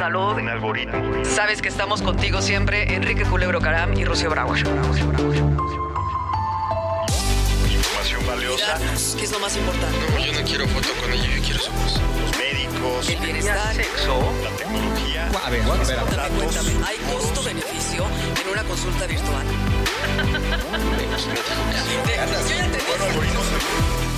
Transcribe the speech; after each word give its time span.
salud. 0.00 0.38
Un 0.38 0.48
algoritmo. 0.48 1.22
Sabes 1.26 1.60
que 1.60 1.68
estamos 1.68 2.00
contigo 2.00 2.40
siempre, 2.40 2.94
Enrique 2.94 3.26
Culebro 3.26 3.60
Caram 3.60 3.92
y 3.92 4.06
Rocío 4.06 4.30
Brauer. 4.30 4.66
Información 7.68 8.26
valiosa. 8.26 8.78
¿Qué 9.18 9.24
es 9.24 9.30
lo 9.30 9.38
más 9.40 9.54
importante? 9.58 9.98
Yo 10.24 10.32
no 10.32 10.40
quiero 10.46 10.66
foto 10.68 10.88
con 11.02 11.12
ella, 11.12 11.26
yo 11.36 11.42
quiero 11.42 11.60
su 11.60 11.70
voz. 11.72 12.00
Los 12.18 12.38
médicos. 12.38 13.10
El 13.10 13.18
bienestar. 13.18 13.74
Sexo. 13.74 14.32
La 14.42 14.48
tecnología. 14.56 15.26
A 15.26 15.50
ver, 15.50 15.60
a 15.60 15.66
ver, 15.66 15.98
a 15.98 16.04
ver. 16.04 16.16
Dame, 16.16 16.30
cuéntame, 16.30 16.70
¿hay 16.86 16.96
costo-beneficio 17.12 18.06
en 18.42 18.48
una 18.52 18.64
consulta 18.64 19.06
virtual? 19.06 19.46
Yo 22.48 22.56
ya 22.56 22.64
entendí. 22.64 24.09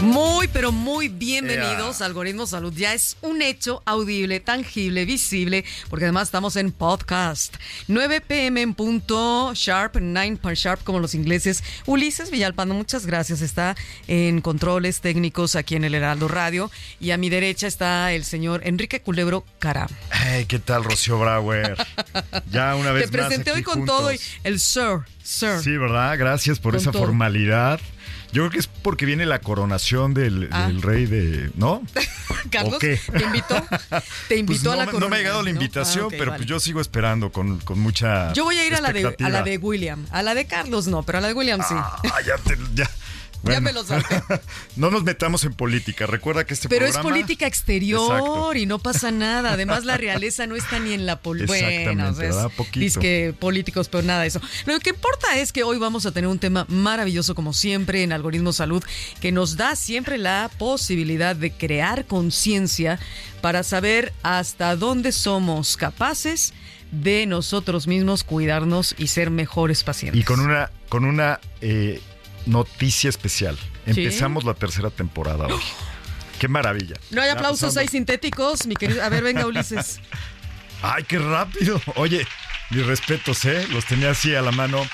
Muy, 0.00 0.48
pero 0.48 0.70
muy 0.70 1.08
bienvenidos 1.08 2.02
a 2.02 2.06
Algoritmo 2.06 2.46
Salud. 2.46 2.72
Ya 2.76 2.92
es 2.92 3.16
un 3.22 3.40
hecho 3.40 3.82
audible, 3.86 4.38
tangible, 4.38 5.06
visible, 5.06 5.64
porque 5.88 6.04
además 6.04 6.28
estamos 6.28 6.56
en 6.56 6.72
podcast. 6.72 7.54
9 7.88 8.20
pm 8.20 8.60
en 8.60 8.74
punto, 8.74 9.52
sharp, 9.54 9.96
9 10.00 10.38
per 10.42 10.54
sharp, 10.56 10.82
como 10.84 10.98
los 11.00 11.14
ingleses. 11.14 11.64
Ulises 11.86 12.30
Villalpando, 12.30 12.74
muchas 12.74 13.06
gracias. 13.06 13.40
Está 13.40 13.76
en 14.06 14.42
controles 14.42 15.00
técnicos 15.00 15.56
aquí 15.56 15.74
en 15.76 15.84
el 15.84 15.94
Heraldo 15.94 16.28
Radio. 16.28 16.70
Y 17.00 17.12
a 17.12 17.16
mi 17.16 17.30
derecha 17.30 17.66
está 17.66 18.12
el 18.12 18.24
señor 18.24 18.60
Enrique 18.64 19.00
Culebro 19.00 19.46
Caram. 19.58 19.88
Hey, 20.12 20.44
¿qué 20.46 20.58
tal, 20.58 20.84
Rocío 20.84 21.18
Brauer? 21.18 21.76
Ya 22.50 22.74
una 22.76 22.92
vez 22.92 23.06
Te 23.06 23.12
presenté 23.12 23.50
más 23.50 23.56
hoy 23.56 23.62
aquí 23.62 23.62
con 23.62 23.74
juntos. 23.78 23.96
todo 23.96 24.12
y 24.12 24.20
el 24.44 24.60
sir, 24.60 24.98
sir. 25.22 25.60
Sí, 25.62 25.76
¿verdad? 25.78 26.18
Gracias 26.18 26.58
por 26.58 26.72
Con 26.74 26.80
esa 26.82 26.92
todo. 26.92 27.02
formalidad. 27.04 27.80
Yo 28.34 28.42
creo 28.42 28.50
que 28.50 28.58
es 28.58 28.66
porque 28.66 29.06
viene 29.06 29.24
la 29.26 29.38
coronación 29.38 30.12
del, 30.12 30.48
Ah. 30.52 30.66
del 30.66 30.82
rey 30.82 31.06
de... 31.06 31.50
¿No? 31.54 31.82
Carlos, 32.50 32.74
¿O 32.74 32.78
qué? 32.78 33.00
¿te 33.16 33.24
invitó? 33.24 33.54
¿Te 34.28 34.36
invitó 34.36 34.64
Pues 34.64 34.74
a 34.74 34.76
la 34.76 34.86
no, 34.86 34.92
me- 34.92 34.98
no 34.98 35.08
me 35.08 35.16
ha 35.16 35.18
llegado 35.20 35.42
la 35.42 35.50
coronación, 35.50 35.54
¿no? 35.54 35.60
invitación, 35.62 36.04
Ah, 36.06 36.08
pero 36.10 36.30
vale. 36.32 36.38
pues 36.40 36.48
yo 36.50 36.60
sigo 36.60 36.80
esperando 36.80 37.32
con, 37.32 37.60
con 37.60 37.78
mucha 37.78 38.32
Yo 38.34 38.44
voy 38.44 38.58
a 38.58 38.66
ir 38.66 38.74
a 38.74 38.80
la, 38.80 38.92
de, 38.92 39.16
a 39.24 39.28
la 39.30 39.42
de 39.42 39.56
William. 39.56 40.04
A 40.10 40.22
la 40.22 40.34
de 40.34 40.46
Carlos 40.46 40.86
no, 40.88 41.02
pero 41.04 41.18
a 41.18 41.20
la 41.20 41.28
de 41.28 41.34
William 41.34 41.60
sí. 41.66 41.74
Ah, 41.76 42.00
ya 42.26 42.36
te- 42.38 42.58
ya. 42.74 42.90
Ya 43.44 43.60
me 43.60 43.72
lo 43.72 43.84
salté. 43.84 44.22
no 44.76 44.90
nos 44.90 45.04
metamos 45.04 45.44
en 45.44 45.52
política. 45.52 46.06
Recuerda 46.06 46.44
que 46.44 46.54
este 46.54 46.68
pero 46.68 46.86
es 46.86 46.96
política 46.98 47.46
exterior 47.46 48.18
Exacto. 48.18 48.54
y 48.54 48.66
no 48.66 48.78
pasa 48.78 49.10
nada. 49.10 49.52
Además, 49.52 49.84
la 49.84 49.96
realeza 49.96 50.46
no 50.46 50.56
está 50.56 50.78
ni 50.78 50.92
en 50.92 51.06
la 51.06 51.20
política. 51.20 51.52
Bueno, 51.52 52.14
disque 52.72 53.34
políticos, 53.38 53.88
pero 53.88 54.02
nada 54.02 54.22
de 54.22 54.28
eso. 54.28 54.40
Lo 54.66 54.78
que 54.80 54.90
importa 54.90 55.38
es 55.38 55.52
que 55.52 55.62
hoy 55.62 55.78
vamos 55.78 56.06
a 56.06 56.12
tener 56.12 56.28
un 56.28 56.38
tema 56.38 56.66
maravilloso, 56.68 57.34
como 57.34 57.52
siempre, 57.52 58.02
en 58.02 58.12
Algoritmo 58.12 58.52
Salud, 58.52 58.82
que 59.20 59.32
nos 59.32 59.56
da 59.56 59.76
siempre 59.76 60.18
la 60.18 60.50
posibilidad 60.58 61.36
de 61.36 61.52
crear 61.52 62.06
conciencia 62.06 62.98
para 63.40 63.62
saber 63.62 64.12
hasta 64.22 64.76
dónde 64.76 65.12
somos 65.12 65.76
capaces 65.76 66.54
de 67.02 67.26
nosotros 67.26 67.86
mismos 67.86 68.24
cuidarnos 68.24 68.94
y 68.98 69.08
ser 69.08 69.30
mejores 69.30 69.84
pacientes. 69.84 70.20
Y 70.20 70.24
con 70.24 70.40
una, 70.40 70.70
con 70.88 71.04
una 71.04 71.40
eh, 71.60 72.00
noticia 72.46 73.10
especial. 73.10 73.58
Empezamos 73.86 74.44
la 74.44 74.54
tercera 74.54 74.90
temporada 74.90 75.46
hoy. 75.46 75.62
Qué 76.38 76.48
maravilla. 76.48 76.96
No 77.10 77.22
hay 77.22 77.30
aplausos, 77.30 77.76
hay 77.76 77.88
sintéticos, 77.88 78.66
mi 78.66 78.74
querido. 78.74 79.02
A 79.02 79.08
ver, 79.08 79.22
venga, 79.22 79.46
Ulises. 79.46 80.00
Ay, 80.82 81.04
qué 81.04 81.18
rápido. 81.18 81.80
Oye, 81.94 82.26
mis 82.68 82.84
respetos, 82.84 83.44
¿eh? 83.46 83.66
Los 83.70 83.86
tenía 83.86 84.10
así 84.10 84.34
a 84.34 84.42
la 84.42 84.50
mano. 84.50 84.86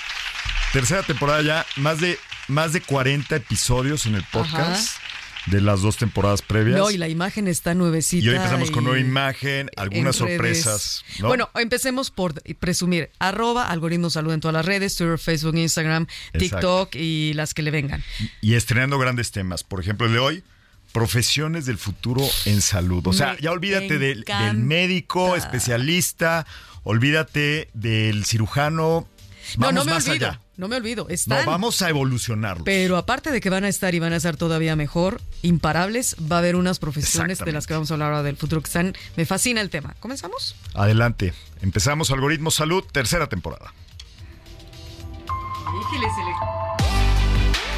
Tercera 0.72 1.02
temporada 1.02 1.42
ya, 1.42 1.66
más 1.76 1.98
de, 1.98 2.16
más 2.46 2.72
de 2.72 2.80
40 2.80 3.34
episodios 3.34 4.06
en 4.06 4.14
el 4.14 4.22
podcast 4.24 5.00
de 5.46 5.60
las 5.60 5.80
dos 5.80 5.96
temporadas 5.96 6.42
previas. 6.42 6.78
No, 6.78 6.90
y 6.90 6.96
la 6.98 7.08
imagen 7.08 7.48
está 7.48 7.74
nuevecita. 7.74 8.24
Y 8.24 8.28
hoy 8.28 8.36
empezamos 8.36 8.70
con 8.70 8.84
nueva 8.84 8.98
imagen, 8.98 9.70
algunas 9.76 10.16
sorpresas. 10.16 11.04
¿no? 11.18 11.28
Bueno, 11.28 11.50
empecemos 11.54 12.10
por 12.10 12.34
presumir. 12.58 13.10
Arroba 13.18 13.68
algoritmo 13.68 14.10
salud 14.10 14.32
en 14.32 14.40
todas 14.40 14.52
las 14.54 14.66
redes, 14.66 14.96
Twitter, 14.96 15.18
Facebook, 15.18 15.56
Instagram, 15.56 16.06
TikTok 16.38 16.94
y 16.94 17.32
las 17.34 17.54
que 17.54 17.62
le 17.62 17.70
vengan. 17.70 18.02
y 18.40 18.54
estrenando 18.54 18.98
grandes 18.98 19.30
temas. 19.30 19.64
Por 19.64 19.80
ejemplo, 19.80 20.06
el 20.06 20.12
de 20.12 20.18
hoy, 20.18 20.44
profesiones 20.92 21.66
del 21.66 21.78
futuro 21.78 22.22
en 22.44 22.60
salud. 22.60 23.06
O 23.06 23.12
sea, 23.12 23.34
Me 23.34 23.40
ya 23.40 23.52
olvídate 23.52 23.98
del, 23.98 24.24
médico, 24.56 25.36
especialista, 25.36 26.46
olvídate 26.82 27.70
del 27.74 28.24
cirujano. 28.24 29.08
No, 29.56 29.66
Vamos 29.66 29.74
no 29.74 29.84
me 29.84 29.92
más 29.92 30.08
olvido. 30.08 30.28
allá. 30.28 30.40
No 30.60 30.68
me 30.68 30.76
olvido. 30.76 31.04
No, 31.04 31.14
Están. 31.14 31.46
vamos 31.46 31.80
a 31.80 31.88
evolucionarlos. 31.88 32.66
Pero 32.66 32.98
aparte 32.98 33.30
de 33.30 33.40
que 33.40 33.48
van 33.48 33.64
a 33.64 33.68
estar 33.68 33.94
y 33.94 33.98
van 33.98 34.12
a 34.12 34.20
ser 34.20 34.36
todavía 34.36 34.76
mejor, 34.76 35.22
imparables, 35.40 36.16
va 36.30 36.36
a 36.36 36.38
haber 36.40 36.54
unas 36.54 36.78
profesiones 36.78 37.38
de 37.38 37.50
las 37.50 37.66
que 37.66 37.72
vamos 37.72 37.90
a 37.90 37.94
hablar 37.94 38.08
ahora 38.08 38.22
del 38.22 38.36
futuro 38.36 38.60
que 38.60 38.66
están. 38.66 38.94
Me 39.16 39.24
fascina 39.24 39.62
el 39.62 39.70
tema. 39.70 39.96
¿Comenzamos? 40.00 40.54
Adelante. 40.74 41.32
Empezamos 41.62 42.10
Algoritmo 42.10 42.50
Salud, 42.50 42.84
tercera 42.92 43.26
temporada. 43.26 43.72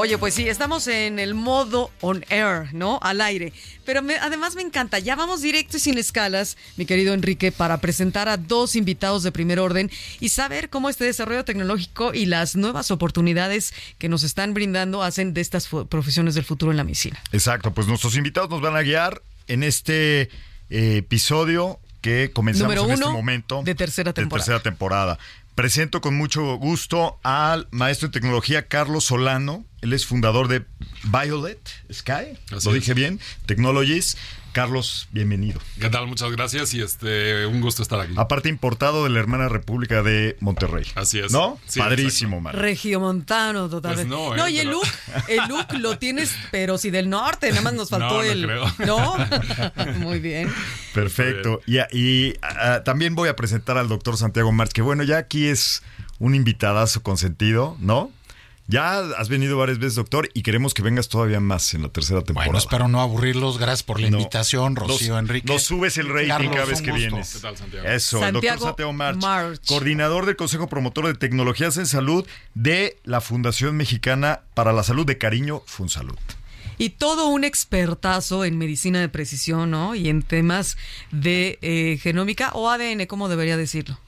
Oye, 0.00 0.16
pues 0.16 0.34
sí, 0.34 0.48
estamos 0.48 0.86
en 0.86 1.18
el 1.18 1.34
modo 1.34 1.90
on 2.00 2.24
air, 2.28 2.72
¿no? 2.72 3.00
Al 3.02 3.20
aire. 3.20 3.52
Pero 3.84 4.00
me- 4.00 4.16
además 4.16 4.54
me 4.54 4.62
encanta, 4.62 5.00
ya 5.00 5.16
vamos 5.16 5.42
directo 5.42 5.76
y 5.76 5.80
sin 5.80 5.98
escalas, 5.98 6.56
mi 6.76 6.86
querido 6.86 7.14
Enrique, 7.14 7.50
para 7.50 7.78
presentar 7.78 8.28
a 8.28 8.36
dos 8.36 8.76
invitados 8.76 9.24
de 9.24 9.32
primer 9.32 9.58
orden 9.58 9.90
y 10.20 10.28
saber 10.28 10.70
cómo 10.70 10.88
este 10.88 11.04
desarrollo 11.04 11.44
tecnológico 11.44 12.14
y 12.14 12.26
las 12.26 12.54
nuevas 12.54 12.92
oportunidades 12.92 13.74
que 13.98 14.08
nos 14.08 14.22
están 14.22 14.54
brindando 14.54 15.02
hacen 15.02 15.34
de 15.34 15.40
estas 15.40 15.68
profesiones 15.88 16.36
del 16.36 16.44
futuro 16.44 16.70
en 16.70 16.76
la 16.76 16.84
medicina. 16.84 17.20
Exacto, 17.32 17.74
pues 17.74 17.88
nuestros 17.88 18.14
invitados 18.16 18.50
nos 18.50 18.60
van 18.60 18.76
a 18.76 18.82
guiar 18.82 19.20
en 19.48 19.64
este 19.64 20.22
eh, 20.70 20.98
episodio 20.98 21.80
que 22.02 22.30
comenzamos 22.32 22.72
Número 22.72 22.84
en 22.86 22.92
este 23.02 23.12
momento 23.12 23.62
de 23.64 23.74
tercera 23.74 24.12
temporada. 24.12 24.44
tercera 24.44 24.62
temporada. 24.62 25.18
Presento 25.58 26.00
con 26.00 26.14
mucho 26.14 26.54
gusto 26.54 27.18
al 27.24 27.66
maestro 27.72 28.06
en 28.06 28.12
tecnología 28.12 28.68
Carlos 28.68 29.06
Solano. 29.06 29.64
Él 29.80 29.92
es 29.92 30.06
fundador 30.06 30.46
de 30.46 30.64
Violet 31.02 31.58
Sky. 31.92 32.38
Así 32.52 32.68
Lo 32.68 32.70
es. 32.70 32.74
dije 32.74 32.94
bien. 32.94 33.18
Technologies. 33.44 34.16
Carlos, 34.52 35.08
bienvenido. 35.12 35.60
¿Qué 35.80 35.88
tal? 35.88 36.06
Muchas 36.06 36.32
gracias 36.32 36.74
y 36.74 36.80
este 36.80 37.46
un 37.46 37.60
gusto 37.60 37.82
estar 37.82 38.00
aquí. 38.00 38.14
Aparte 38.16 38.48
importado 38.48 39.04
de 39.04 39.10
la 39.10 39.20
hermana 39.20 39.48
República 39.48 40.02
de 40.02 40.36
Monterrey. 40.40 40.84
Así 40.94 41.18
es. 41.20 41.30
¿No? 41.32 41.60
Sí, 41.66 41.78
Padrísimo, 41.78 42.40
man. 42.40 42.54
Regiomontano, 42.54 43.68
totalmente. 43.68 44.08
Pues 44.14 44.20
no, 44.20 44.34
no, 44.36 44.46
¿eh? 44.46 44.50
y 44.50 44.58
el 44.58 44.68
look, 44.70 44.86
el 45.28 45.40
look 45.48 45.66
lo 45.78 45.98
tienes, 45.98 46.34
pero 46.50 46.76
si 46.78 46.90
del 46.90 47.08
norte, 47.08 47.50
nada 47.50 47.62
más 47.62 47.74
nos 47.74 47.90
faltó 47.90 48.08
No, 48.08 48.14
no 48.16 48.22
el. 48.22 48.42
creo. 48.44 48.64
¿No? 48.86 49.16
Muy 49.98 50.18
bien. 50.18 50.52
Perfecto. 50.94 51.60
Y, 51.66 51.78
y, 51.96 52.34
ah, 52.42 52.82
también 52.84 53.14
voy 53.14 53.28
a 53.28 53.36
presentar 53.36 53.78
al 53.78 53.88
doctor 53.88 54.16
Santiago 54.16 54.50
March, 54.50 54.72
que 54.72 54.82
bueno, 54.82 55.02
ya 55.04 55.18
aquí 55.18 55.46
es 55.46 55.82
un 56.18 56.34
invitadazo 56.34 57.02
consentido, 57.02 57.76
¿no? 57.78 58.10
Ya 58.70 58.98
has 58.98 59.30
venido 59.30 59.56
varias 59.56 59.78
veces, 59.78 59.94
doctor, 59.94 60.28
y 60.34 60.42
queremos 60.42 60.74
que 60.74 60.82
vengas 60.82 61.08
todavía 61.08 61.40
más 61.40 61.72
en 61.72 61.80
la 61.82 61.88
tercera 61.88 62.20
temporada. 62.22 62.48
Bueno, 62.50 62.58
espero 62.58 62.86
no 62.86 63.00
aburrirlos. 63.00 63.56
Gracias 63.56 63.82
por 63.82 63.98
la 63.98 64.10
No. 64.10 64.18
invitación, 64.18 64.76
Rocío, 64.76 65.14
Nos- 65.14 65.20
Enrique. 65.22 65.50
Nos 65.50 65.62
subes 65.62 65.96
el 65.96 66.10
rating 66.10 66.28
Carlos, 66.28 66.52
cada 66.54 66.64
vez 66.66 66.82
que 66.82 66.90
gusto. 66.90 67.06
vienes. 67.08 67.32
¿Qué 67.32 67.38
tal, 67.40 67.56
Santiago? 67.56 67.88
Eso, 67.88 68.26
el 68.26 68.32
doctor 68.34 68.58
Santiago 68.60 68.92
March, 68.92 69.18
March. 69.22 69.60
coordinador 69.66 70.26
del 70.26 70.36
Consejo 70.36 70.68
Promotor 70.68 71.06
de 71.06 71.14
Tecnologías 71.14 71.78
en 71.78 71.86
Salud 71.86 72.26
de 72.52 72.98
la 73.04 73.22
Fundación 73.22 73.74
Mexicana 73.74 74.40
para 74.52 74.74
la 74.74 74.82
Salud 74.82 75.06
de 75.06 75.16
Cariño, 75.16 75.62
FunSalud. 75.64 76.18
Y 76.76 76.90
todo 76.90 77.28
un 77.28 77.44
expertazo 77.44 78.44
en 78.44 78.58
medicina 78.58 79.00
de 79.00 79.08
precisión, 79.08 79.70
¿no? 79.70 79.94
Y 79.94 80.10
en 80.10 80.22
temas 80.22 80.76
de 81.10 81.58
eh, 81.62 81.98
genómica 82.02 82.50
o 82.52 82.68
ADN, 82.68 83.06
¿cómo 83.06 83.30
debería 83.30 83.56
decirlo? 83.56 83.98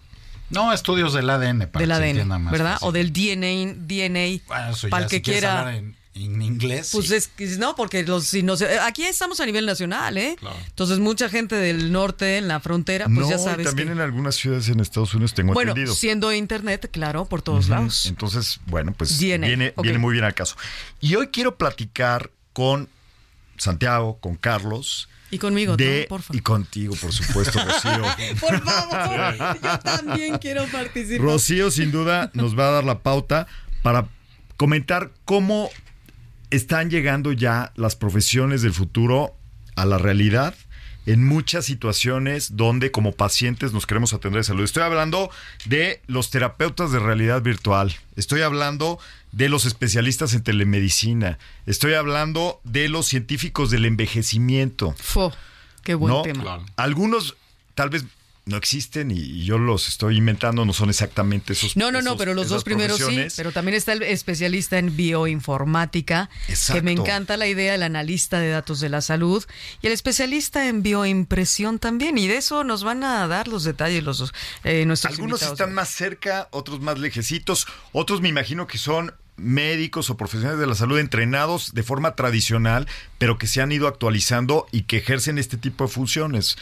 No, 0.50 0.73
estudios 0.73 1.12
del 1.14 1.31
ADN, 1.31 1.69
para 1.69 1.81
del 1.81 1.81
que 1.81 1.87
se 1.87 1.93
ADN, 1.93 2.05
entienda 2.11 2.38
más 2.38 2.52
¿verdad? 2.52 2.73
fácil. 2.75 2.88
O 2.88 2.93
del 2.93 3.12
DNA, 3.12 3.75
DNA 3.87 4.43
Bueno, 4.47 4.70
eso 4.70 4.87
ya, 4.88 4.91
para 4.91 5.05
el 5.05 5.11
si 5.11 5.17
que 5.17 5.23
quiera. 5.23 5.61
hablar 5.61 5.75
en, 5.75 5.97
en 6.14 6.43
inglés. 6.43 6.91
Pues 6.93 7.06
sí. 7.08 7.14
es 7.14 7.29
que 7.29 7.47
no, 7.56 7.76
porque 7.76 8.02
los 8.02 8.26
si 8.26 8.43
no 8.43 8.56
sé, 8.56 8.79
aquí 8.81 9.05
estamos 9.05 9.38
a 9.41 9.47
nivel 9.47 9.64
nacional, 9.64 10.19
¿eh? 10.19 10.35
Claro. 10.38 10.56
Entonces 10.67 10.99
mucha 10.99 11.29
gente 11.29 11.55
del 11.55 11.93
norte 11.93 12.37
en 12.38 12.49
la 12.49 12.58
frontera, 12.61 13.06
pues 13.06 13.19
no, 13.20 13.31
ya 13.31 13.37
y 13.37 13.38
sabes. 13.38 13.67
también 13.67 13.88
que- 13.88 13.93
en 13.94 14.00
algunas 14.00 14.35
ciudades 14.35 14.69
en 14.69 14.81
Estados 14.81 15.14
Unidos 15.14 15.35
tengo 15.35 15.55
bueno, 15.55 15.70
entendido. 15.70 15.94
siendo 15.94 16.32
internet, 16.32 16.91
claro, 16.93 17.26
por 17.26 17.43
todos 17.43 17.69
lados. 17.69 18.06
Entonces, 18.06 18.58
bueno, 18.67 18.93
pues 18.93 19.19
DNA, 19.20 19.46
viene, 19.46 19.75
viene 19.81 19.99
muy 19.99 20.12
bien 20.12 20.25
al 20.25 20.35
caso. 20.35 20.56
Y 21.00 21.14
hoy 21.14 21.29
quiero 21.29 21.56
platicar 21.56 22.31
con 22.53 22.88
Santiago, 23.56 24.19
con 24.20 24.35
Carlos. 24.37 25.08
Y 25.31 25.38
conmigo. 25.38 25.77
Por 26.09 26.23
favor. 26.23 26.37
Y 26.37 26.41
contigo, 26.41 26.94
por 27.00 27.12
supuesto, 27.12 27.59
Rocío. 27.65 28.03
Por 28.41 28.61
favor, 28.62 29.37
yo 29.62 29.79
también 29.79 30.38
quiero 30.38 30.65
participar. 30.67 31.25
Rocío, 31.25 31.71
sin 31.71 31.93
duda, 31.93 32.31
nos 32.35 32.59
va 32.59 32.69
a 32.69 32.71
dar 32.73 32.85
la 32.85 33.00
pauta 33.00 33.47
para 33.82 34.09
comentar 34.56 35.12
cómo 35.25 35.71
están 36.50 36.91
llegando 36.91 37.32
ya 37.32 37.73
las 37.77 37.97
profesiones 37.97 38.62
del 38.62 38.73
futuro 38.73 39.37
a 39.77 39.87
la 39.87 39.99
realidad 39.99 40.55
en 41.06 41.25
muchas 41.25 41.65
situaciones 41.65 42.56
donde 42.56 42.91
como 42.91 43.12
pacientes 43.12 43.73
nos 43.73 43.87
queremos 43.87 44.12
atender 44.12 44.41
de 44.41 44.44
salud. 44.44 44.65
Estoy 44.65 44.82
hablando 44.82 45.31
de 45.65 46.03
los 46.06 46.31
terapeutas 46.31 46.93
de 46.93 46.99
realidad 46.99 47.43
virtual. 47.43 47.94
Estoy 48.17 48.43
hablando 48.43 48.99
de 49.32 49.49
los 49.49 49.65
especialistas 49.65 50.35
en 50.35 50.43
telemedicina. 50.43 51.38
Estoy 51.67 51.94
hablando 51.94 52.61
de 52.65 52.88
los 52.88 53.06
científicos 53.06 53.71
del 53.71 53.85
envejecimiento. 53.85 54.94
Fo, 54.99 55.32
qué 55.82 55.94
buen 55.94 56.12
¿no? 56.15 56.23
tema. 56.23 56.43
Claro. 56.43 56.67
Algunos 56.77 57.37
tal 57.75 57.91
vez 57.91 58.05
no 58.47 58.56
existen 58.56 59.11
y, 59.12 59.19
y 59.19 59.44
yo 59.44 59.59
los 59.59 59.87
estoy 59.87 60.17
inventando, 60.17 60.65
no 60.65 60.73
son 60.73 60.88
exactamente 60.88 61.53
esos. 61.53 61.77
No, 61.77 61.93
no, 61.93 62.03
no, 62.03 62.17
pero 62.17 62.35
los 62.35 62.49
dos 62.49 62.65
primeros 62.65 62.99
sí. 62.99 63.27
Pero 63.37 63.53
también 63.53 63.77
está 63.77 63.93
el 63.93 64.03
especialista 64.03 64.79
en 64.79 64.97
bioinformática, 64.97 66.31
Exacto. 66.49 66.75
que 66.75 66.82
me 66.82 66.93
encanta 66.93 67.37
la 67.37 67.47
idea, 67.47 67.75
el 67.75 67.82
analista 67.82 68.41
de 68.41 68.49
datos 68.50 68.81
de 68.81 68.88
la 68.88 69.03
salud 69.03 69.44
y 69.82 69.87
el 69.87 69.93
especialista 69.93 70.69
en 70.69 70.82
bioimpresión 70.82 71.79
también. 71.79 72.19
Y 72.19 72.27
de 72.27 72.38
eso 72.38 72.65
nos 72.65 72.82
van 72.82 73.05
a 73.05 73.27
dar 73.29 73.47
los 73.47 73.62
detalles 73.62 74.03
los 74.03 74.32
eh, 74.65 74.85
nuestros 74.85 75.12
Algunos 75.15 75.43
invitados. 75.43 75.61
están 75.61 75.75
más 75.75 75.91
cerca, 75.91 76.49
otros 76.50 76.81
más 76.81 76.99
lejecitos, 76.99 77.67
otros 77.93 78.21
me 78.21 78.29
imagino 78.31 78.67
que 78.67 78.79
son 78.79 79.15
médicos 79.40 80.10
o 80.10 80.16
profesionales 80.16 80.60
de 80.60 80.66
la 80.66 80.75
salud 80.75 80.98
entrenados 80.98 81.75
de 81.75 81.82
forma 81.82 82.14
tradicional, 82.14 82.87
pero 83.19 83.38
que 83.38 83.46
se 83.46 83.60
han 83.60 83.72
ido 83.72 83.88
actualizando 83.88 84.66
y 84.72 84.82
que 84.82 84.98
ejercen 84.98 85.38
este 85.38 85.56
tipo 85.56 85.84
de 85.84 85.90
funciones. 85.90 86.56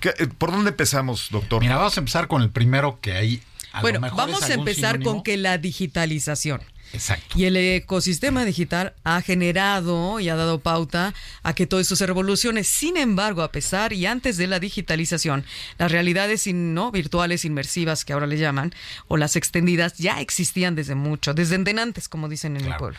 ¿Qué- 0.00 0.14
eh, 0.18 0.26
¿Por 0.26 0.50
dónde 0.52 0.70
empezamos, 0.70 1.28
doctor? 1.30 1.60
Mira, 1.62 1.76
vamos 1.76 1.96
a 1.96 2.00
empezar 2.00 2.28
con 2.28 2.42
el 2.42 2.50
primero 2.50 2.98
que 3.00 3.12
hay. 3.12 3.42
a 3.72 3.78
lo 3.78 3.82
Bueno, 3.82 4.00
mejor 4.00 4.16
vamos 4.18 4.42
es 4.42 4.50
a 4.50 4.54
empezar 4.54 4.92
sinónimo. 4.92 5.12
con 5.14 5.22
que 5.22 5.36
la 5.36 5.58
digitalización. 5.58 6.62
Exacto. 6.96 7.38
Y 7.38 7.44
el 7.44 7.56
ecosistema 7.56 8.44
digital 8.44 8.94
ha 9.04 9.20
generado 9.20 10.18
y 10.20 10.28
ha 10.30 10.36
dado 10.36 10.60
pauta 10.60 11.12
a 11.42 11.52
que 11.54 11.66
todo 11.66 11.80
esto 11.80 11.94
se 11.96 12.06
revolucione. 12.06 12.64
Sin 12.64 12.96
embargo, 12.96 13.42
a 13.42 13.52
pesar 13.52 13.92
y 13.92 14.06
antes 14.06 14.38
de 14.38 14.46
la 14.46 14.60
digitalización, 14.60 15.44
las 15.78 15.92
realidades 15.92 16.46
¿no? 16.46 16.90
virtuales 16.90 17.44
inmersivas 17.44 18.04
que 18.04 18.12
ahora 18.12 18.26
le 18.26 18.38
llaman, 18.38 18.74
o 19.08 19.16
las 19.16 19.36
extendidas, 19.36 19.98
ya 19.98 20.20
existían 20.20 20.74
desde 20.74 20.94
mucho, 20.94 21.34
desde 21.34 21.56
antes, 21.80 22.08
como 22.08 22.28
dicen 22.28 22.52
en 22.52 22.62
el 22.62 22.66
Claro. 22.68 22.78
pueblo. 22.78 22.98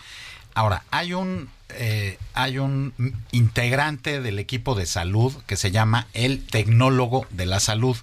Ahora, 0.53 0.83
hay 0.91 1.13
un, 1.13 1.49
eh, 1.69 2.17
hay 2.33 2.57
un 2.57 2.93
integrante 3.31 4.21
del 4.21 4.39
equipo 4.39 4.75
de 4.75 4.85
salud 4.85 5.33
que 5.45 5.55
se 5.55 5.71
llama 5.71 6.07
el 6.13 6.45
tecnólogo 6.45 7.27
de 7.29 7.45
la 7.45 7.59
salud. 7.59 7.95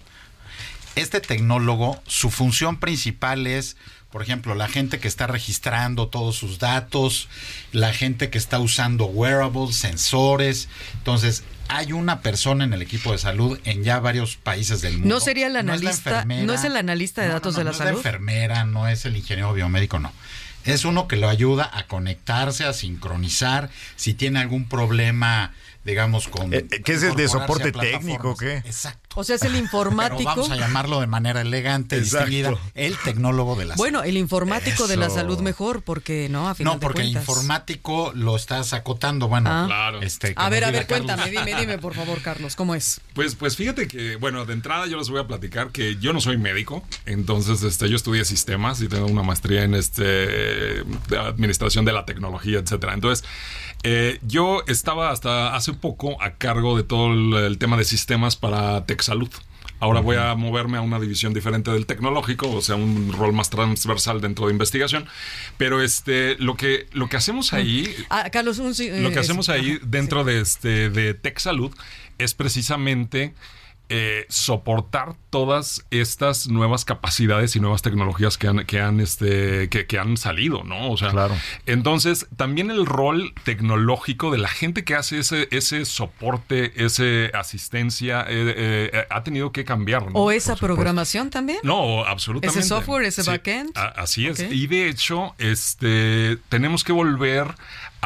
Este 0.95 1.21
tecnólogo, 1.21 2.01
su 2.07 2.31
función 2.31 2.79
principal 2.79 3.47
es, 3.49 3.77
por 4.15 4.23
ejemplo, 4.23 4.55
la 4.55 4.69
gente 4.69 5.01
que 5.01 5.09
está 5.09 5.27
registrando 5.27 6.07
todos 6.07 6.37
sus 6.37 6.61
datos, 6.61 7.29
la 7.73 7.93
gente 7.93 8.31
que 8.31 8.39
está 8.39 8.61
usando 8.61 9.07
wearables, 9.07 9.75
sensores. 9.75 10.69
Entonces, 10.93 11.43
hay 11.67 11.91
una 11.93 12.21
persona 12.21 12.63
en 12.63 12.73
el 12.75 12.81
equipo 12.81 13.11
de 13.11 13.19
salud 13.19 13.59
en 13.65 13.83
ya 13.83 13.99
varios 13.99 14.37
países 14.37 14.83
del 14.83 14.99
mundo. 14.99 15.09
¿No 15.17 15.19
sería 15.21 15.49
el 15.49 15.55
No 15.55 15.75
es 15.75 15.83
analista- 15.83 16.25
no 16.25 16.53
es 16.53 16.63
el 16.63 16.77
analista 16.77 17.23
de 17.23 17.27
No, 17.27 17.33
no, 17.33 17.41
datos 17.41 17.55
no, 17.55 17.59
de 17.59 17.65
la 17.65 17.71
no 17.73 17.77
salud? 17.77 17.99
Es 17.99 18.05
la 18.05 18.11
enfermera, 18.11 18.65
no 18.65 18.87
es 18.87 19.05
el 19.05 19.17
ingeniero 19.17 19.53
biomédico, 19.53 19.99
no. 19.99 20.13
Es 20.65 20.85
uno 20.85 21.09
que 21.09 21.17
lo 21.17 21.29
ayuda 21.29 21.69
a 21.75 21.89
conectarse, 21.89 22.63
a 22.63 22.73
sincronizar, 22.73 23.69
si 23.97 24.15
tiene 24.15 24.39
algún 24.39 24.69
problema, 24.69 25.53
digamos, 25.85 26.29
con... 26.29 26.53
Eh, 26.55 26.67
eh, 26.71 26.83
¿qué 26.85 26.93
es 26.95 27.03
el 27.03 27.15
de 27.15 27.29
soporte 27.29 27.71
técnico, 27.73 28.37
qué? 28.37 28.59
Exacto. 28.59 29.01
O 29.17 29.23
sea, 29.23 29.37
es 29.37 29.43
el 29.43 29.53
Pero 29.53 29.63
informático. 29.65 30.25
vamos 30.25 30.51
a 30.51 30.57
llamarlo 30.57 31.01
de 31.01 31.07
manera 31.07 31.41
elegante, 31.43 31.97
Exacto. 31.99 32.27
distinguida, 32.27 32.59
el 32.75 32.97
tecnólogo 32.99 33.55
de 33.55 33.65
la 33.67 33.77
Bueno, 33.77 34.03
el 34.03 34.17
informático 34.17 34.89
de 34.89 34.97
la 34.97 35.09
salud 35.11 35.39
mejor, 35.41 35.83
porque 35.83 36.29
no, 36.29 36.49
a 36.49 36.55
final 36.57 36.73
No, 36.75 36.79
de 36.81 36.83
porque 36.85 37.03
cuentas. 37.03 37.23
informático 37.23 38.11
lo 38.15 38.35
estás 38.35 38.73
acotando, 38.73 39.29
bueno, 39.29 39.51
Ah. 39.53 39.65
Claro. 39.67 40.03
este, 40.03 40.33
A 40.37 40.49
ver, 40.49 40.65
a 40.65 40.71
ver, 40.73 40.87
Carlos. 40.87 41.07
cuéntame, 41.07 41.31
dime, 41.31 41.61
dime, 41.61 41.79
por 41.79 41.95
favor, 41.95 42.21
Carlos, 42.23 42.57
¿cómo 42.57 42.75
es? 42.75 43.01
Pues, 43.15 43.35
pues 43.37 43.57
fíjate 43.57 43.87
que, 43.87 44.17
bueno, 44.17 44.45
de 44.47 44.53
entrada 44.55 44.87
yo 44.87 44.97
les 44.99 45.09
voy 45.11 45.21
a 45.21 45.27
platicar 45.29 45.71
que 45.71 45.97
yo 45.97 46.13
no 46.13 46.21
soy 46.21 46.37
médico, 46.39 46.83
entonces 47.07 47.63
este, 47.63 47.89
yo 47.89 47.95
estudié 47.97 48.25
sistemas 48.25 48.81
y 48.81 48.89
tengo 48.89 49.07
una 49.07 49.23
maestría 49.23 49.63
en 49.63 49.75
este 49.75 50.03
de 50.03 51.19
administración 51.19 51.85
de 51.85 51.93
la 51.93 52.05
tecnología, 52.05 52.59
etcétera. 52.59 52.95
Entonces, 52.95 53.25
eh, 53.85 54.19
yo 54.23 54.65
estaba 54.67 55.11
hasta 55.11 55.55
hace 55.55 55.75
poco 55.75 56.21
a 56.23 56.33
cargo 56.33 56.77
de 56.77 56.83
todo 56.83 57.13
el, 57.13 57.35
el 57.45 57.59
tema 57.59 57.77
de 57.77 57.85
sistemas 57.85 58.35
para 58.35 58.85
TechSalud. 58.87 59.31
Ahora 59.81 60.01
voy 60.01 60.17
a 60.17 60.35
moverme 60.35 60.79
a 60.79 60.81
una 60.81 60.99
división 60.99 61.35
diferente 61.35 61.71
del 61.71 61.85
tecnológico, 61.85 62.51
o 62.51 62.63
sea, 62.63 62.77
un 62.77 63.13
rol 63.13 63.35
más 63.35 63.51
transversal 63.51 64.23
dentro 64.23 64.47
de 64.47 64.53
investigación. 64.53 65.07
Pero 65.59 65.83
este, 65.83 66.37
lo 66.39 66.57
que, 66.57 66.87
lo 66.93 67.09
que 67.09 67.19
hacemos 67.19 67.53
ahí, 67.53 67.95
Ah, 68.09 68.31
Carlos, 68.31 68.59
un, 68.59 68.75
sí, 68.75 68.89
lo 68.91 69.11
que 69.11 69.19
hacemos 69.19 69.51
ahí 69.51 69.79
dentro 69.83 70.25
sí. 70.25 70.31
de 70.31 70.41
este 70.41 70.91
de 70.91 71.13
Tech 71.13 71.39
Salud 71.39 71.75
es 72.17 72.33
precisamente 72.33 73.35
eh, 73.89 74.25
soportar 74.29 75.15
todas 75.31 75.85
estas 75.91 76.49
nuevas 76.49 76.85
capacidades 76.85 77.55
y 77.57 77.61
nuevas 77.61 77.83
tecnologías 77.83 78.39
que 78.39 78.49
han, 78.49 78.65
que 78.65 78.81
han, 78.81 79.01
este, 79.01 79.69
que, 79.69 79.87
que 79.87 79.99
han 79.99 80.17
salido, 80.17 80.65
¿no? 80.65 80.91
O 80.91 80.97
sea, 80.97 81.11
Claro. 81.11 81.35
entonces 81.67 82.27
también 82.37 82.71
el 82.71 82.87
rol 82.87 83.33
tecnológico 83.45 84.31
de 84.31 84.39
la 84.39 84.49
gente 84.49 84.85
que 84.85 84.95
hace 84.95 85.19
ese, 85.19 85.49
ese 85.51 85.85
soporte, 85.85 86.85
ese 86.85 87.31
asistencia, 87.35 88.23
eh, 88.23 88.91
eh, 88.93 89.07
ha 89.11 89.23
tenido 89.23 89.53
que 89.53 89.65
cambiar, 89.65 90.11
¿no? 90.11 90.19
¿O 90.19 90.31
esa 90.31 90.57
programación 90.57 91.31
también? 91.31 91.59
No, 91.63 92.05
absolutamente. 92.05 92.59
¿Ese 92.61 92.69
software, 92.69 93.05
ese 93.05 93.23
backend? 93.23 93.77
a- 93.77 93.89
así 93.89 94.27
es. 94.27 94.41
Y 94.41 94.67
de 94.67 94.89
hecho, 94.89 95.35
este, 95.39 96.39
tenemos 96.49 96.85
que 96.85 96.93
volver 96.93 97.47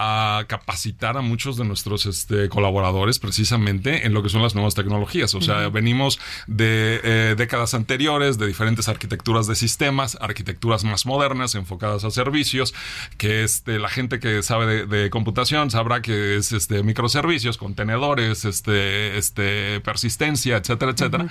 a 0.00 0.44
capacitar 0.46 1.16
a 1.16 1.22
muchos 1.22 1.56
de 1.56 1.64
nuestros 1.64 2.06
este, 2.06 2.48
colaboradores 2.48 3.18
precisamente 3.18 4.06
en 4.06 4.14
lo 4.14 4.22
que 4.22 4.28
son 4.28 4.42
las 4.42 4.54
nuevas 4.54 4.76
tecnologías. 4.76 5.34
O 5.34 5.40
sea, 5.40 5.68
venimos 5.70 6.20
de 6.46 7.00
eh, 7.02 7.34
décadas 7.36 7.74
anteriores, 7.74 8.38
de 8.38 8.46
diferentes 8.46 8.88
arquitecturas 8.88 9.48
de 9.48 9.56
sistemas, 9.56 10.16
arquitecturas 10.20 10.84
más 10.84 11.04
modernas, 11.04 11.56
enfocadas 11.56 12.04
a 12.04 12.12
servicios, 12.12 12.74
que 13.16 13.42
este, 13.42 13.80
la 13.80 13.88
gente 13.88 14.20
que 14.20 14.44
sabe 14.44 14.66
de, 14.66 14.86
de 14.86 15.10
computación 15.10 15.72
sabrá 15.72 16.00
que 16.00 16.36
es 16.36 16.52
este, 16.52 16.84
microservicios, 16.84 17.58
contenedores, 17.58 18.44
este, 18.44 19.18
este, 19.18 19.80
persistencia, 19.80 20.58
etcétera, 20.58 20.92
etcétera. 20.92 21.26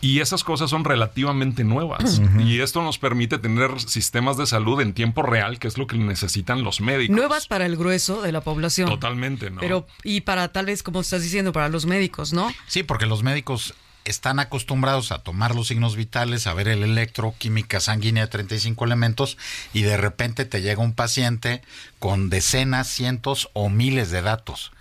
Y 0.00 0.20
esas 0.20 0.44
cosas 0.44 0.70
son 0.70 0.84
relativamente 0.84 1.64
nuevas. 1.64 2.22
Y 2.38 2.60
esto 2.60 2.82
nos 2.82 2.98
permite 2.98 3.38
tener 3.38 3.80
sistemas 3.80 4.36
de 4.36 4.46
salud 4.46 4.80
en 4.80 4.92
tiempo 4.92 5.22
real, 5.22 5.58
que 5.58 5.66
es 5.66 5.76
lo 5.76 5.88
que 5.88 5.98
necesitan 5.98 6.62
los 6.62 6.80
médicos. 6.80 7.16
Nuevas 7.16 7.48
para 7.48 7.66
el 7.66 7.76
grueso 7.76 8.11
de 8.20 8.32
la 8.32 8.42
población. 8.42 8.88
Totalmente, 8.88 9.50
¿no? 9.50 9.60
Pero, 9.60 9.86
y 10.02 10.22
para 10.22 10.48
tal 10.48 10.66
vez, 10.66 10.82
como 10.82 11.00
estás 11.00 11.22
diciendo, 11.22 11.52
para 11.52 11.68
los 11.68 11.86
médicos, 11.86 12.32
¿no? 12.32 12.52
Sí, 12.66 12.82
porque 12.82 13.06
los 13.06 13.22
médicos 13.22 13.74
están 14.04 14.40
acostumbrados 14.40 15.12
a 15.12 15.18
tomar 15.18 15.54
los 15.54 15.68
signos 15.68 15.96
vitales, 15.96 16.46
a 16.46 16.54
ver 16.54 16.68
el 16.68 16.82
electroquímica 16.82 17.80
sanguínea 17.80 18.24
de 18.24 18.30
35 18.30 18.84
elementos 18.84 19.38
y 19.72 19.82
de 19.82 19.96
repente 19.96 20.44
te 20.44 20.60
llega 20.60 20.82
un 20.82 20.92
paciente 20.92 21.62
con 21.98 22.28
decenas, 22.28 22.88
cientos 22.88 23.48
o 23.52 23.68
miles 23.68 24.10
de 24.10 24.22
datos. 24.22 24.72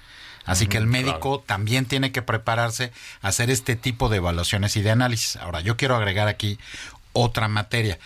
Así 0.43 0.65
que 0.65 0.77
el 0.77 0.87
médico 0.87 1.43
también 1.45 1.85
tiene 1.85 2.11
que 2.11 2.23
prepararse 2.23 2.91
a 3.21 3.27
hacer 3.27 3.51
este 3.51 3.75
tipo 3.75 4.09
de 4.09 4.17
evaluaciones 4.17 4.75
y 4.75 4.81
de 4.81 4.89
análisis. 4.89 5.35
Ahora, 5.35 5.61
yo 5.61 5.77
quiero 5.77 5.95
agregar 5.95 6.27
aquí 6.27 6.57
otra 7.13 7.47
materia. 7.47 7.99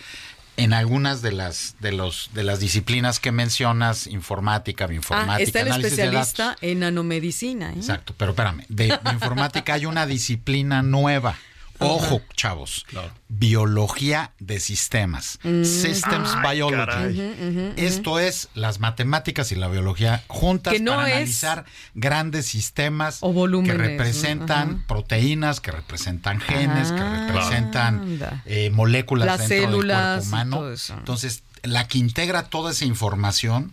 En 0.56 0.72
algunas 0.72 1.22
de 1.22 1.32
las 1.32 1.76
de 1.80 1.92
los 1.92 2.30
de 2.32 2.42
las 2.42 2.60
disciplinas 2.60 3.20
que 3.20 3.32
mencionas, 3.32 4.06
informática, 4.06 4.86
bioinformática, 4.86 5.36
ah, 5.36 5.40
está 5.40 5.60
el 5.60 5.68
análisis 5.68 5.96
de 5.96 6.06
datos, 6.06 6.28
especialista 6.28 6.56
en 6.60 6.80
nanomedicina. 6.80 7.70
¿eh? 7.70 7.76
Exacto, 7.76 8.14
pero 8.16 8.32
espérame, 8.32 8.64
de, 8.68 8.86
de 8.86 9.12
informática 9.12 9.74
hay 9.74 9.86
una 9.86 10.06
disciplina 10.06 10.82
nueva, 10.82 11.36
Ojo, 11.78 12.20
chavos. 12.34 12.84
Claro. 12.88 13.10
Biología 13.28 14.32
de 14.38 14.60
sistemas. 14.60 15.38
Mm. 15.42 15.64
Systems 15.64 16.30
Biology. 16.42 17.72
Esto 17.76 18.18
es 18.18 18.48
las 18.54 18.80
matemáticas 18.80 19.50
y 19.52 19.56
la 19.56 19.68
biología 19.68 20.22
juntas 20.26 20.72
Que 20.74 20.80
no 20.80 20.92
para 20.92 21.08
es- 21.08 21.14
analizar 21.14 21.64
grandes 21.94 22.46
sistemas 22.46 23.18
O 23.20 23.32
volúmenes, 23.32 23.76
que 23.76 23.82
representan 23.82 24.84
proteínas, 24.86 25.60
que 25.60 25.70
representan 25.72 26.40
genes, 26.40 26.92
que 26.92 27.00
Ah, 27.00 27.26
representan 27.28 28.18
eh, 28.46 28.70
moléculas 28.70 29.26
Las 29.26 29.48
dentro 29.48 29.70
células 29.70 30.22
del 30.24 30.30
cuerpo 30.30 30.56
humano. 30.58 30.74
Entonces, 30.98 31.42
la 31.62 31.88
que 31.88 31.98
integra 31.98 32.44
toda 32.44 32.72
esa 32.72 32.84
información 32.84 33.72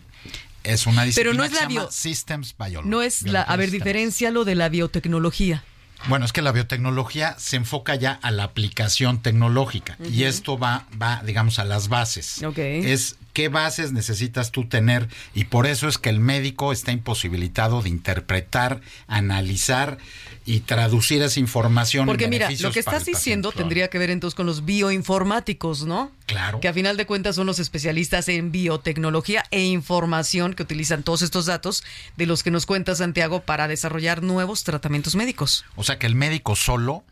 es 0.62 0.86
una 0.86 1.04
disciplina 1.04 1.30
Pero 1.32 1.36
no 1.36 1.44
es 1.44 1.50
que 1.50 1.54
la 1.56 1.60
se 1.68 1.68
llama 1.74 1.80
bio- 1.86 1.90
Systems 1.92 2.54
Biology. 2.58 2.88
No 2.88 3.02
es 3.02 3.22
la. 3.22 3.42
A 3.42 3.52
de 3.52 3.56
ver, 3.58 3.66
sistemas. 3.70 3.84
diferencia 3.84 4.30
lo 4.30 4.44
de 4.44 4.54
la 4.54 4.68
biotecnología. 4.70 5.62
Bueno, 6.06 6.26
es 6.26 6.32
que 6.32 6.42
la 6.42 6.52
biotecnología 6.52 7.34
se 7.38 7.56
enfoca 7.56 7.94
ya 7.94 8.18
a 8.22 8.30
la 8.30 8.44
aplicación 8.44 9.22
tecnológica 9.22 9.96
y 10.10 10.24
esto 10.24 10.58
va, 10.58 10.86
va, 11.00 11.22
digamos, 11.24 11.58
a 11.58 11.64
las 11.64 11.88
bases. 11.88 12.42
Es 12.56 13.16
qué 13.34 13.48
bases 13.48 13.92
necesitas 13.92 14.50
tú 14.52 14.66
tener 14.66 15.08
y 15.34 15.44
por 15.44 15.66
eso 15.66 15.88
es 15.88 15.98
que 15.98 16.08
el 16.08 16.20
médico 16.20 16.72
está 16.72 16.92
imposibilitado 16.92 17.82
de 17.82 17.90
interpretar, 17.90 18.80
analizar 19.08 19.98
y 20.46 20.60
traducir 20.60 21.20
esa 21.22 21.40
información. 21.40 22.02
en 22.02 22.06
Porque 22.06 22.28
mira, 22.28 22.48
lo 22.60 22.70
que 22.70 22.78
estás 22.78 23.04
diciendo 23.04 23.50
paciente. 23.50 23.62
tendría 23.62 23.88
que 23.88 23.98
ver 23.98 24.10
entonces 24.10 24.34
con 24.34 24.46
los 24.46 24.64
bioinformáticos, 24.64 25.84
¿no? 25.84 26.12
Claro. 26.26 26.60
Que 26.60 26.68
a 26.68 26.72
final 26.72 26.96
de 26.96 27.06
cuentas 27.06 27.36
son 27.36 27.46
los 27.46 27.58
especialistas 27.58 28.28
en 28.28 28.52
biotecnología 28.52 29.44
e 29.50 29.62
información 29.62 30.54
que 30.54 30.62
utilizan 30.62 31.02
todos 31.02 31.22
estos 31.22 31.46
datos 31.46 31.82
de 32.16 32.26
los 32.26 32.42
que 32.42 32.50
nos 32.50 32.66
cuenta 32.66 32.94
Santiago 32.94 33.40
para 33.40 33.68
desarrollar 33.68 34.22
nuevos 34.22 34.64
tratamientos 34.64 35.16
médicos. 35.16 35.64
O 35.74 35.82
sea 35.82 35.98
que 35.98 36.06
el 36.06 36.14
médico 36.14 36.54
solo 36.56 37.04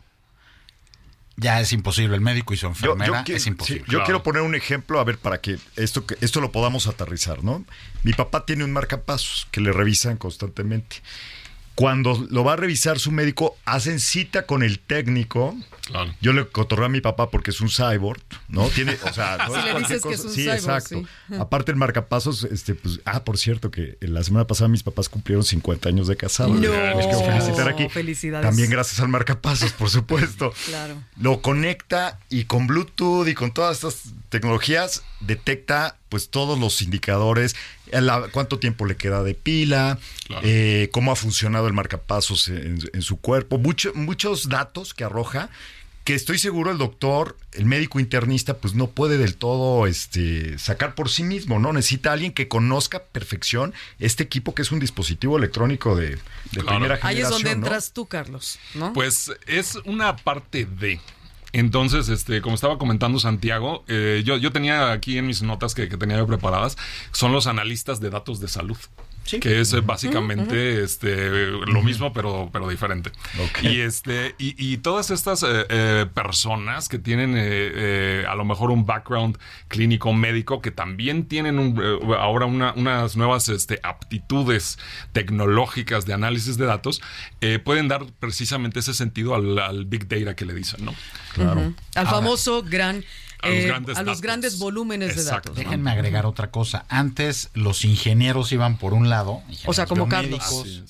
ya 1.37 1.61
es 1.61 1.73
imposible. 1.73 2.15
El 2.15 2.21
médico 2.21 2.55
y 2.55 2.57
su 2.57 2.67
enfermera 2.67 3.07
yo 3.07 3.15
qui- 3.25 3.35
es 3.37 3.47
imposible. 3.47 3.81
sí, 3.81 3.85
yo 3.87 3.99
Claro. 3.99 4.05
quiero 4.05 4.23
poner 4.23 4.43
un 4.43 4.55
ejemplo, 4.55 5.01
a 5.01 5.05
ver, 5.05 5.19
para 5.19 5.41
que 5.41 5.59
esto, 5.77 6.07
que 6.07 6.17
esto 6.21 6.41
lo 6.41 6.53
podamos 6.53 6.87
aterrizar, 6.87 7.43
¿no? 7.43 7.65
Mi 8.03 8.13
papá 8.13 8.45
tiene 8.47 8.65
un 8.65 8.73
marcapasos 8.73 9.47
que 9.51 9.61
le 9.61 9.73
revisan 9.73 10.17
constantemente. 10.17 10.97
Cuando 11.75 12.27
lo 12.31 12.45
va 12.45 12.55
a 12.55 12.57
revisar 12.57 12.99
su 12.99 13.11
médico, 13.13 13.57
hacen 13.65 13.99
cita 14.01 14.47
con 14.47 14.63
el 14.63 14.79
técnico. 14.79 15.57
Claro. 15.87 16.15
Yo 16.21 16.33
le 16.33 16.47
cotorreo 16.47 16.87
a 16.87 16.89
mi 16.89 17.01
papá 17.01 17.31
porque 17.31 17.51
es 17.51 17.61
un 17.61 17.69
cyborg, 17.69 18.23
¿no? 18.49 18.69
Tiene, 18.69 18.97
o 19.05 19.13
sea, 19.13 19.37
no 19.49 19.55
Si 19.55 19.59
es 19.59 19.75
le 19.75 19.79
dices 19.81 20.03
que 20.03 20.15
es 20.15 20.21
un 20.21 20.31
sí, 20.31 20.43
cyborg, 20.43 20.57
exacto. 20.59 21.03
sí. 21.29 21.35
Aparte 21.41 21.73
el 21.73 21.77
marcapasos, 21.77 22.45
este, 22.45 22.75
pues, 22.75 23.01
ah, 23.05 23.25
por 23.25 23.39
cierto, 23.39 23.71
que 23.71 23.97
la 24.01 24.23
semana 24.23 24.47
pasada 24.47 24.69
mis 24.69 24.83
papás 24.83 25.09
cumplieron 25.09 25.45
50 25.45 25.89
años 25.89 26.07
de 26.09 26.17
casados. 26.17 26.53
No. 26.53 26.61
Les 26.61 27.07
quiero 27.07 27.25
felicitar 27.25 27.69
aquí. 27.69 27.89
Felicidades. 27.89 28.47
También 28.47 28.71
gracias 28.71 29.01
al 29.01 29.09
marcapasos, 29.09 29.73
por 29.73 29.91
supuesto. 29.91 30.53
Claro. 30.73 30.95
Lo 31.21 31.43
conecta 31.43 32.19
y 32.31 32.45
con 32.45 32.67
Bluetooth 32.67 33.27
y 33.27 33.35
con 33.35 33.53
todas 33.53 33.77
estas 33.77 34.15
tecnologías 34.31 35.03
detecta 35.21 35.97
pues 36.13 36.29
todos 36.29 36.59
los 36.59 36.83
indicadores, 36.83 37.57
la- 37.91 38.29
cuánto 38.31 38.59
tiempo 38.59 38.85
le 38.85 38.97
queda 38.97 39.23
de 39.23 39.33
pila, 39.33 39.99
Claro. 40.27 40.43
eh, 40.45 40.91
cómo 40.93 41.11
ha 41.11 41.17
funcionado 41.17 41.67
el 41.69 41.73
marcapasos 41.73 42.49
en, 42.49 42.79
en 42.93 43.01
su 43.01 43.17
cuerpo, 43.17 43.57
mucho- 43.57 43.93
muchos 43.95 44.51
datos 44.51 44.93
que 44.93 45.05
arroja 45.05 45.49
que 46.05 46.15
estoy 46.15 46.37
seguro 46.37 46.71
el 46.73 46.77
doctor, 46.79 47.39
el 47.53 47.65
médico 47.65 47.99
internista, 47.99 48.59
pues 48.59 48.75
no 48.75 48.89
puede 48.89 49.17
del 49.19 49.37
todo 49.37 49.87
este, 49.87 50.59
sacar 50.59 50.95
por 50.95 51.09
sí 51.09 51.23
mismo, 51.23 51.59
¿no? 51.61 51.73
Necesita 51.73 52.13
alguien 52.13 52.33
que 52.33 52.47
conozca 52.49 52.99
a 52.99 53.03
perfección 53.05 53.73
este 54.01 54.23
equipo 54.25 54.55
que 54.55 54.63
es 54.63 54.71
un 54.73 54.81
dispositivo 54.81 55.39
electrónico 55.39 55.95
de, 55.97 56.11
de 56.11 56.19
Claro. 56.51 56.67
primera 56.67 56.97
generación. 56.97 57.09
Ahí 57.09 57.21
es 57.21 57.31
donde 57.31 57.51
¿no? 57.51 57.55
entras 57.67 57.93
tú, 57.95 58.05
Carlos, 58.07 58.59
¿no? 58.75 58.93
Pues 58.93 59.31
es 59.47 59.77
una 59.87 60.17
parte 60.17 60.67
de. 60.67 61.01
Entonces, 61.53 62.09
este, 62.09 62.41
como 62.41 62.55
estaba 62.55 62.79
comentando 62.79 63.19
Santiago, 63.19 63.85
eh, 63.87 64.23
yo, 64.25 64.37
yo 64.39 64.53
tenía 64.53 64.93
aquí 64.93 65.19
en 65.19 65.27
mis 65.27 65.43
notas 65.43 65.75
que, 65.75 65.89
que 65.89 65.97
tenía 65.97 66.17
yo 66.17 66.27
preparadas, 66.27 66.79
son 67.13 67.33
los 67.33 67.47
analistas 67.47 68.01
de 68.01 68.11
datos 68.11 68.41
de 68.41 68.49
salud. 68.49 68.79
Que 69.41 69.61
es 69.61 69.73
eh, 69.73 69.81
básicamente 69.81 70.83
este, 70.83 71.47
lo 71.47 71.83
mismo, 71.83 72.13
pero, 72.13 72.51
pero 72.53 72.69
diferente. 72.69 73.11
Y, 73.63 73.81
este, 73.81 74.35
y, 74.39 74.55
y 74.59 74.79
todas 74.79 75.11
estas 75.11 75.43
eh, 75.43 75.65
eh, 75.69 76.07
personas 76.13 76.89
que 76.89 76.99
tienen 76.99 77.35
eh, 77.37 77.41
eh, 77.45 78.25
a 78.29 78.35
lo 78.35 78.45
mejor 78.45 78.71
un 78.71 78.85
background 78.85 79.39
clínico 79.69 80.13
médico, 80.13 80.61
que 80.61 80.71
también 80.71 81.27
tienen 81.29 81.59
un, 81.59 81.81
eh, 81.83 81.99
ahora 82.19 82.47
una- 82.47 82.73
unas 82.75 83.17
nuevas 83.17 83.49
este, 83.49 83.79
aptitudes 83.83 84.79
tecnológicas 85.13 86.05
de 86.07 86.15
análisis 86.15 86.57
de 86.59 86.67
datos, 86.67 87.01
eh, 87.41 87.59
pueden 87.59 87.89
dar 87.89 88.05
precisamente 88.19 88.81
ese 88.81 88.93
sentido 88.95 89.35
al, 89.35 89.59
al 89.59 89.85
big 89.87 90.09
data 90.09 90.35
que 90.35 90.45
le 90.45 90.55
dicen, 90.55 90.85
¿no? 90.85 90.95
Claro. 91.35 91.73
Al 91.95 92.07
famoso 92.07 92.63
gran. 92.63 93.05
A 93.43 93.49
los 93.49 93.59
eh, 93.59 93.67
grandes 93.67 93.97
a 93.99 94.03
los 94.03 94.21
datos. 94.23 94.59
volúmenes 94.59 95.17
de 95.17 95.25
datos. 95.25 95.57
¿no? 95.57 95.63
Déjenme 95.63 95.91
agregar 95.91 96.27
otra 96.27 96.51
cosa. 96.51 96.85
Antes 96.89 97.51
los 97.55 97.85
ingenieros 97.85 98.53
iban 98.53 98.79
por 98.79 98.95
un 98.95 99.09
lado. 99.11 99.43
O 99.67 99.75
sea, 99.75 99.87
como 99.87 100.07
es. 100.07 100.83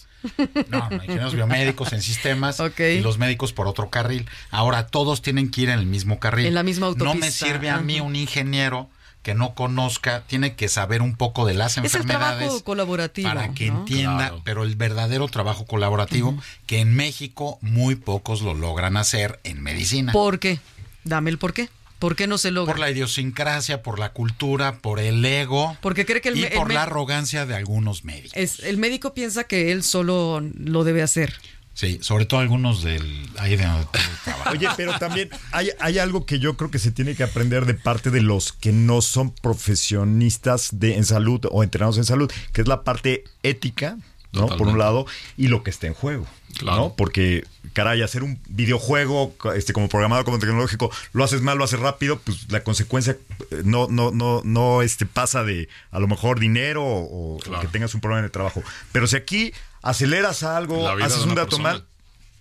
No, 0.68 0.88
no, 0.88 0.94
ingenieros 0.96 1.34
biomédicos 1.34 1.92
en 1.92 2.00
sistemas 2.02 2.60
Ok. 2.60 2.78
y 2.80 3.00
los 3.00 3.18
médicos 3.18 3.52
por 3.52 3.66
otro 3.66 3.90
carril. 3.90 4.28
Ahora 4.50 4.86
todos 4.86 5.20
tienen 5.22 5.50
que 5.50 5.62
ir 5.62 5.68
en 5.70 5.78
el 5.78 5.86
mismo 5.86 6.20
carril. 6.20 6.46
En 6.46 6.54
la 6.54 6.62
misma 6.62 6.88
No 6.88 6.94
me 6.94 7.10
autopista, 7.26 7.46
sirve 7.46 7.70
a 7.70 7.78
mí 7.78 8.00
un 8.00 8.14
ingeniero 8.14 8.88
que 9.22 9.34
no 9.34 9.54
conozca, 9.54 10.22
tiene 10.26 10.54
que 10.56 10.68
saber 10.68 11.00
un 11.00 11.14
poco 11.16 11.46
de 11.46 11.54
las 11.54 11.72
Es 11.72 11.78
el 11.78 11.84
enfermedades. 11.84 12.38
trabajo 12.40 12.64
colaborativo. 12.64 13.28
para 13.28 13.52
que 13.54 13.70
¿no? 13.70 13.78
entienda, 13.80 14.16
Claro. 14.28 14.42
pero 14.44 14.64
el 14.64 14.74
verdadero 14.74 15.28
trabajo 15.28 15.64
colaborativo 15.64 16.36
que 16.66 16.80
en 16.80 16.94
México 16.94 17.58
muy 17.60 17.94
pocos 17.94 18.42
lo 18.42 18.52
logran 18.54 18.96
hacer 18.96 19.38
en 19.44 19.62
medicina. 19.62 20.12
¿Por 20.12 20.38
qué? 20.40 20.58
Dame 21.04 21.30
el 21.30 21.38
por 21.38 21.52
qué. 21.52 21.68
¿Por 22.02 22.16
qué 22.16 22.26
no 22.26 22.36
se 22.36 22.50
logra? 22.50 22.72
Por 22.72 22.80
la 22.80 22.90
idiosincrasia, 22.90 23.80
por 23.80 24.00
la 24.00 24.12
cultura, 24.12 24.78
por 24.78 24.98
el 24.98 25.24
ego 25.24 25.76
Porque 25.80 26.04
cree 26.04 26.20
que 26.20 26.30
el 26.30 26.36
y 26.36 26.44
el 26.46 26.52
por 26.52 26.72
la 26.72 26.82
arrogancia 26.82 27.46
de 27.46 27.54
algunos 27.54 28.04
médicos. 28.04 28.32
Es, 28.34 28.58
el 28.58 28.76
médico 28.76 29.14
piensa 29.14 29.44
que 29.44 29.70
él 29.70 29.84
solo 29.84 30.42
lo 30.58 30.82
debe 30.82 31.02
hacer. 31.02 31.32
Sí, 31.74 32.00
sobre 32.02 32.26
todo 32.26 32.40
algunos 32.40 32.82
del 32.82 33.28
ahí 33.38 33.54
de 33.54 33.64
donde 33.64 33.84
tú 33.84 34.00
trabajas. 34.24 34.52
Oye, 34.52 34.68
pero 34.76 34.98
también 34.98 35.30
hay, 35.52 35.70
hay 35.78 36.00
algo 36.00 36.26
que 36.26 36.40
yo 36.40 36.56
creo 36.56 36.72
que 36.72 36.80
se 36.80 36.90
tiene 36.90 37.14
que 37.14 37.22
aprender 37.22 37.66
de 37.66 37.74
parte 37.74 38.10
de 38.10 38.20
los 38.20 38.52
que 38.52 38.72
no 38.72 39.00
son 39.00 39.30
profesionistas 39.30 40.70
de, 40.72 40.96
en 40.96 41.04
salud 41.04 41.46
o 41.52 41.62
entrenados 41.62 41.98
en 41.98 42.04
salud, 42.04 42.32
que 42.52 42.62
es 42.62 42.66
la 42.66 42.82
parte 42.82 43.22
ética, 43.44 43.96
¿no? 44.32 44.48
Por 44.48 44.66
un 44.66 44.76
lado, 44.76 45.06
y 45.36 45.46
lo 45.46 45.62
que 45.62 45.70
está 45.70 45.86
en 45.86 45.94
juego. 45.94 46.26
Claro. 46.58 46.78
¿no? 46.78 46.94
Porque, 46.96 47.44
caray, 47.72 48.02
hacer 48.02 48.22
un 48.22 48.40
videojuego 48.48 49.34
este, 49.54 49.72
como 49.72 49.88
programado, 49.88 50.24
como 50.24 50.38
tecnológico, 50.38 50.90
lo 51.12 51.24
haces 51.24 51.40
mal, 51.42 51.58
lo 51.58 51.64
haces 51.64 51.80
rápido, 51.80 52.18
pues 52.18 52.50
la 52.50 52.62
consecuencia 52.62 53.16
eh, 53.50 53.62
no, 53.64 53.88
no, 53.88 54.10
no, 54.10 54.42
no 54.44 54.82
este, 54.82 55.06
pasa 55.06 55.44
de 55.44 55.68
a 55.90 55.98
lo 55.98 56.08
mejor 56.08 56.38
dinero 56.40 56.82
o, 56.84 57.38
Claro. 57.42 57.60
que 57.60 57.68
tengas 57.68 57.94
un 57.94 58.00
problema 58.00 58.20
en 58.20 58.24
el 58.26 58.30
trabajo. 58.30 58.62
Pero 58.92 59.06
si 59.06 59.16
aquí 59.16 59.52
aceleras 59.82 60.42
algo, 60.42 60.88
haces 60.88 61.24
un 61.24 61.34
dato 61.34 61.56
persona. 61.56 61.70
mal, 61.72 61.86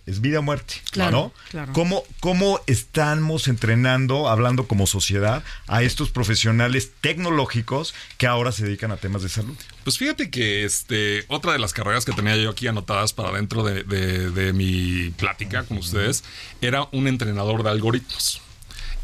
es 0.05 0.21
vida 0.21 0.39
o 0.39 0.41
muerte. 0.41 0.75
Claro, 0.91 1.11
¿no? 1.11 1.33
claro. 1.49 1.73
¿Cómo, 1.73 2.03
¿Cómo 2.19 2.59
estamos 2.67 3.47
entrenando, 3.47 4.27
hablando 4.29 4.67
como 4.67 4.87
sociedad, 4.87 5.43
a 5.67 5.83
estos 5.83 6.09
profesionales 6.09 6.91
tecnológicos 7.01 7.93
que 8.17 8.27
ahora 8.27 8.51
se 8.51 8.65
dedican 8.65 8.91
a 8.91 8.97
temas 8.97 9.21
de 9.21 9.29
salud? 9.29 9.55
Pues 9.83 9.97
fíjate 9.97 10.29
que 10.29 10.63
este 10.65 11.25
otra 11.27 11.53
de 11.53 11.59
las 11.59 11.73
carreras 11.73 12.05
que 12.05 12.11
tenía 12.13 12.35
yo 12.35 12.49
aquí 12.49 12.67
anotadas 12.67 13.13
para 13.13 13.31
dentro 13.31 13.63
de, 13.63 13.83
de- 13.83 14.31
de 14.31 14.53
mi 14.53 15.09
plática 15.11 15.63
con 15.63 15.77
ustedes 15.77 16.23
era 16.61 16.87
un 16.91 17.07
entrenador 17.07 17.63
de 17.63 17.69
algoritmos. 17.69 18.41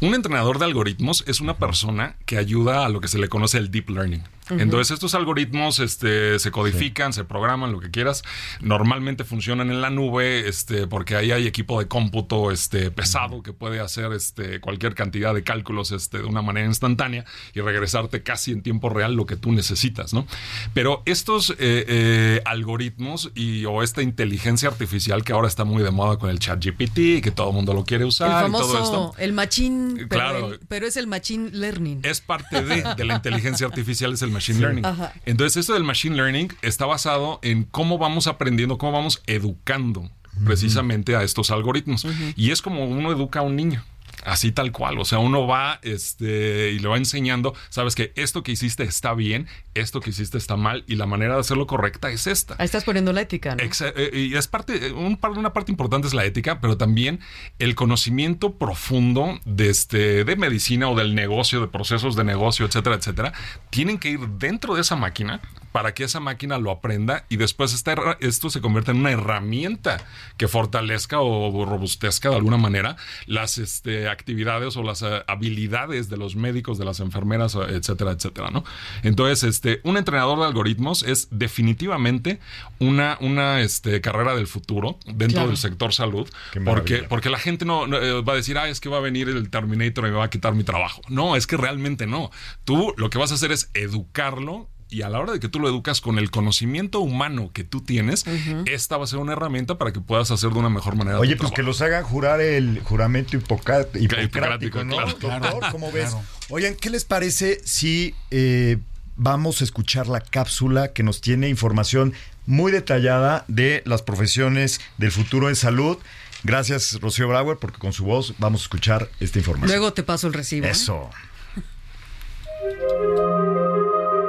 Un 0.00 0.14
entrenador 0.14 0.58
de 0.60 0.64
algoritmos 0.66 1.24
es 1.26 1.40
una 1.40 1.56
persona 1.56 2.14
que 2.24 2.38
ayuda 2.38 2.84
a 2.86 2.88
lo 2.88 3.00
que 3.00 3.08
se 3.08 3.18
le 3.18 3.28
conoce 3.28 3.58
el 3.58 3.70
deep 3.70 3.90
learning. 3.90 4.22
Entonces 4.50 4.92
estos 4.92 5.14
algoritmos 5.14 5.78
este, 5.78 6.38
se 6.38 6.50
codifican, 6.50 7.12
se 7.12 7.24
programan, 7.24 7.72
lo 7.72 7.80
que 7.80 7.90
quieras. 7.90 8.22
Normalmente 8.60 9.24
funcionan 9.24 9.70
en 9.70 9.80
la 9.80 9.90
nube 9.90 10.48
este, 10.48 10.86
porque 10.86 11.16
ahí 11.16 11.32
hay 11.32 11.46
equipo 11.46 11.78
de 11.80 11.88
cómputo 11.88 12.50
este, 12.50 12.90
pesado 12.90 13.42
que 13.42 13.52
puede 13.52 13.80
hacer 13.80 14.12
este, 14.12 14.60
cualquier 14.60 14.94
cantidad 14.94 15.34
de 15.34 15.42
cálculos 15.42 15.92
este, 15.92 16.18
de 16.18 16.24
una 16.24 16.42
manera 16.42 16.66
instantánea 16.66 17.24
y 17.54 17.60
regresarte 17.60 18.22
casi 18.22 18.52
en 18.52 18.62
tiempo 18.62 18.88
real 18.88 19.14
lo 19.14 19.26
que 19.26 19.36
tú 19.36 19.52
necesitas. 19.52 20.12
¿no? 20.14 20.26
Pero 20.74 21.02
estos 21.06 21.50
eh, 21.50 21.56
eh, 21.58 22.42
algoritmos 22.44 23.30
y, 23.34 23.64
o 23.64 23.82
esta 23.82 24.02
inteligencia 24.02 24.68
artificial 24.68 25.24
que 25.24 25.32
ahora 25.32 25.48
está 25.48 25.64
muy 25.64 25.82
de 25.82 25.90
moda 25.90 26.18
con 26.18 26.30
el 26.30 26.38
chat 26.38 26.64
GPT, 26.64 27.22
que 27.22 27.30
todo 27.34 27.48
el 27.50 27.54
mundo 27.54 27.74
lo 27.74 27.84
quiere 27.84 28.04
El 28.04 28.08
usar 28.08 28.48
y 28.48 28.52
todo 28.52 28.62
famoso, 28.68 28.82
esto. 28.82 29.14
el 29.18 29.32
machine, 29.32 29.94
pero, 29.94 30.08
Claro. 30.08 30.52
el- 30.52 30.60
pero 30.68 30.86
es 30.86 30.96
el 30.96 31.06
machine 31.06 31.50
learning. 31.52 32.00
Es 32.02 32.20
parte 32.20 32.62
de, 32.62 32.84
de 32.96 33.04
la 33.04 33.14
inteligencia 33.14 33.66
artificial, 33.66 34.12
es 34.12 34.22
el 34.22 34.30
machine 34.38 34.60
learning. 34.60 34.86
Ajá. 34.86 35.12
Entonces, 35.26 35.56
esto 35.56 35.74
del 35.74 35.84
machine 35.84 36.16
learning 36.16 36.48
está 36.62 36.86
basado 36.86 37.40
en 37.42 37.64
cómo 37.64 37.98
vamos 37.98 38.26
aprendiendo, 38.26 38.78
cómo 38.78 38.92
vamos 38.92 39.22
educando 39.26 40.10
precisamente 40.44 41.16
a 41.16 41.22
estos 41.22 41.50
algoritmos. 41.50 42.06
Y 42.36 42.50
es 42.50 42.62
como 42.62 42.86
uno 42.86 43.12
educa 43.12 43.40
a 43.40 43.42
un 43.42 43.56
niño. 43.56 43.84
Así 44.24 44.50
tal 44.50 44.72
cual, 44.72 44.98
o 44.98 45.04
sea, 45.04 45.20
uno 45.20 45.46
va 45.46 45.78
este, 45.82 46.72
y 46.72 46.80
le 46.80 46.88
va 46.88 46.96
enseñando, 46.96 47.54
sabes 47.68 47.94
que 47.94 48.12
esto 48.16 48.42
que 48.42 48.50
hiciste 48.50 48.82
está 48.82 49.14
bien, 49.14 49.46
esto 49.80 50.00
que 50.00 50.10
hiciste 50.10 50.38
está 50.38 50.56
mal 50.56 50.84
y 50.86 50.96
la 50.96 51.06
manera 51.06 51.34
de 51.34 51.40
hacerlo 51.40 51.66
correcta 51.66 52.10
es 52.10 52.26
esta. 52.26 52.54
Ahí 52.58 52.64
estás 52.66 52.84
poniendo 52.84 53.12
la 53.12 53.20
ética, 53.22 53.54
¿no? 53.54 53.62
Exa- 53.62 53.92
eh, 53.96 54.10
y 54.30 54.34
es 54.36 54.48
parte, 54.48 54.92
un 54.92 55.16
par- 55.16 55.32
una 55.32 55.52
parte 55.52 55.70
importante 55.72 56.06
es 56.08 56.14
la 56.14 56.24
ética, 56.24 56.60
pero 56.60 56.76
también 56.76 57.20
el 57.58 57.74
conocimiento 57.74 58.54
profundo 58.54 59.38
de, 59.44 59.70
este, 59.70 60.24
de 60.24 60.36
medicina 60.36 60.88
o 60.88 60.96
del 60.96 61.14
negocio, 61.14 61.60
de 61.60 61.68
procesos 61.68 62.16
de 62.16 62.24
negocio, 62.24 62.66
etcétera, 62.66 62.96
etcétera, 62.96 63.32
tienen 63.70 63.98
que 63.98 64.10
ir 64.10 64.20
dentro 64.38 64.74
de 64.74 64.80
esa 64.82 64.96
máquina 64.96 65.40
para 65.72 65.92
que 65.92 66.04
esa 66.04 66.18
máquina 66.18 66.58
lo 66.58 66.70
aprenda 66.70 67.24
y 67.28 67.36
después 67.36 67.74
esta 67.74 67.94
esto 68.20 68.48
se 68.50 68.60
convierte 68.60 68.90
en 68.90 68.96
una 68.98 69.10
herramienta 69.12 69.98
que 70.38 70.48
fortalezca 70.48 71.20
o 71.20 71.64
robustezca 71.66 72.30
de 72.30 72.36
alguna 72.36 72.56
manera 72.56 72.96
las 73.26 73.58
este, 73.58 74.08
actividades 74.08 74.76
o 74.76 74.82
las 74.82 75.02
eh, 75.02 75.22
habilidades 75.26 76.08
de 76.08 76.16
los 76.16 76.36
médicos, 76.36 76.78
de 76.78 76.84
las 76.86 77.00
enfermeras, 77.00 77.54
eh, 77.54 77.58
etcétera, 77.68 78.12
etcétera, 78.12 78.50
¿no? 78.50 78.64
Entonces, 79.02 79.44
este, 79.44 79.67
un 79.84 79.96
entrenador 79.96 80.38
de 80.38 80.44
algoritmos 80.46 81.02
es 81.02 81.28
definitivamente 81.30 82.38
una, 82.78 83.18
una 83.20 83.60
este, 83.60 84.00
carrera 84.00 84.34
del 84.34 84.46
futuro 84.46 84.98
dentro 85.06 85.28
Claro. 85.38 85.48
del 85.48 85.56
sector 85.56 85.92
salud, 85.92 86.28
Qué 86.52 86.60
porque, 86.60 86.98
porque 87.08 87.30
la 87.30 87.38
gente 87.38 87.64
no, 87.64 87.86
no, 87.86 87.98
eh, 87.98 88.22
va 88.22 88.32
a 88.32 88.36
decir, 88.36 88.56
ah, 88.58 88.68
es 88.68 88.80
que 88.80 88.88
va 88.88 88.98
a 88.98 89.00
venir 89.00 89.28
el 89.28 89.50
Terminator 89.50 90.06
y 90.06 90.10
me 90.10 90.16
va 90.16 90.24
a 90.24 90.30
quitar 90.30 90.54
mi 90.54 90.64
trabajo. 90.64 91.02
No, 91.08 91.36
es 91.36 91.46
que 91.46 91.56
realmente 91.56 92.06
no. 92.06 92.30
Tú 92.64 92.94
lo 92.96 93.10
que 93.10 93.18
vas 93.18 93.30
a 93.32 93.34
hacer 93.34 93.52
es 93.52 93.70
educarlo 93.74 94.68
y 94.90 95.02
a 95.02 95.10
la 95.10 95.20
hora 95.20 95.32
de 95.32 95.38
que 95.40 95.50
tú 95.50 95.60
lo 95.60 95.68
educas 95.68 96.00
con 96.00 96.18
el 96.18 96.30
conocimiento 96.30 97.00
humano 97.00 97.50
que 97.52 97.62
tú 97.62 97.82
tienes, 97.82 98.24
esta 98.64 98.96
va 98.96 99.04
a 99.04 99.06
ser 99.06 99.18
una 99.18 99.32
herramienta 99.34 99.76
para 99.76 99.92
que 99.92 100.00
puedas 100.00 100.30
hacer 100.30 100.48
de 100.50 100.58
una 100.58 100.70
mejor 100.70 100.96
manera. 100.96 101.18
Oye, 101.18 101.34
tu 101.36 101.42
pues 101.42 101.52
que 101.52 101.62
los 101.62 101.82
hagan 101.82 102.04
jurar 102.04 102.40
el 102.40 102.80
juramento 102.82 103.36
hipoca- 103.36 103.86
hipocrático, 103.94 104.20
hipocrático, 104.22 104.84
¿no? 104.84 104.96
claro. 105.18 105.58
¿cómo 105.72 105.92
ves? 105.92 106.08
claro. 106.10 106.24
Oigan, 106.48 106.74
¿qué 106.74 106.88
les 106.88 107.04
parece 107.04 107.60
si 107.64 108.14
eh, 108.30 108.78
vamos 109.18 109.60
a 109.60 109.64
escuchar 109.64 110.06
la 110.06 110.20
cápsula 110.20 110.92
que 110.94 111.02
nos 111.02 111.20
tiene 111.20 111.48
información 111.50 112.14
muy 112.46 112.72
detallada 112.72 113.44
de 113.48 113.82
las 113.84 114.00
profesiones 114.00 114.80
del 114.96 115.12
futuro 115.12 115.50
en 115.50 115.56
salud? 115.56 115.98
Gracias, 116.44 116.98
Rocío 117.00 117.28
Brauer, 117.28 117.58
porque 117.58 117.78
con 117.78 117.92
su 117.92 118.04
voz 118.04 118.34
vamos 118.38 118.62
a 118.62 118.64
escuchar 118.64 119.10
esta 119.20 119.38
información. 119.38 119.68
Luego 119.68 119.92
te 119.92 120.02
paso 120.02 120.28
el 120.28 120.32
recibo. 120.32 120.66
¿eh? 120.66 120.70
Eso. 120.70 121.10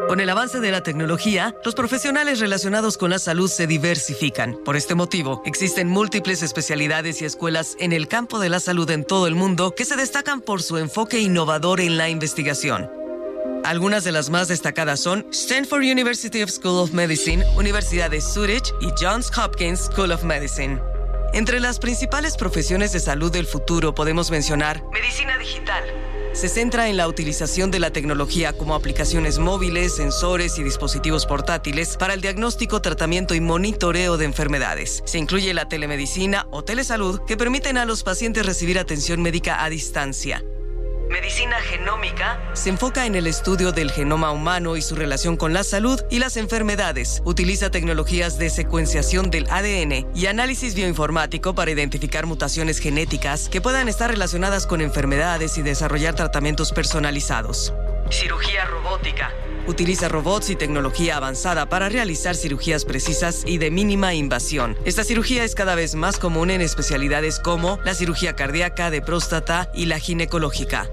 Con 0.07 0.19
el 0.19 0.29
avance 0.29 0.59
de 0.59 0.71
la 0.71 0.81
tecnología, 0.81 1.53
los 1.63 1.75
profesionales 1.75 2.39
relacionados 2.39 2.97
con 2.97 3.11
la 3.11 3.19
salud 3.19 3.47
se 3.47 3.67
diversifican. 3.67 4.57
Por 4.65 4.75
este 4.75 4.95
motivo, 4.95 5.43
existen 5.45 5.87
múltiples 5.87 6.41
especialidades 6.41 7.21
y 7.21 7.25
escuelas 7.25 7.77
en 7.79 7.93
el 7.93 8.07
campo 8.07 8.39
de 8.39 8.49
la 8.49 8.59
salud 8.59 8.89
en 8.89 9.05
todo 9.05 9.27
el 9.27 9.35
mundo 9.35 9.75
que 9.75 9.85
se 9.85 9.95
destacan 9.95 10.41
por 10.41 10.63
su 10.63 10.79
enfoque 10.79 11.19
innovador 11.19 11.79
en 11.79 11.97
la 11.97 12.09
investigación. 12.09 12.89
Algunas 13.63 14.03
de 14.03 14.11
las 14.11 14.29
más 14.29 14.47
destacadas 14.47 14.99
son 14.99 15.27
Stanford 15.31 15.81
University 15.81 16.41
of 16.41 16.49
School 16.49 16.79
of 16.79 16.91
Medicine, 16.91 17.45
Universidad 17.55 18.09
de 18.09 18.21
Zurich 18.21 18.73
y 18.81 18.87
Johns 18.99 19.31
Hopkins 19.37 19.89
School 19.91 20.11
of 20.11 20.23
Medicine. 20.23 20.81
Entre 21.33 21.59
las 21.59 21.77
principales 21.77 22.35
profesiones 22.35 22.91
de 22.93 22.99
salud 22.99 23.31
del 23.31 23.45
futuro 23.45 23.93
podemos 23.93 24.31
mencionar 24.31 24.81
medicina 24.91 25.37
digital. 25.37 25.83
Se 26.33 26.47
centra 26.47 26.89
en 26.89 26.97
la 26.97 27.07
utilización 27.07 27.69
de 27.69 27.79
la 27.79 27.91
tecnología 27.91 28.53
como 28.53 28.75
aplicaciones 28.75 29.39
móviles, 29.39 29.95
sensores 29.95 30.57
y 30.57 30.63
dispositivos 30.63 31.25
portátiles 31.25 31.97
para 31.97 32.13
el 32.13 32.21
diagnóstico, 32.21 32.81
tratamiento 32.81 33.35
y 33.35 33.41
monitoreo 33.41 34.17
de 34.17 34.25
enfermedades. 34.25 35.03
Se 35.05 35.17
incluye 35.17 35.53
la 35.53 35.67
telemedicina 35.67 36.47
o 36.51 36.63
telesalud 36.63 37.19
que 37.27 37.37
permiten 37.37 37.77
a 37.77 37.85
los 37.85 38.03
pacientes 38.03 38.45
recibir 38.45 38.79
atención 38.79 39.21
médica 39.21 39.63
a 39.63 39.69
distancia. 39.69 40.43
Medicina 41.09 41.57
genómica 41.61 42.39
se 42.53 42.69
enfoca 42.69 43.07
en 43.07 43.15
el 43.15 43.25
estudio 43.25 43.71
del 43.71 43.91
genoma 43.91 44.29
humano 44.31 44.77
y 44.77 44.83
su 44.83 44.95
relación 44.95 45.37
con 45.37 45.53
la 45.53 45.63
salud 45.63 45.99
y 46.11 46.19
las 46.19 46.37
enfermedades. 46.37 47.23
Utiliza 47.25 47.71
tecnologías 47.71 48.37
de 48.37 48.51
secuenciación 48.51 49.31
del 49.31 49.49
ADN 49.49 50.07
y 50.13 50.27
análisis 50.27 50.75
bioinformático 50.75 51.55
para 51.55 51.71
identificar 51.71 52.27
mutaciones 52.27 52.77
genéticas 52.77 53.49
que 53.49 53.59
puedan 53.59 53.89
estar 53.89 54.11
relacionadas 54.11 54.67
con 54.67 54.81
enfermedades 54.81 55.57
y 55.57 55.63
desarrollar 55.63 56.13
tratamientos 56.13 56.71
personalizados. 56.71 57.73
Cirugía 58.11 58.65
robótica. 58.65 59.31
Utiliza 59.69 60.07
robots 60.07 60.49
y 60.49 60.55
tecnología 60.55 61.17
avanzada 61.17 61.69
para 61.69 61.89
realizar 61.89 62.35
cirugías 62.35 62.85
precisas 62.85 63.43
y 63.45 63.59
de 63.59 63.69
mínima 63.69 64.15
invasión. 64.15 64.75
Esta 64.83 65.03
cirugía 65.03 65.43
es 65.43 65.53
cada 65.53 65.75
vez 65.75 65.93
más 65.93 66.17
común 66.17 66.49
en 66.49 66.59
especialidades 66.59 67.37
como 67.39 67.77
la 67.85 67.93
cirugía 67.93 68.35
cardíaca, 68.35 68.89
de 68.89 69.03
próstata 69.03 69.69
y 69.75 69.85
la 69.85 69.99
ginecológica. 69.99 70.89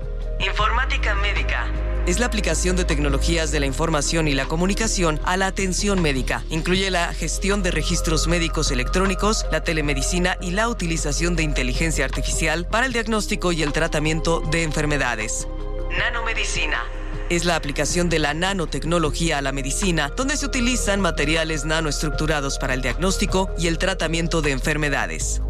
Informática 0.47 1.15
médica. 1.15 1.73
Es 2.07 2.21
la 2.21 2.27
aplicación 2.27 2.77
de 2.77 2.85
tecnologías 2.85 3.51
de 3.51 3.61
la 3.61 3.67
información 3.67 4.29
y 4.29 4.35
la 4.35 4.45
comunicación 4.45 5.21
a 5.25 5.39
la 5.39 5.47
atención 5.47 6.03
médica. 6.03 6.45
Incluye 6.51 6.91
la 6.91 7.15
gestión 7.15 7.63
de 7.63 7.71
registros 7.71 8.27
médicos 8.27 8.71
electrónicos, 8.71 9.47
la 9.51 9.65
telemedicina 9.65 10.37
y 10.43 10.51
la 10.51 10.69
utilización 10.69 11.35
de 11.35 11.45
inteligencia 11.45 12.05
artificial 12.05 12.67
para 12.67 12.85
el 12.85 12.93
diagnóstico 12.93 13.53
y 13.53 13.63
el 13.63 13.73
tratamiento 13.73 14.41
de 14.41 14.65
enfermedades. 14.65 15.49
Nanomedicina. 15.97 16.85
Es 17.29 17.45
la 17.45 17.57
aplicación 17.57 18.09
de 18.09 18.21
la 18.21 18.35
nanotecnología 18.35 19.39
a 19.39 19.43
la 19.43 19.51
medicina, 19.51 20.13
donde 20.17 20.37
se 20.37 20.47
utilizan 20.47 21.01
materiales 21.01 21.65
nanoestructurados 21.65 22.59
para 22.59 22.75
el 22.75 22.83
diagnóstico 22.83 23.51
y 23.59 23.67
el 23.67 23.79
tratamiento 23.79 24.43
de 24.43 24.53
enfermedades. 24.53 25.43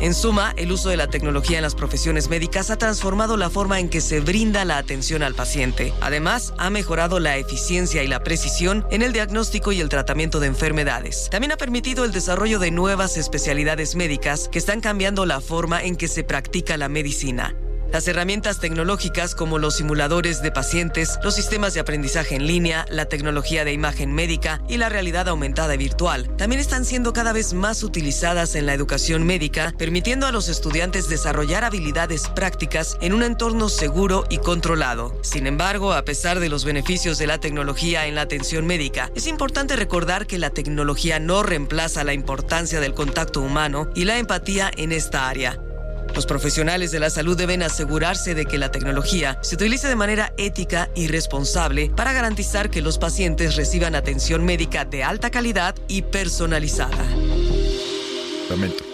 En 0.00 0.14
suma, 0.14 0.52
el 0.56 0.72
uso 0.72 0.88
de 0.88 0.96
la 0.96 1.06
tecnología 1.06 1.58
en 1.58 1.62
las 1.62 1.76
profesiones 1.76 2.28
médicas 2.28 2.70
ha 2.70 2.76
transformado 2.76 3.36
la 3.36 3.50
forma 3.50 3.78
en 3.78 3.88
que 3.88 4.00
se 4.00 4.18
brinda 4.18 4.64
la 4.64 4.78
atención 4.78 5.22
al 5.22 5.36
paciente. 5.36 5.94
Además, 6.00 6.54
ha 6.58 6.70
mejorado 6.70 7.20
la 7.20 7.36
eficiencia 7.36 8.02
y 8.02 8.08
la 8.08 8.24
precisión 8.24 8.84
en 8.90 9.02
el 9.02 9.12
diagnóstico 9.12 9.70
y 9.70 9.80
el 9.80 9.88
tratamiento 9.88 10.40
de 10.40 10.48
enfermedades. 10.48 11.28
También 11.30 11.52
ha 11.52 11.56
permitido 11.56 12.04
el 12.04 12.10
desarrollo 12.10 12.58
de 12.58 12.72
nuevas 12.72 13.16
especialidades 13.16 13.94
médicas 13.94 14.48
que 14.50 14.58
están 14.58 14.80
cambiando 14.80 15.24
la 15.24 15.40
forma 15.40 15.84
en 15.84 15.94
que 15.94 16.08
se 16.08 16.24
practica 16.24 16.76
la 16.76 16.88
medicina. 16.88 17.54
Las 17.92 18.08
herramientas 18.08 18.58
tecnológicas 18.58 19.34
como 19.34 19.58
los 19.58 19.76
simuladores 19.76 20.40
de 20.40 20.50
pacientes, 20.50 21.18
los 21.22 21.34
sistemas 21.34 21.74
de 21.74 21.80
aprendizaje 21.80 22.36
en 22.36 22.46
línea, 22.46 22.86
la 22.88 23.04
tecnología 23.04 23.66
de 23.66 23.74
imagen 23.74 24.14
médica 24.14 24.62
y 24.66 24.78
la 24.78 24.88
realidad 24.88 25.28
aumentada 25.28 25.74
y 25.74 25.76
virtual 25.76 26.34
también 26.38 26.58
están 26.58 26.86
siendo 26.86 27.12
cada 27.12 27.34
vez 27.34 27.52
más 27.52 27.82
utilizadas 27.82 28.54
en 28.54 28.64
la 28.64 28.72
educación 28.72 29.24
médica, 29.24 29.74
permitiendo 29.76 30.26
a 30.26 30.32
los 30.32 30.48
estudiantes 30.48 31.10
desarrollar 31.10 31.64
habilidades 31.64 32.28
prácticas 32.28 32.96
en 33.02 33.12
un 33.12 33.22
entorno 33.22 33.68
seguro 33.68 34.24
y 34.30 34.38
controlado. 34.38 35.14
Sin 35.22 35.46
embargo, 35.46 35.92
a 35.92 36.06
pesar 36.06 36.40
de 36.40 36.48
los 36.48 36.64
beneficios 36.64 37.18
de 37.18 37.26
la 37.26 37.40
tecnología 37.40 38.06
en 38.06 38.14
la 38.14 38.22
atención 38.22 38.66
médica, 38.66 39.10
es 39.14 39.26
importante 39.26 39.76
recordar 39.76 40.26
que 40.26 40.38
la 40.38 40.48
tecnología 40.48 41.18
no 41.18 41.42
reemplaza 41.42 42.04
la 42.04 42.14
importancia 42.14 42.80
del 42.80 42.94
contacto 42.94 43.42
humano 43.42 43.90
y 43.94 44.06
la 44.06 44.16
empatía 44.16 44.70
en 44.78 44.92
esta 44.92 45.28
área. 45.28 45.60
Los 46.14 46.26
profesionales 46.26 46.90
de 46.92 47.00
la 47.00 47.08
salud 47.10 47.36
deben 47.36 47.62
asegurarse 47.62 48.34
de 48.34 48.44
que 48.44 48.58
la 48.58 48.70
tecnología 48.70 49.38
se 49.42 49.54
utilice 49.54 49.88
de 49.88 49.96
manera 49.96 50.32
ética 50.36 50.90
y 50.94 51.08
responsable 51.08 51.90
para 51.96 52.12
garantizar 52.12 52.70
que 52.70 52.82
los 52.82 52.98
pacientes 52.98 53.56
reciban 53.56 53.94
atención 53.94 54.44
médica 54.44 54.84
de 54.84 55.04
alta 55.04 55.30
calidad 55.30 55.74
y 55.88 56.02
personalizada. 56.02 57.04
Lamento. 58.50 58.84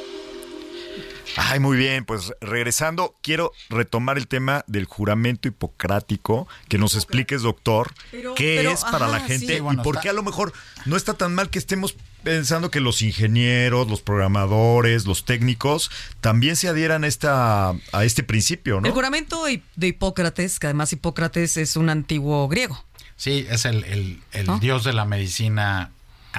Ay, 1.37 1.61
muy 1.61 1.77
bien, 1.77 2.05
pues 2.05 2.33
regresando, 2.41 3.15
quiero 3.23 3.53
retomar 3.69 4.17
el 4.19 4.27
tema 4.27 4.65
del 4.67 4.87
juramento 4.87 5.47
hipocrático, 5.47 6.49
que 6.69 6.79
nos 6.79 6.95
expliques, 6.97 7.43
doctor, 7.43 7.93
Pero- 8.11 8.35
qué 8.35 8.57
pero, 8.59 8.71
es 8.73 8.83
para 8.83 9.07
la 9.07 9.21
gente 9.21 9.47
sí. 9.47 9.53
y 9.55 9.61
bueno, 9.61 9.83
por 9.85 9.97
está- 9.97 10.03
qué 10.03 10.09
a 10.09 10.13
lo 10.15 10.23
mejor 10.25 10.53
no 10.87 10.97
está 10.97 11.15
tan 11.15 11.35
mal 11.35 11.49
que 11.49 11.59
estemos 11.61 11.95
pensando 12.29 12.71
que 12.71 12.81
los 12.81 13.01
ingenieros, 13.01 13.89
los 13.89 14.03
programadores, 14.03 15.07
los 15.07 15.25
técnicos 15.25 15.91
también 16.21 16.57
se 16.57 16.69
adhieran 16.69 17.05
a, 17.05 17.07
esta, 17.07 17.71
a 17.93 18.05
este 18.05 18.23
principio, 18.23 18.81
¿no? 18.81 18.87
El 18.87 18.93
juramento 18.93 19.45
de 19.45 19.87
Hipócrates, 19.87 20.59
que 20.59 20.67
además 20.67 20.93
Hipócrates 20.93 21.57
es 21.57 21.77
un 21.77 21.89
antiguo 21.89 22.47
griego. 22.49 22.85
Sí, 23.17 23.47
es 23.49 23.65
el, 23.65 23.83
el- 23.85 24.21
el 24.33 24.47
¿No? 24.47 24.59
dios 24.59 24.85
de 24.85 24.93
la 24.93 25.05
medicina. 25.07 25.91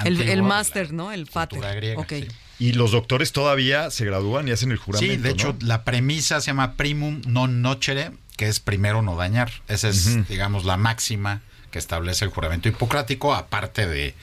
El, 0.04 0.14
antigua, 0.14 0.32
el 0.32 0.42
máster, 0.44 0.92
¿no? 0.92 1.10
El 1.12 1.22
cultura 1.28 1.46
fater. 1.68 1.76
griega, 1.76 2.00
Ok. 2.00 2.08
sí. 2.10 2.28
Y 2.60 2.72
los 2.74 2.92
doctores 2.92 3.32
todavía 3.32 3.90
se 3.90 4.04
gradúan 4.04 4.46
y 4.46 4.52
hacen 4.52 4.70
el 4.70 4.76
juramento. 4.78 5.14
Sí, 5.14 5.20
de 5.20 5.30
hecho, 5.30 5.56
¿no? 5.60 5.66
la 5.66 5.82
premisa 5.82 6.40
se 6.40 6.48
llama 6.48 6.74
primum 6.74 7.20
non 7.26 7.62
nocere, 7.62 8.12
que 8.36 8.48
es 8.48 8.60
primero 8.60 9.02
no 9.02 9.16
dañar. 9.16 9.50
Esa 9.66 9.88
es, 9.88 10.28
digamos, 10.28 10.64
la 10.64 10.76
máxima 10.76 11.40
que 11.70 11.78
establece 11.78 12.24
el 12.24 12.30
juramento 12.32 12.68
hipocrático, 12.68 13.32
aparte 13.32 13.86
de, 13.86 14.14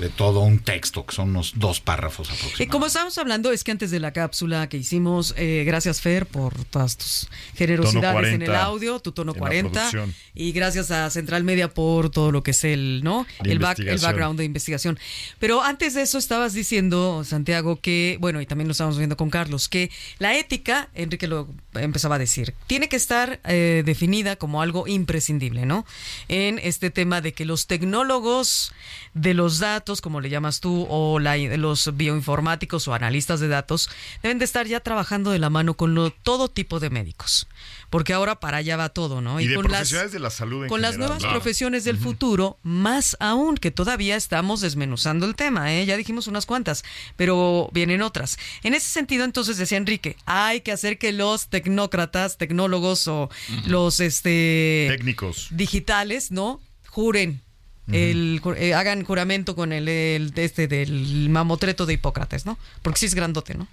de 0.00 0.08
todo 0.10 0.40
un 0.40 0.58
texto, 0.58 1.06
que 1.06 1.14
son 1.14 1.30
unos 1.30 1.52
dos 1.56 1.80
párrafos 1.80 2.28
Eh, 2.28 2.32
aproximadamente. 2.32 2.68
como 2.72 2.86
estábamos 2.86 3.16
hablando, 3.18 3.50
es 3.52 3.64
que 3.64 3.70
antes 3.72 3.90
de 3.90 3.98
la 4.00 4.12
cápsula 4.12 4.68
que 4.68 4.76
hicimos, 4.76 5.34
eh, 5.38 5.64
gracias 5.66 6.00
Fer 6.00 6.26
por 6.26 6.52
todas 6.66 6.96
tus 6.98 7.28
generosidades 7.54 8.28
en 8.34 8.42
el 8.42 8.48
40 8.48 8.62
audio, 8.64 9.00
tu 9.00 9.12
tono 9.12 9.32
en 9.32 9.36
la 9.36 9.40
40, 9.40 9.70
producción. 9.90 10.14
y 10.34 10.52
gracias 10.52 10.90
a 10.90 11.08
Central 11.10 11.44
Media 11.44 11.72
por 11.72 12.10
todo 12.10 12.30
lo 12.32 12.42
que 12.42 12.50
es 12.50 12.64
el, 12.64 13.00
¿no? 13.04 13.26
El, 13.42 13.58
back- 13.58 13.78
el 13.78 13.98
background 13.98 14.38
de 14.38 14.44
investigación. 14.44 14.98
Pero 15.38 15.62
antes 15.62 15.94
de 15.94 16.02
eso 16.02 16.18
estabas 16.18 16.52
diciendo, 16.52 17.24
Santiago, 17.24 17.80
que, 17.80 18.18
bueno, 18.20 18.40
y 18.40 18.46
también 18.46 18.68
lo 18.68 18.72
estábamos 18.72 18.98
viendo 18.98 19.16
con 19.16 19.30
Carlos, 19.30 19.68
que 19.68 19.90
la 20.18 20.36
ética, 20.36 20.88
Enrique 20.94 21.26
lo 21.26 21.48
empezaba 21.74 22.16
a 22.16 22.18
decir, 22.18 22.54
tiene 22.66 22.88
que 22.88 22.96
estar 22.96 23.40
eh, 23.44 23.82
definida 23.86 24.36
como 24.36 24.60
algo 24.62 24.86
imprescindible, 24.86 25.64
¿no? 25.64 25.86
En 26.28 26.58
este 26.58 26.90
tema 26.90 27.20
de 27.20 27.32
que 27.32 27.44
los 27.46 27.66
tecnólogos 27.66 28.72
de 29.14 29.32
los 29.34 29.58
datos, 29.58 29.75
como 30.00 30.20
le 30.20 30.30
llamas 30.30 30.60
tú, 30.60 30.86
o 30.88 31.18
la- 31.18 31.36
los 31.36 31.96
bioinformáticos 31.96 32.88
o 32.88 32.94
analistas 32.94 33.40
de 33.40 33.48
datos, 33.48 33.90
deben 34.22 34.38
de 34.38 34.44
estar 34.44 34.66
ya 34.66 34.80
trabajando 34.80 35.30
de 35.30 35.38
la 35.38 35.50
mano 35.50 35.74
con 35.74 35.94
lo- 35.94 36.10
todo 36.10 36.48
tipo 36.48 36.80
de 36.80 36.90
médicos. 36.90 37.46
Porque 37.90 38.12
ahora 38.12 38.40
para 38.40 38.56
allá 38.58 38.76
va 38.76 38.88
todo, 38.88 39.20
¿no? 39.20 39.40
Y 39.40 39.46
de 39.46 39.54
con 39.54 39.66
profesionales 39.66 40.10
de 40.12 40.18
la 40.18 40.30
salud 40.30 40.64
en 40.64 40.68
con 40.68 40.82
las 40.82 40.98
nuevas 40.98 41.22
profesiones 41.24 41.84
del 41.84 41.96
futuro, 41.98 42.58
más 42.64 43.16
aún 43.20 43.56
que 43.56 43.70
todavía 43.70 44.16
estamos 44.16 44.60
desmenuzando 44.60 45.24
el 45.24 45.36
tema, 45.36 45.72
¿eh? 45.72 45.86
ya 45.86 45.96
dijimos 45.96 46.26
unas 46.26 46.46
cuantas, 46.46 46.84
pero 47.16 47.68
vienen 47.72 48.02
otras. 48.02 48.38
En 48.64 48.74
ese 48.74 48.88
sentido, 48.90 49.24
entonces 49.24 49.56
decía 49.56 49.78
Enrique, 49.78 50.16
hay 50.26 50.62
que 50.62 50.72
hacer 50.72 50.98
que 50.98 51.12
los 51.12 51.46
tecnócratas, 51.48 52.38
tecnólogos 52.38 53.06
o 53.08 53.30
los 53.66 54.00
este 54.00 54.86
Técnicos. 54.90 55.48
digitales, 55.50 56.30
¿no? 56.32 56.60
Juren. 56.88 57.42
El, 57.92 58.40
eh, 58.56 58.74
hagan 58.74 59.04
juramento 59.04 59.54
con 59.54 59.72
el, 59.72 59.88
el- 59.88 60.32
este 60.36 60.66
del 60.68 61.28
mamotreto 61.30 61.86
de 61.86 61.94
Hipócrates, 61.94 62.44
¿no? 62.46 62.58
Porque 62.82 62.98
sí 63.00 63.06
es 63.06 63.14
grandote, 63.14 63.54
¿no? 63.54 63.68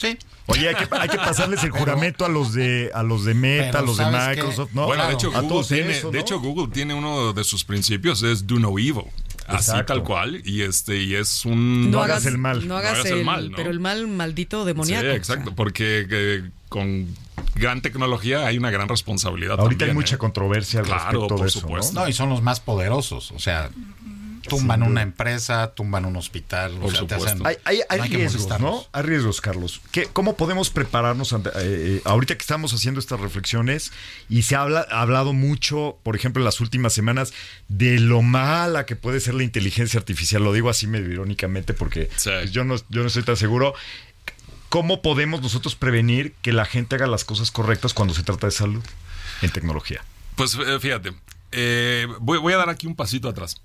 Sí. 0.00 0.16
Oye, 0.46 0.68
hay 0.68 0.76
que, 0.76 0.86
hay 0.92 1.08
que 1.08 1.16
pasarles 1.16 1.64
el 1.64 1.70
juramento 1.72 2.24
a 2.24 2.28
los 2.28 2.54
de 2.54 2.90
a 2.94 3.02
los 3.02 3.24
de 3.24 3.34
Meta, 3.34 3.80
a 3.80 3.82
los 3.82 3.96
de. 3.96 4.06
Microsoft, 4.06 4.70
¿no? 4.72 4.86
bueno, 4.86 5.06
de 5.08 5.14
hecho, 5.14 5.28
A 5.28 5.40
Google 5.40 5.48
todos 5.48 5.68
tiene, 5.68 5.90
eso, 5.98 6.10
de 6.12 6.20
hecho, 6.20 6.38
Google 6.40 6.72
tiene 6.72 6.94
uno 6.94 7.32
de 7.32 7.42
sus 7.42 7.64
principios, 7.64 8.22
es 8.22 8.46
do 8.46 8.60
no 8.60 8.78
evil. 8.78 9.02
Así 9.48 9.70
Exacto. 9.70 9.94
tal 9.94 10.04
cual. 10.04 10.40
Y 10.44 10.62
este, 10.62 11.02
y 11.02 11.14
es 11.16 11.44
un. 11.44 11.90
No 11.90 12.02
hagas 12.02 12.26
el 12.26 12.38
mal. 12.38 12.68
No 12.68 12.76
hagas, 12.76 13.04
el, 13.06 13.24
mal, 13.24 13.50
¿no? 13.50 13.56
pero 13.56 13.70
el 13.70 13.80
mal 13.80 14.06
maldito 14.06 14.60
Sí, 14.62 14.66
demoníaco. 14.68 15.00
o 15.06 15.08
sea. 15.08 15.16
exacto. 15.16 15.54
Porque 15.56 16.06
eh, 16.08 16.50
con 16.68 17.08
gran 17.54 17.82
tecnología 17.82 18.46
hay 18.46 18.58
una 18.58 18.70
gran 18.70 18.88
responsabilidad. 18.88 19.58
Ahorita 19.60 19.84
hay 19.84 19.92
mucha 19.94 20.16
¿eh? 20.16 20.18
controversia 20.18 20.80
al 20.80 20.86
Claro, 20.86 21.02
respecto 21.04 21.28
por 21.28 21.40
de 21.42 21.46
eso, 21.48 21.60
supuesto. 21.60 21.92
¿no? 21.94 22.00
No, 22.02 22.08
y 22.08 22.12
son 22.12 22.28
los 22.28 22.42
más 22.42 22.60
poderosos. 22.60 23.32
O 23.32 23.38
sea, 23.38 23.70
tumban 24.48 24.82
una 24.82 25.02
empresa, 25.02 25.74
tumban 25.74 26.06
un 26.06 26.16
hospital. 26.16 26.72
o 26.80 26.90
sea, 26.90 27.06
te 27.06 27.14
hacen- 27.16 27.44
Hay, 27.46 27.56
hay- 27.64 27.80
hay 27.90 27.98
no 27.98 28.04
hay 28.04 28.10
que 28.10 28.16
riesgos, 28.16 28.60
¿no? 28.60 28.86
Hay 28.92 29.02
riesgos, 29.02 29.40
Carlos. 29.42 29.82
¿Qué, 29.92 30.06
¿Cómo 30.10 30.36
podemos 30.36 30.70
prepararnos 30.70 31.34
ante- 31.34 31.50
eh, 31.50 31.52
eh, 31.98 32.02
ahorita 32.06 32.34
que 32.34 32.40
estamos 32.40 32.72
haciendo 32.72 32.98
estas 32.98 33.20
reflexiones 33.20 33.92
y 34.30 34.42
se 34.42 34.56
habla, 34.56 34.86
ha 34.90 35.02
hablado 35.02 35.34
mucho, 35.34 35.98
por 36.02 36.16
ejemplo, 36.16 36.40
en 36.40 36.46
las 36.46 36.60
últimas 36.62 36.94
semanas, 36.94 37.34
de 37.68 37.98
lo 38.00 38.22
mala 38.22 38.86
que 38.86 38.96
puede 38.96 39.20
ser 39.20 39.34
la 39.34 39.42
inteligencia 39.42 39.98
artificial? 40.00 40.42
Lo 40.42 40.54
digo 40.54 40.70
así 40.70 40.86
medio 40.86 41.10
irónicamente 41.10 41.74
porque 41.74 42.08
Sí. 42.16 42.30
pues, 42.30 42.50
yo, 42.50 42.64
no, 42.64 42.76
yo 42.88 43.02
no 43.02 43.08
estoy 43.08 43.24
tan 43.24 43.36
seguro. 43.36 43.74
¿Cómo 44.68 45.00
podemos 45.00 45.40
nosotros 45.40 45.76
prevenir 45.76 46.34
que 46.42 46.52
la 46.52 46.66
gente 46.66 46.96
haga 46.96 47.06
las 47.06 47.24
cosas 47.24 47.50
correctas 47.50 47.94
cuando 47.94 48.14
se 48.14 48.22
trata 48.22 48.46
de 48.46 48.50
salud 48.50 48.84
en 49.40 49.50
tecnología? 49.50 50.02
Pues 50.36 50.54
eh, 50.54 50.78
fíjate, 50.78 51.14
eh, 51.52 52.06
voy, 52.20 52.38
voy 52.38 52.52
a 52.52 52.58
dar 52.58 52.68
aquí 52.68 52.86
un 52.86 52.94
pasito 52.94 53.28
atrás. 53.28 53.60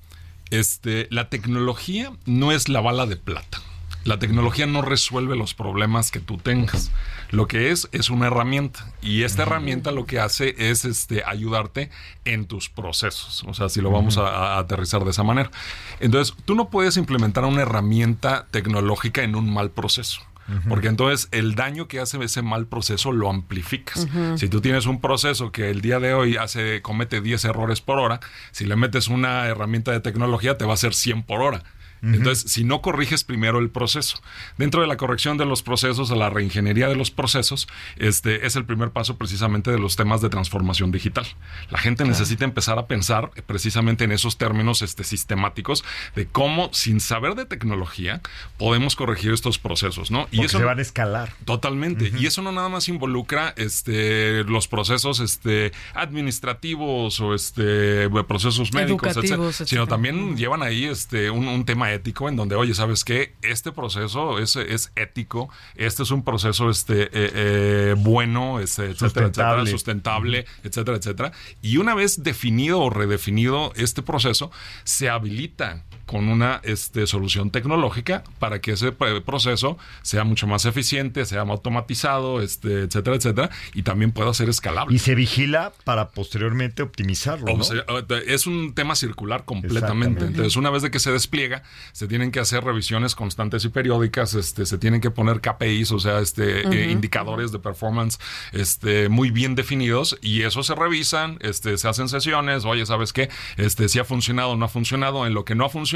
Este, 0.50 1.08
la 1.10 1.30
tecnología 1.30 2.13
no 2.26 2.52
es 2.52 2.70
la 2.70 2.80
bala 2.80 3.06
de 3.06 3.18
plata. 3.18 3.62
La 4.06 4.20
tecnología 4.20 4.66
no 4.66 4.82
resuelve 4.82 5.36
los 5.36 5.54
problemas 5.54 6.12
que 6.12 6.20
tú 6.20 6.38
tengas. 6.38 6.92
Lo 7.32 7.48
que 7.48 7.72
es 7.72 7.88
es 7.92 8.10
una 8.10 8.28
herramienta 8.28 8.92
y 9.02 9.24
esta 9.24 9.44
herramienta 9.44 9.92
lo 9.92 10.06
que 10.06 10.20
hace 10.20 10.56
es 10.58 10.84
este 10.84 11.24
ayudarte 11.26 11.89
en 12.26 12.46
tus 12.46 12.70
procesos. 12.70 13.44
O 13.48 13.54
sea, 13.54 13.70
si 13.70 13.82
lo 13.82 13.92
vamos 13.92 14.18
a, 14.18 14.28
a 14.28 14.60
aterrizar 14.60 15.04
de 15.04 15.12
esa 15.12 15.24
manera. 15.24 15.52
Entonces, 16.00 16.36
tú 16.46 16.54
no 16.54 16.70
puedes 16.70 16.98
implementar 16.98 17.46
una 17.46 17.62
herramienta 17.62 18.46
tecnológica 18.52 19.24
en 19.24 19.36
un 19.36 19.54
mal 19.54 19.72
proceso. 19.72 20.22
Porque 20.67 20.88
entonces 20.88 21.29
el 21.32 21.56
daño 21.56 21.88
que 21.88 21.99
hace 21.99 22.23
ese 22.23 22.41
mal 22.41 22.67
proceso 22.67 23.12
lo 23.12 23.29
amplificas. 23.29 24.08
Si 24.36 24.49
tú 24.49 24.62
tienes 24.62 24.86
un 24.86 24.99
proceso 25.01 25.51
que 25.51 25.69
el 25.69 25.82
día 25.82 25.99
de 25.99 26.13
hoy 26.13 26.38
hace, 26.38 26.82
comete 26.82 27.21
10 27.21 27.45
errores 27.45 27.82
por 27.82 27.99
hora, 27.99 28.19
si 28.51 28.65
le 28.65 28.75
metes 28.75 29.08
una 29.08 29.45
herramienta 29.47 29.91
de 29.91 29.99
tecnología 29.99 30.58
te 30.58 30.65
va 30.65 30.71
a 30.71 30.73
hacer 30.75 30.93
100 30.93 31.23
por 31.23 31.41
hora. 31.41 31.63
Entonces, 32.04 32.52
si 32.52 32.66
no 32.66 32.82
corriges 32.82 33.24
primero 33.24 33.60
el 33.60 33.70
proceso, 33.70 34.22
dentro 34.58 34.82
de 34.82 34.88
la 34.88 34.98
corrección 34.98 35.38
de 35.38 35.46
los 35.46 35.63
procesos, 35.63 36.12
a 36.12 36.16
la 36.16 36.30
reingeniería 36.30 36.88
de 36.89 36.96
los 36.96 37.12
procesos, 37.12 37.68
este 37.98 38.46
es 38.46 38.56
el 38.56 38.66
primer 38.66 38.92
paso 38.92 39.18
precisamente 39.18 39.72
de 39.72 39.80
los 39.80 39.96
temas 39.96 40.22
de 40.22 40.30
transformación 40.30 40.92
digital. 40.92 41.26
La 41.70 41.78
gente 41.78 42.04
necesita 42.04 42.44
empezar 42.46 42.78
a 42.78 42.88
pensar 42.88 43.32
precisamente 43.46 44.04
en 44.04 44.12
esos 44.12 44.38
términos 44.38 44.82
este, 44.82 45.04
sistemáticos 45.04 45.84
de 46.16 46.28
cómo, 46.28 46.70
sin 46.74 47.00
saber 47.00 47.36
de 47.36 47.46
tecnología, 47.46 48.22
podemos 48.58 48.96
corregir 48.96 49.32
estos 49.32 49.58
procesos, 49.58 50.12
¿no? 50.12 50.24
Porque 50.24 50.46
eso 50.46 50.58
se 50.58 50.63
van 50.63 50.80
a 50.80 50.82
escalar. 50.82 51.34
Totalmente. 51.46 52.12
Y 52.18 52.26
eso 52.26 52.42
no 52.42 52.52
nada 52.52 52.70
más 52.70 52.89
involucra 52.89 53.54
este 53.58 54.44
los 54.44 54.68
procesos 54.68 55.20
este 55.20 55.72
administrativos 55.94 57.20
o 57.20 57.34
este 57.34 58.10
procesos 58.28 58.74
médicos, 58.74 59.16
etcétera. 59.16 59.52
sino 59.52 59.88
también 59.88 60.36
llevan 60.38 60.63
ahí 60.63 60.86
este 60.86 61.30
un, 61.30 61.48
un 61.48 61.66
tema 61.66 61.92
ético 61.93 62.29
en 62.29 62.36
donde, 62.36 62.56
oye, 62.56 62.73
¿sabes 62.73 63.03
qué? 63.03 63.36
Este 63.41 63.71
proceso 63.71 64.39
es, 64.39 64.56
es 64.56 64.91
ético, 64.95 65.49
este 65.75 66.03
es 66.03 66.12
un 66.12 66.23
proceso 66.23 66.69
este 66.69 67.03
eh, 67.03 67.10
eh, 67.13 67.95
bueno, 67.97 68.60
este, 68.60 68.86
etcétera, 68.86 69.27
etcétera, 69.27 69.65
Sustentable. 69.65 69.71
sustentable, 69.71 70.45
etcétera, 70.63 70.97
etcétera. 70.97 71.32
Y 71.62 71.77
una 71.77 71.95
vez 71.95 72.23
definido 72.23 72.79
o 72.79 72.89
redefinido 72.89 73.71
este 73.75 74.01
proceso, 74.01 74.51
se 74.84 75.10
habilita 75.10 75.84
con 76.06 76.28
una 76.28 76.62
este, 76.63 77.08
solución 77.08 77.50
tecnológica 77.50 78.24
para 78.39 78.60
que 78.60 78.74
ese 78.74 78.89
eh, 78.89 79.22
proceso 79.26 79.78
sea 80.02 80.24
mucho 80.24 80.48
más 80.48 80.66
eficiente, 80.66 81.26
sea 81.26 81.46
más 81.46 81.54
automatizado, 81.54 82.42
este, 82.42 82.82
etcétera, 82.82 83.16
etcétera, 83.16 83.50
y 83.74 83.84
también 83.84 84.12
pueda 84.12 84.34
ser 84.34 84.50
escalable. 84.50 84.96
Y 84.96 85.00
se 85.00 85.16
vigila 85.16 85.72
para 85.86 86.10
posteriormente 86.10 86.84
optimizarlo. 86.84 87.54
O 87.54 87.58
¿no? 87.58 87.63
sea, 87.63 87.86
es 88.28 88.48
un 88.48 88.74
tema 88.74 88.96
circular 88.96 89.46
completamente. 89.46 90.26
Entonces, 90.26 90.56
una 90.56 90.70
vez 90.70 90.82
de 90.82 90.92
que 90.92 91.00
se 91.00 91.12
despliega, 91.12 91.63
se 91.94 92.08
tienen 92.08 92.32
que 92.32 92.39
hacer 92.39 92.63
revisiones 92.63 93.16
constantes 93.16 93.63
y 93.66 93.70
periódicas, 93.70 94.34
este, 94.34 94.66
se 94.66 94.78
tienen 94.78 95.00
que 95.00 95.12
poner 95.12 95.39
KPIs, 95.39 95.92
o 95.92 96.00
sea, 96.00 96.20
este, 96.20 96.68
eh, 96.68 96.92
indicadores 96.92 97.52
de 97.52 97.60
performance 97.60 98.20
este, 98.52 99.10
muy 99.10 99.32
bien 99.32 99.56
definidos, 99.56 100.18
y 100.22 100.42
eso 100.42 100.63
se 100.63 100.76
revisan, 100.76 101.38
este, 101.42 101.78
se 101.78 101.88
hacen 101.88 102.10
sesiones, 102.10 102.66
oye, 102.66 102.86
¿sabes 102.86 103.13
qué? 103.13 103.30
Este, 103.58 103.88
si 103.89 104.00
ha 104.00 104.04
funcionado 104.04 104.50
o 104.50 104.56
no 104.58 104.66
ha 104.66 104.70
funcionado, 104.70 105.26
en 105.26 105.34
lo 105.34 105.46
que 105.46 105.56
no 105.56 105.66
ha 105.66 105.70
funcionado, 105.70 105.92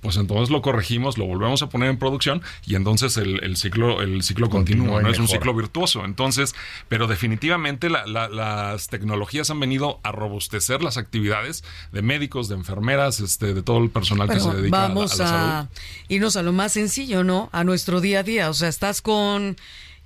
pues 0.00 0.16
entonces 0.16 0.50
lo 0.50 0.62
corregimos, 0.62 1.18
lo 1.18 1.26
volvemos 1.26 1.62
a 1.62 1.68
poner 1.68 1.90
en 1.90 1.98
producción, 1.98 2.42
y 2.66 2.74
entonces 2.74 3.16
el, 3.16 3.42
el 3.44 3.56
ciclo, 3.56 4.02
el 4.02 4.22
ciclo 4.22 4.48
Continúa 4.50 5.02
¿no? 5.02 5.08
Es 5.10 5.18
un 5.18 5.28
ciclo 5.28 5.54
virtuoso. 5.54 6.04
Entonces, 6.04 6.54
pero 6.88 7.06
definitivamente 7.06 7.88
la- 7.90 8.06
la- 8.06 8.28
las 8.28 8.88
tecnologías 8.88 9.50
han 9.50 9.60
venido 9.60 10.00
a 10.02 10.12
robustecer 10.12 10.82
las 10.82 10.96
actividades 10.96 11.64
de 11.92 12.02
médicos, 12.02 12.48
de 12.48 12.54
enfermeras, 12.56 13.20
este, 13.20 13.54
de 13.54 13.62
todo 13.62 13.78
el 13.78 13.90
personal 13.90 14.28
que 14.28 14.40
se 14.40 14.50
dedica 14.50 14.76
a 14.78 14.82
la- 14.82 14.88
vamos 14.88 15.20
a, 15.20 15.22
la 15.24 15.28
salud. 15.28 15.42
a, 15.52 15.68
irnos 16.08 16.36
a 16.36 16.42
lo 16.42 16.52
más 16.52 16.72
sencillo, 16.72 17.24
¿no? 17.24 17.48
A 17.52 17.64
nuestro 17.64 18.00
día 18.00 18.20
a 18.20 18.22
día. 18.22 18.50
O 18.50 18.54
sea, 18.54 18.68
estás 18.68 19.00
con 19.02 19.56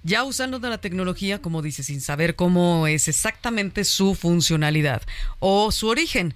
ya 0.02 0.22
usando 0.24 0.58
de 0.58 0.68
la 0.68 0.78
tecnología, 0.78 1.40
como 1.40 1.62
dices, 1.62 1.86
sin 1.86 2.00
saber 2.02 2.36
cómo 2.36 2.86
es 2.86 3.08
exactamente 3.08 3.84
su 3.84 4.14
funcionalidad 4.14 5.02
o 5.38 5.72
su 5.72 5.88
origen. 5.88 6.34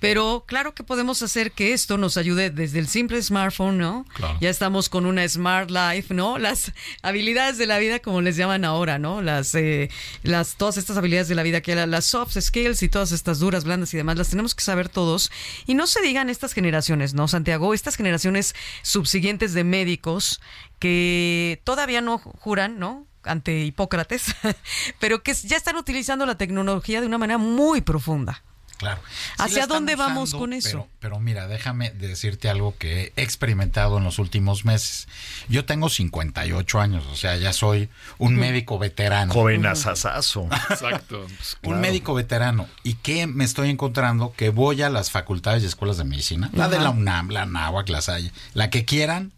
Pero 0.00 0.44
claro 0.46 0.74
que 0.74 0.84
podemos 0.84 1.22
hacer 1.22 1.52
que 1.52 1.72
esto 1.72 1.98
nos 1.98 2.16
ayude 2.16 2.50
desde 2.50 2.78
el 2.78 2.88
simple 2.88 3.20
smartphone, 3.20 3.78
¿no? 3.78 4.06
Claro. 4.14 4.38
Ya 4.40 4.48
estamos 4.48 4.88
con 4.88 5.06
una 5.06 5.28
smart 5.28 5.70
life, 5.70 6.14
¿no? 6.14 6.38
Las 6.38 6.72
habilidades 7.02 7.58
de 7.58 7.66
la 7.66 7.78
vida, 7.78 7.98
como 7.98 8.20
les 8.20 8.36
llaman 8.36 8.64
ahora, 8.64 8.98
¿no? 8.98 9.22
Las, 9.22 9.54
eh, 9.54 9.90
las 10.22 10.56
todas 10.56 10.76
estas 10.76 10.96
habilidades 10.96 11.28
de 11.28 11.34
la 11.34 11.42
vida 11.42 11.60
que 11.60 11.74
las 11.74 12.04
soft 12.04 12.38
skills 12.38 12.82
y 12.82 12.88
todas 12.88 13.12
estas 13.12 13.40
duras, 13.40 13.64
blandas 13.64 13.92
y 13.94 13.96
demás, 13.96 14.16
las 14.16 14.30
tenemos 14.30 14.54
que 14.54 14.62
saber 14.62 14.88
todos. 14.88 15.32
Y 15.66 15.74
no 15.74 15.86
se 15.86 16.00
digan 16.00 16.30
estas 16.30 16.52
generaciones, 16.52 17.14
¿no, 17.14 17.26
Santiago? 17.26 17.74
Estas 17.74 17.96
generaciones 17.96 18.54
subsiguientes 18.82 19.52
de 19.52 19.64
médicos 19.64 20.40
que 20.78 21.60
todavía 21.64 22.00
no 22.00 22.18
juran, 22.18 22.78
¿no? 22.78 23.06
ante 23.24 23.64
Hipócrates, 23.64 24.34
pero 25.00 25.22
que 25.22 25.34
ya 25.34 25.56
están 25.56 25.76
utilizando 25.76 26.24
la 26.24 26.38
tecnología 26.38 27.00
de 27.00 27.06
una 27.06 27.18
manera 27.18 27.36
muy 27.36 27.80
profunda. 27.80 28.42
Claro. 28.78 29.00
¿Hacia 29.38 29.66
dónde 29.66 29.96
vamos 29.96 30.32
con 30.32 30.52
eso? 30.52 30.70
Pero, 30.70 30.88
pero, 31.00 31.20
mira, 31.20 31.48
déjame 31.48 31.90
decirte 31.90 32.48
algo 32.48 32.76
que 32.78 33.12
he 33.16 33.22
experimentado 33.22 33.98
en 33.98 34.04
los 34.04 34.20
últimos 34.20 34.64
meses. 34.64 35.08
Yo 35.48 35.64
tengo 35.64 35.88
58 35.88 36.80
años, 36.80 37.04
o 37.10 37.16
sea, 37.16 37.36
ya 37.36 37.52
soy 37.52 37.88
un 38.18 38.36
médico 38.36 38.78
veterano. 38.78 39.34
Joven 39.34 39.66
asasazo. 39.66 40.48
Exacto. 40.70 41.26
Pues, 41.26 41.56
claro. 41.60 41.76
Un 41.76 41.82
médico 41.82 42.14
veterano. 42.14 42.68
¿Y 42.84 42.94
qué 42.94 43.26
me 43.26 43.44
estoy 43.44 43.68
encontrando? 43.68 44.32
Que 44.36 44.50
voy 44.50 44.80
a 44.82 44.90
las 44.90 45.10
facultades 45.10 45.64
y 45.64 45.66
escuelas 45.66 45.98
de 45.98 46.04
medicina, 46.04 46.48
la 46.52 46.68
de 46.68 46.78
la 46.78 46.90
UNAM, 46.90 47.30
la 47.30 47.46
NAHUAC, 47.46 47.88
la 47.88 48.00
SAI, 48.00 48.30
la 48.54 48.70
que 48.70 48.84
quieran, 48.84 49.32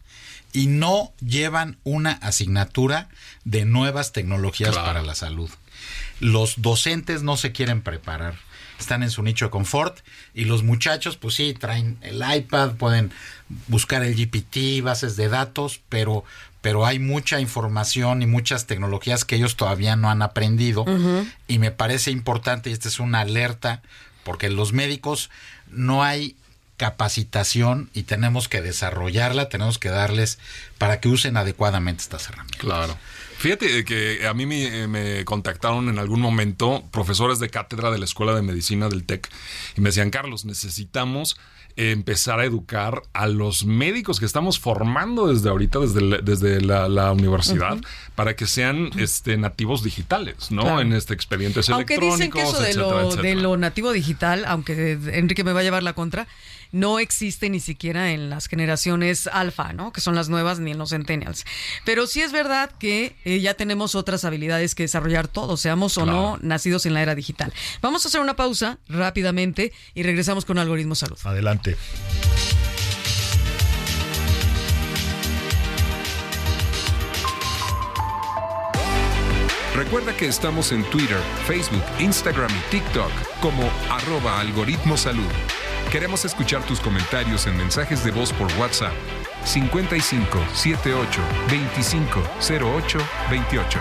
y 0.53 0.67
no 0.67 1.13
llevan 1.21 1.79
una 1.85 2.13
asignatura 2.13 3.09
de 3.45 3.65
nuevas 3.65 4.13
tecnologías 4.13 4.73
claro. 4.73 4.87
para 4.87 5.03
la 5.03 5.15
salud. 5.15 5.49
Los 6.19 6.61
docentes 6.61 7.23
no 7.23 7.39
se 7.39 7.53
quieren 7.53 7.81
preparar 7.81 8.35
están 8.81 9.03
en 9.03 9.11
su 9.11 9.23
nicho 9.23 9.47
de 9.47 9.51
confort 9.51 9.99
y 10.35 10.45
los 10.45 10.63
muchachos 10.63 11.17
pues 11.17 11.35
sí 11.35 11.55
traen 11.55 11.99
el 12.03 12.23
iPad, 12.23 12.73
pueden 12.73 13.13
buscar 13.69 14.03
el 14.03 14.15
GPT, 14.15 14.83
bases 14.83 15.17
de 15.17 15.29
datos, 15.29 15.81
pero 15.89 16.25
pero 16.63 16.85
hay 16.85 16.99
mucha 16.99 17.41
información 17.41 18.21
y 18.21 18.27
muchas 18.27 18.67
tecnologías 18.67 19.25
que 19.25 19.37
ellos 19.37 19.57
todavía 19.57 19.97
no 19.97 20.11
han 20.11 20.21
aprendido 20.21 20.83
uh 20.83 20.87
-huh. 20.87 21.33
y 21.49 21.59
me 21.59 21.71
parece 21.71 22.11
importante 22.11 22.69
y 22.69 22.75
esta 22.75 22.89
es 22.89 23.01
una 23.01 23.21
alerta 23.21 23.81
porque 24.25 24.51
los 24.51 24.73
médicos 24.73 25.31
no 25.71 26.03
hay 26.05 26.37
capacitación 26.81 27.91
y 27.93 28.05
tenemos 28.05 28.49
que 28.49 28.63
desarrollarla, 28.63 29.51
tenemos 29.51 29.79
que 29.79 29.91
darles 29.91 30.39
para 30.79 30.99
que 30.99 31.11
usen 31.11 31.37
adecuadamente 31.37 32.03
estas 32.03 32.27
herramientas. 32.31 32.59
Claro. 32.59 32.97
Fíjate 33.37 33.85
que 33.85 34.27
a 34.27 34.33
mí 34.33 34.47
me, 34.47 34.89
me, 34.89 35.27
contactaron 35.27 35.91
en 35.91 35.99
algún 35.99 36.23
momento 36.23 36.83
profesores 36.91 37.39
de 37.39 37.51
cátedra 37.51 37.91
de 37.91 37.99
la 37.99 38.07
Escuela 38.07 38.35
de 38.35 38.41
Medicina 38.41 38.89
del 38.89 39.05
TEC 39.05 39.29
y 39.77 39.83
me 39.83 39.91
decían, 39.91 40.09
Carlos, 40.09 40.47
necesitamos 40.47 41.37
empezar 41.77 42.41
a 42.41 42.45
educar 42.45 43.03
a 43.13 43.27
los 43.27 43.65
médicos 43.65 44.21
que 44.21 44.27
estamos 44.27 44.59
formando 44.59 45.29
desde 45.29 45.49
ahorita, 45.49 45.79
desde, 45.81 46.01
la, 46.01 46.19
desde 46.19 46.61
la, 46.61 46.89
la 46.89 47.13
universidad, 47.13 47.75
uh 47.75 47.81
-huh. 47.81 47.87
para 48.15 48.37
que 48.37 48.47
sean 48.47 48.91
este, 48.99 49.37
nativos 49.37 49.83
digitales, 49.83 50.51
¿no? 50.51 50.63
Claro. 50.63 50.81
En 50.81 50.93
este 50.93 51.15
expedientes 51.15 51.69
aunque 51.69 51.95
electrónicos. 51.95 52.19
Dicen 52.19 52.33
que 52.33 52.43
eso 52.43 52.61
de, 52.61 52.71
etcétera, 52.71 53.03
lo, 53.03 53.09
etcétera. 53.09 53.29
de 53.29 53.35
lo 53.37 53.57
nativo 53.57 53.93
digital, 53.93 54.45
aunque 54.47 54.99
Enrique 55.13 55.45
me 55.45 55.53
va 55.53 55.61
a 55.61 55.63
llevar 55.63 55.83
la 55.83 55.93
contra, 55.93 56.27
no 56.73 56.99
existe 56.99 57.51
ni 57.51 57.61
siquiera 57.61 58.13
en 58.13 58.31
las 58.31 58.47
generaciones 58.47 59.27
alfa, 59.27 59.73
¿no? 59.73 59.93
Que 59.93 60.01
son 60.01 60.15
las 60.15 60.29
nuevas, 60.29 60.61
ni 60.61 60.71
en 60.71 60.79
los 60.79 60.91
centennials. 60.91 61.45
Pero 61.85 62.07
sí 62.07 62.23
es 62.23 62.33
verdad 62.33 62.71
que 62.79 63.17
eh, 63.25 63.41
ya 63.41 63.55
tenemos 63.55 63.95
otras 63.95 64.25
habilidades 64.25 64.75
que 64.75 64.85
desarrollar 64.85 65.29
todos, 65.29 65.61
seamos 65.61 65.95
claro. 65.95 66.11
o 66.11 66.15
no 66.15 66.39
nacidos 66.43 66.87
en 66.87 66.95
la 66.95 67.03
era 67.03 67.15
digital. 67.15 67.53
Vamos 67.81 68.05
a 68.05 68.09
hacer 68.09 68.21
una 68.21 68.37
pausa 68.37 68.79
rápidamente 68.89 69.73
y 69.95 70.03
regresamos 70.03 70.45
con 70.45 70.59
Algoritmo 70.59 70.95
Salud. 70.95 71.19
Adelante. 71.25 71.77
Recuerda 79.75 80.15
que 80.15 80.27
estamos 80.27 80.73
en 80.73 80.85
Twitter, 80.91 81.17
Facebook, 81.47 81.83
Instagram 82.01 82.51
y 82.51 82.71
TikTok 82.71 83.11
como 83.41 83.63
arroba 83.89 84.39
algoritmo 84.39 84.97
salud. 84.97 85.31
Queremos 85.91 86.25
escuchar 86.25 86.65
tus 86.69 86.79
comentarios 86.79 87.49
en 87.49 87.57
mensajes 87.57 88.05
de 88.05 88.13
voz 88.13 88.33
por 88.33 88.47
WhatsApp 88.61 88.95
55 89.45 90.39
78 90.55 91.21
25 91.49 92.23
08 92.49 92.99
28. 93.29 93.81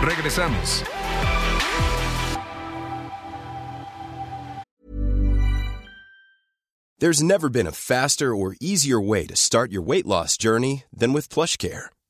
Regresamos. 0.00 0.84
There's 7.00 7.22
never 7.22 7.48
been 7.48 7.66
a 7.66 7.72
faster 7.72 8.32
or 8.32 8.54
easier 8.60 9.00
way 9.00 9.26
to 9.26 9.34
start 9.34 9.72
your 9.72 9.82
weight 9.82 10.06
loss 10.06 10.36
journey 10.36 10.84
than 10.96 11.12
with 11.12 11.28
PlushCare. 11.28 11.88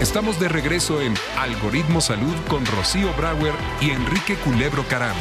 Estamos 0.00 0.38
de 0.38 0.48
regreso 0.48 1.02
en 1.02 1.12
Algoritmo 1.36 2.00
Salud 2.00 2.34
con 2.46 2.64
Rocío 2.64 3.12
Brauer 3.14 3.52
y 3.80 3.90
Enrique 3.90 4.36
Culebro 4.36 4.86
Caram. 4.86 5.16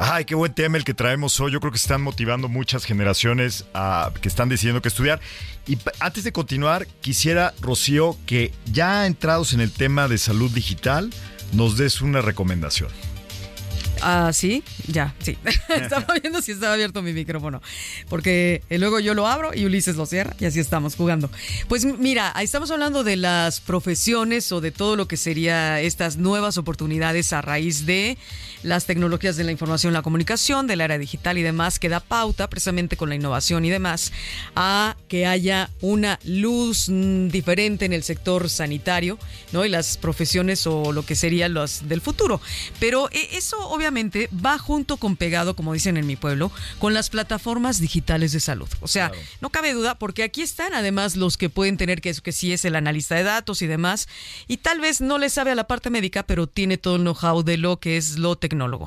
Ay, 0.00 0.24
qué 0.24 0.34
buen 0.34 0.52
tema 0.52 0.76
el 0.76 0.82
que 0.82 0.92
traemos 0.92 1.38
hoy. 1.38 1.52
Yo 1.52 1.60
creo 1.60 1.70
que 1.70 1.78
están 1.78 2.02
motivando 2.02 2.48
muchas 2.48 2.84
generaciones 2.84 3.64
a, 3.74 4.10
que 4.20 4.28
están 4.28 4.48
decidiendo 4.48 4.82
que 4.82 4.88
estudiar. 4.88 5.20
Y 5.68 5.78
antes 6.00 6.24
de 6.24 6.32
continuar, 6.32 6.88
quisiera, 7.00 7.54
Rocío, 7.60 8.16
que 8.26 8.52
ya 8.72 9.06
entrados 9.06 9.52
en 9.52 9.60
el 9.60 9.70
tema 9.70 10.08
de 10.08 10.18
salud 10.18 10.50
digital, 10.50 11.10
nos 11.52 11.76
des 11.76 12.02
una 12.02 12.22
recomendación. 12.22 12.90
Ah, 14.02 14.32
sí, 14.32 14.64
ya, 14.88 15.14
sí. 15.20 15.38
estaba 15.68 16.06
viendo 16.22 16.42
si 16.42 16.52
estaba 16.52 16.74
abierto 16.74 17.02
mi 17.02 17.12
micrófono. 17.12 17.62
Porque 18.08 18.62
luego 18.68 18.98
yo 18.98 19.14
lo 19.14 19.28
abro 19.28 19.54
y 19.54 19.64
Ulises 19.64 19.94
lo 19.94 20.06
cierra 20.06 20.34
y 20.40 20.44
así 20.44 20.58
estamos 20.58 20.96
jugando. 20.96 21.30
Pues 21.68 21.84
mira, 21.84 22.32
ahí 22.34 22.44
estamos 22.44 22.70
hablando 22.72 23.04
de 23.04 23.16
las 23.16 23.60
profesiones 23.60 24.50
o 24.50 24.60
de 24.60 24.72
todo 24.72 24.96
lo 24.96 25.06
que 25.06 25.16
sería 25.16 25.80
estas 25.80 26.16
nuevas 26.16 26.58
oportunidades 26.58 27.32
a 27.32 27.42
raíz 27.42 27.86
de 27.86 28.18
las 28.64 28.86
tecnologías 28.86 29.36
de 29.36 29.44
la 29.44 29.52
información, 29.52 29.92
la 29.92 30.02
comunicación, 30.02 30.66
de 30.66 30.76
la 30.76 30.84
era 30.84 30.98
digital 30.98 31.38
y 31.38 31.42
demás, 31.42 31.78
que 31.78 31.88
da 31.88 32.00
pauta 32.00 32.48
precisamente 32.48 32.96
con 32.96 33.08
la 33.08 33.14
innovación 33.14 33.64
y 33.64 33.70
demás 33.70 34.12
a 34.56 34.96
que 35.08 35.26
haya 35.26 35.70
una 35.80 36.18
luz 36.24 36.86
diferente 36.88 37.84
en 37.84 37.92
el 37.92 38.02
sector 38.02 38.48
sanitario, 38.50 39.18
¿no? 39.52 39.64
Y 39.64 39.68
las 39.68 39.96
profesiones 39.96 40.66
o 40.66 40.92
lo 40.92 41.04
que 41.04 41.14
serían 41.14 41.54
los 41.54 41.88
del 41.88 42.00
futuro. 42.00 42.40
Pero 42.80 43.08
eso 43.12 43.58
obviamente 43.68 43.91
va 43.94 44.58
junto 44.58 44.96
con 44.96 45.16
pegado, 45.16 45.56
como 45.56 45.72
dicen 45.72 45.96
en 45.96 46.06
mi 46.06 46.16
pueblo, 46.16 46.50
con 46.78 46.94
las 46.94 47.10
plataformas 47.10 47.80
digitales 47.80 48.32
de 48.32 48.40
salud. 48.40 48.68
O 48.80 48.88
sea, 48.88 49.10
claro. 49.10 49.24
no 49.40 49.50
cabe 49.50 49.72
duda, 49.72 49.98
porque 49.98 50.22
aquí 50.22 50.42
están 50.42 50.74
además 50.74 51.16
los 51.16 51.36
que 51.36 51.48
pueden 51.48 51.76
tener 51.76 52.00
que 52.00 52.12
que 52.22 52.32
sí 52.32 52.52
es 52.52 52.64
el 52.64 52.76
analista 52.76 53.14
de 53.14 53.22
datos 53.22 53.62
y 53.62 53.66
demás, 53.66 54.08
y 54.48 54.58
tal 54.58 54.80
vez 54.80 55.00
no 55.00 55.18
le 55.18 55.30
sabe 55.30 55.50
a 55.52 55.54
la 55.54 55.66
parte 55.66 55.90
médica, 55.90 56.24
pero 56.24 56.46
tiene 56.46 56.76
todo 56.76 56.96
el 56.96 57.02
know-how 57.02 57.42
de 57.42 57.56
lo 57.56 57.80
que 57.80 57.96
es 57.96 58.18
lo 58.18 58.36
tecnólogo 58.36 58.86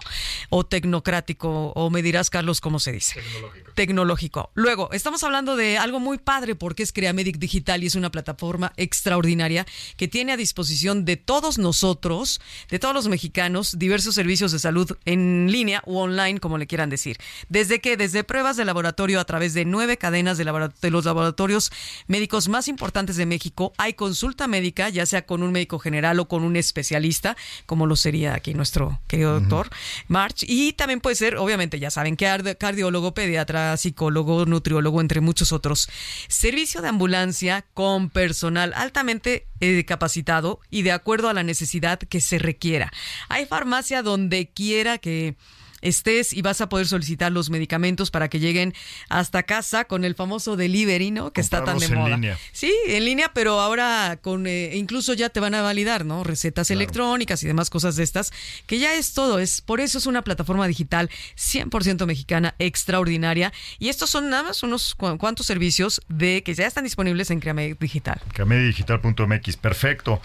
o 0.50 0.66
tecnocrático, 0.66 1.72
o 1.76 1.90
me 1.90 2.02
dirás, 2.02 2.30
Carlos, 2.30 2.62
cómo 2.62 2.80
se 2.80 2.92
dice. 2.92 3.16
Tecnológico. 3.16 3.72
Tecnológico. 3.74 4.52
Luego, 4.54 4.90
estamos 4.92 5.24
hablando 5.24 5.56
de 5.56 5.78
algo 5.78 6.00
muy 6.00 6.18
padre 6.18 6.56
porque 6.56 6.84
es 6.84 6.94
Creamedic 6.94 7.38
Digital 7.38 7.84
y 7.84 7.88
es 7.88 7.96
una 7.96 8.12
plataforma 8.12 8.74
extraordinaria 8.78 9.66
que 9.98 10.08
tiene 10.08 10.34
a 10.34 10.38
disposición 10.38 11.06
de 11.06 11.18
todos 11.18 11.58
nosotros, 11.58 12.42
de 12.70 12.80
todos 12.80 12.94
los 12.94 13.08
mexicanos, 13.08 13.78
diversos 13.78 14.16
servicios 14.16 14.52
de 14.52 14.60
salud 14.60 14.95
en 15.06 15.52
línea 15.52 15.82
u 15.86 15.98
online, 15.98 16.40
como 16.40 16.58
le 16.58 16.68
quieran 16.68 16.90
decir. 16.90 17.18
¿Desde 17.50 17.82
qué? 17.82 17.98
Desde 17.98 18.24
pruebas 18.24 18.58
de 18.58 18.66
laboratorio 18.66 19.20
a 19.20 19.26
través 19.26 19.54
de 19.54 19.66
nueve 19.66 19.98
cadenas 19.98 20.38
de, 20.38 20.46
de, 20.82 20.92
los 20.92 21.06
laboratorios 21.06 21.72
médicos 22.08 22.48
más 22.48 22.68
importantes 22.68 23.16
de 23.18 23.26
México. 23.26 23.74
Hay 23.78 23.94
consulta 23.94 24.48
médica, 24.48 24.90
ya 24.90 25.06
sea 25.06 25.26
con 25.26 25.44
un 25.44 25.52
médico 25.52 25.80
general 25.80 26.20
o 26.20 26.28
con 26.28 26.44
un 26.44 26.56
especialista, 26.56 27.36
como 27.66 27.88
lo 27.88 27.96
sería 27.96 28.36
aquí 28.36 28.54
nuestro 28.54 29.00
querido 29.08 29.34
uh 29.34 29.38
-huh. 29.38 29.42
doctor 29.42 29.70
March. 30.08 30.44
Y 30.48 30.74
también 30.74 31.02
puede 31.02 31.16
ser, 31.16 31.38
obviamente, 31.38 31.80
ya 31.80 31.90
saben, 31.90 32.16
que 32.16 32.26
cardiólogo, 32.60 33.14
pediatra, 33.14 33.78
psicólogo, 33.78 34.46
nutriólogo, 34.46 35.02
entre 35.02 35.22
muchos 35.22 35.52
otros. 35.52 35.90
Servicio 36.28 36.82
de 36.82 36.90
ambulancia 36.90 37.66
con 37.74 38.10
personal 38.10 38.74
altamente 38.76 39.48
eh, 39.62 39.86
capacitado 39.86 40.60
y 40.70 40.82
de 40.82 40.92
acuerdo 40.92 41.30
a 41.30 41.34
la 41.34 41.44
necesidad 41.44 42.00
que 42.00 42.22
se 42.22 42.40
requiera. 42.40 42.92
Hay 43.30 43.46
farmacia 43.46 44.04
donde 44.04 44.50
quiera 44.50 44.85
que 44.98 45.36
estés 45.82 46.34
y 46.34 46.42
vas 46.42 46.62
a 46.62 46.70
poder 46.70 46.88
solicitar 46.88 47.32
los 47.32 47.52
medicamentos 47.52 48.10
para 48.10 48.28
que 48.28 48.40
lleguen 48.40 48.74
hasta 49.08 49.44
casa 49.44 49.86
con 49.86 50.04
el 50.04 50.16
famoso 50.16 50.56
delivery, 50.56 51.12
¿no? 51.12 51.32
Que 51.32 51.42
está 51.42 51.64
tan 51.64 51.78
de 51.78 51.86
en 51.86 51.94
moda. 51.94 52.16
línea. 52.16 52.40
Sí, 52.54 52.74
en 52.88 53.06
línea, 53.06 53.32
pero 53.36 53.60
ahora 53.60 54.18
con 54.20 54.48
eh, 54.48 54.72
incluso 54.76 55.14
ya 55.14 55.30
te 55.30 55.40
van 55.40 55.54
a 55.54 55.62
validar, 55.62 56.04
¿no? 56.04 56.24
Recetas 56.24 56.72
electrónicas 56.72 57.44
y 57.44 57.48
demás 57.48 57.70
cosas 57.70 57.98
de 57.98 58.04
estas, 58.04 58.32
que 58.66 58.80
ya 58.80 58.96
es 58.96 59.14
todo, 59.14 59.38
es 59.38 59.62
por 59.62 59.80
eso 59.80 60.00
es 60.00 60.08
una 60.08 60.24
plataforma 60.24 60.66
digital 60.66 61.12
100% 61.38 62.08
mexicana 62.08 62.56
extraordinaria 62.58 63.54
y 63.78 63.90
estos 63.90 64.10
son 64.10 64.30
nada 64.32 64.42
más 64.44 64.64
unos 64.64 64.96
cu- 64.96 65.20
cuantos 65.20 65.46
servicios 65.46 66.02
de 66.08 66.42
que 66.42 66.56
ya 66.56 66.66
están 66.66 66.86
disponibles 66.86 67.30
en 67.30 67.40
Creame 67.42 67.76
Digital. 67.80 68.20
Camedidigital.mx, 68.34 69.58
perfecto. 69.58 70.20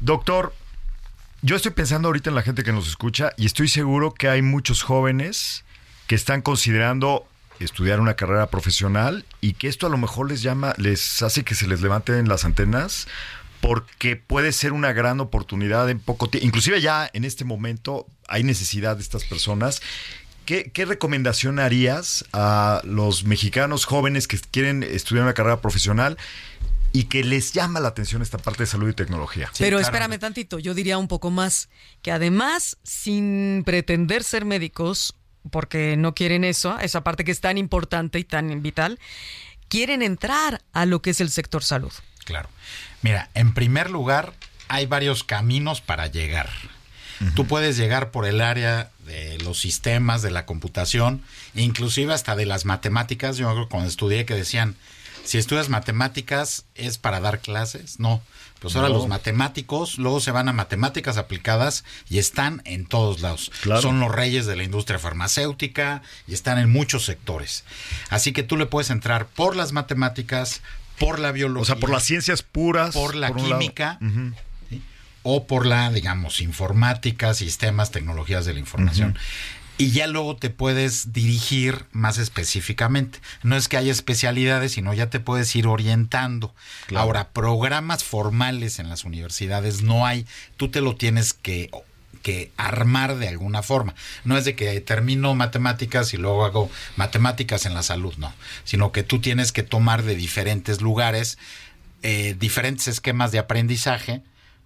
Doctor, 0.00 0.54
yo 1.42 1.56
estoy 1.56 1.72
pensando 1.72 2.08
ahorita 2.08 2.30
en 2.30 2.36
la 2.36 2.42
gente 2.42 2.62
que 2.62 2.72
nos 2.72 2.88
escucha 2.88 3.32
y 3.36 3.46
estoy 3.46 3.66
seguro 3.66 4.14
que 4.14 4.28
hay 4.28 4.42
muchos 4.42 4.82
jóvenes 4.82 5.64
que 6.06 6.14
están 6.14 6.40
considerando 6.40 7.26
estudiar 7.58 7.98
una 7.98 8.14
carrera 8.14 8.46
profesional 8.46 9.24
y 9.40 9.54
que 9.54 9.66
esto 9.66 9.88
a 9.88 9.90
lo 9.90 9.98
mejor 9.98 10.30
les 10.30 10.42
llama, 10.42 10.72
les 10.78 11.20
hace 11.20 11.42
que 11.42 11.56
se 11.56 11.66
les 11.66 11.80
levanten 11.80 12.28
las 12.28 12.44
antenas 12.44 13.08
porque 13.60 14.14
puede 14.14 14.52
ser 14.52 14.72
una 14.72 14.92
gran 14.92 15.18
oportunidad 15.18 15.90
en 15.90 15.98
poco 15.98 16.28
tiempo. 16.28 16.46
Inclusive 16.46 16.80
ya 16.80 17.10
en 17.12 17.24
este 17.24 17.44
momento 17.44 18.06
hay 18.28 18.44
necesidad 18.44 18.96
de 18.96 19.02
estas 19.02 19.24
personas. 19.24 19.82
¿Qué, 20.46 20.70
qué 20.72 20.84
recomendación 20.84 21.58
harías 21.58 22.24
a 22.32 22.82
los 22.84 23.24
mexicanos 23.24 23.84
jóvenes 23.84 24.28
que 24.28 24.38
quieren 24.38 24.84
estudiar 24.84 25.24
una 25.24 25.34
carrera 25.34 25.60
profesional 25.60 26.18
y 26.92 27.04
que 27.04 27.24
les 27.24 27.52
llama 27.52 27.80
la 27.80 27.88
atención 27.88 28.22
esta 28.22 28.38
parte 28.38 28.64
de 28.64 28.66
salud 28.66 28.88
y 28.88 28.94
tecnología? 28.94 29.50
Pero 29.58 29.78
espérame 29.78 30.18
tantito, 30.18 30.58
yo 30.58 30.74
diría 30.74 30.98
un 30.98 31.08
poco 31.08 31.30
más, 31.30 31.68
que 32.02 32.12
además, 32.12 32.76
sin 32.82 33.62
pretender 33.64 34.24
ser 34.24 34.44
médicos, 34.44 35.14
porque 35.50 35.96
no 35.96 36.14
quieren 36.14 36.44
eso, 36.44 36.78
esa 36.78 37.02
parte 37.02 37.24
que 37.24 37.32
es 37.32 37.40
tan 37.40 37.58
importante 37.58 38.18
y 38.18 38.24
tan 38.24 38.62
vital, 38.62 38.98
quieren 39.68 40.02
entrar 40.02 40.62
a 40.72 40.86
lo 40.86 41.02
que 41.02 41.10
es 41.10 41.20
el 41.20 41.30
sector 41.30 41.64
salud. 41.64 41.92
Claro. 42.24 42.48
Mira, 43.00 43.30
en 43.34 43.54
primer 43.54 43.90
lugar, 43.90 44.34
hay 44.68 44.86
varios 44.86 45.24
caminos 45.24 45.80
para 45.80 46.06
llegar. 46.06 46.50
Tú 47.36 47.46
puedes 47.46 47.76
llegar 47.76 48.10
por 48.10 48.26
el 48.26 48.40
área 48.40 48.90
de 49.06 49.38
los 49.38 49.60
sistemas, 49.60 50.22
de 50.22 50.32
la 50.32 50.44
computación, 50.44 51.22
inclusive 51.54 52.12
hasta 52.12 52.34
de 52.34 52.46
las 52.46 52.64
matemáticas. 52.64 53.36
Yo 53.36 53.46
me 53.46 53.52
acuerdo 53.52 53.68
cuando 53.68 53.88
estudié 53.88 54.24
que 54.26 54.34
decían, 54.34 54.74
si 55.24 55.38
estudias 55.38 55.68
matemáticas 55.68 56.64
es 56.74 56.98
para 56.98 57.20
dar 57.20 57.40
clases. 57.40 57.98
No, 58.00 58.22
pues 58.60 58.76
ahora 58.76 58.88
No. 58.88 58.94
los 58.94 59.08
matemáticos 59.08 59.98
luego 59.98 60.20
se 60.20 60.30
van 60.30 60.48
a 60.48 60.52
matemáticas 60.52 61.16
aplicadas 61.16 61.84
y 62.08 62.18
están 62.18 62.62
en 62.64 62.86
todos 62.86 63.20
lados. 63.20 63.50
Claro. 63.62 63.82
Son 63.82 63.98
los 64.00 64.12
reyes 64.12 64.46
de 64.46 64.56
la 64.56 64.62
industria 64.64 64.98
farmacéutica 64.98 66.02
y 66.28 66.34
están 66.34 66.58
en 66.58 66.70
muchos 66.70 67.04
sectores. 67.04 67.64
Así 68.10 68.32
que 68.32 68.42
tú 68.42 68.56
le 68.56 68.66
puedes 68.66 68.90
entrar 68.90 69.26
por 69.26 69.56
las 69.56 69.72
matemáticas, 69.72 70.60
por 70.98 71.18
la 71.18 71.32
biología. 71.32 71.62
O 71.62 71.64
sea, 71.66 71.76
por 71.76 71.90
las 71.90 72.04
ciencias 72.04 72.42
puras. 72.42 72.94
Por 72.94 73.14
la 73.16 73.32
química. 73.34 73.98
O 75.24 75.46
por 75.46 75.66
la, 75.66 75.90
digamos, 75.92 76.40
informática, 76.40 77.32
sistemas, 77.34 77.92
tecnologías 77.92 78.44
de 78.44 78.54
la 78.54 78.58
información. 78.58 79.16
Y 79.82 79.90
ya 79.90 80.06
luego 80.06 80.36
te 80.36 80.50
puedes 80.50 81.12
dirigir 81.12 81.86
más 81.92 82.18
específicamente. 82.18 83.20
No 83.42 83.56
es 83.56 83.68
que 83.68 83.76
haya 83.76 83.92
especialidades, 83.92 84.72
sino 84.72 84.94
ya 84.94 85.10
te 85.10 85.20
puedes 85.20 85.54
ir 85.56 85.66
orientando. 85.66 86.54
Claro. 86.86 87.04
Ahora, 87.04 87.28
programas 87.30 88.04
formales 88.04 88.78
en 88.78 88.88
las 88.88 89.04
universidades 89.04 89.82
no 89.82 90.06
hay. 90.06 90.26
Tú 90.56 90.68
te 90.68 90.80
lo 90.80 90.96
tienes 90.96 91.32
que 91.32 91.70
que 92.22 92.52
armar 92.56 93.16
de 93.16 93.26
alguna 93.26 93.64
forma. 93.64 93.96
No 94.22 94.38
es 94.38 94.44
de 94.44 94.54
que 94.54 94.80
termino 94.80 95.34
matemáticas 95.34 96.14
y 96.14 96.18
luego 96.18 96.44
hago 96.44 96.70
matemáticas 96.94 97.66
en 97.66 97.74
la 97.74 97.82
salud, 97.82 98.14
no. 98.16 98.32
Sino 98.62 98.92
que 98.92 99.02
tú 99.02 99.20
tienes 99.20 99.50
que 99.50 99.64
tomar 99.64 100.04
de 100.04 100.14
diferentes 100.14 100.80
lugares 100.80 101.36
eh, 102.04 102.34
diferentes 102.36 102.88
esquemas 102.88 103.30
de 103.30 103.38
aprendizaje, 103.38 104.22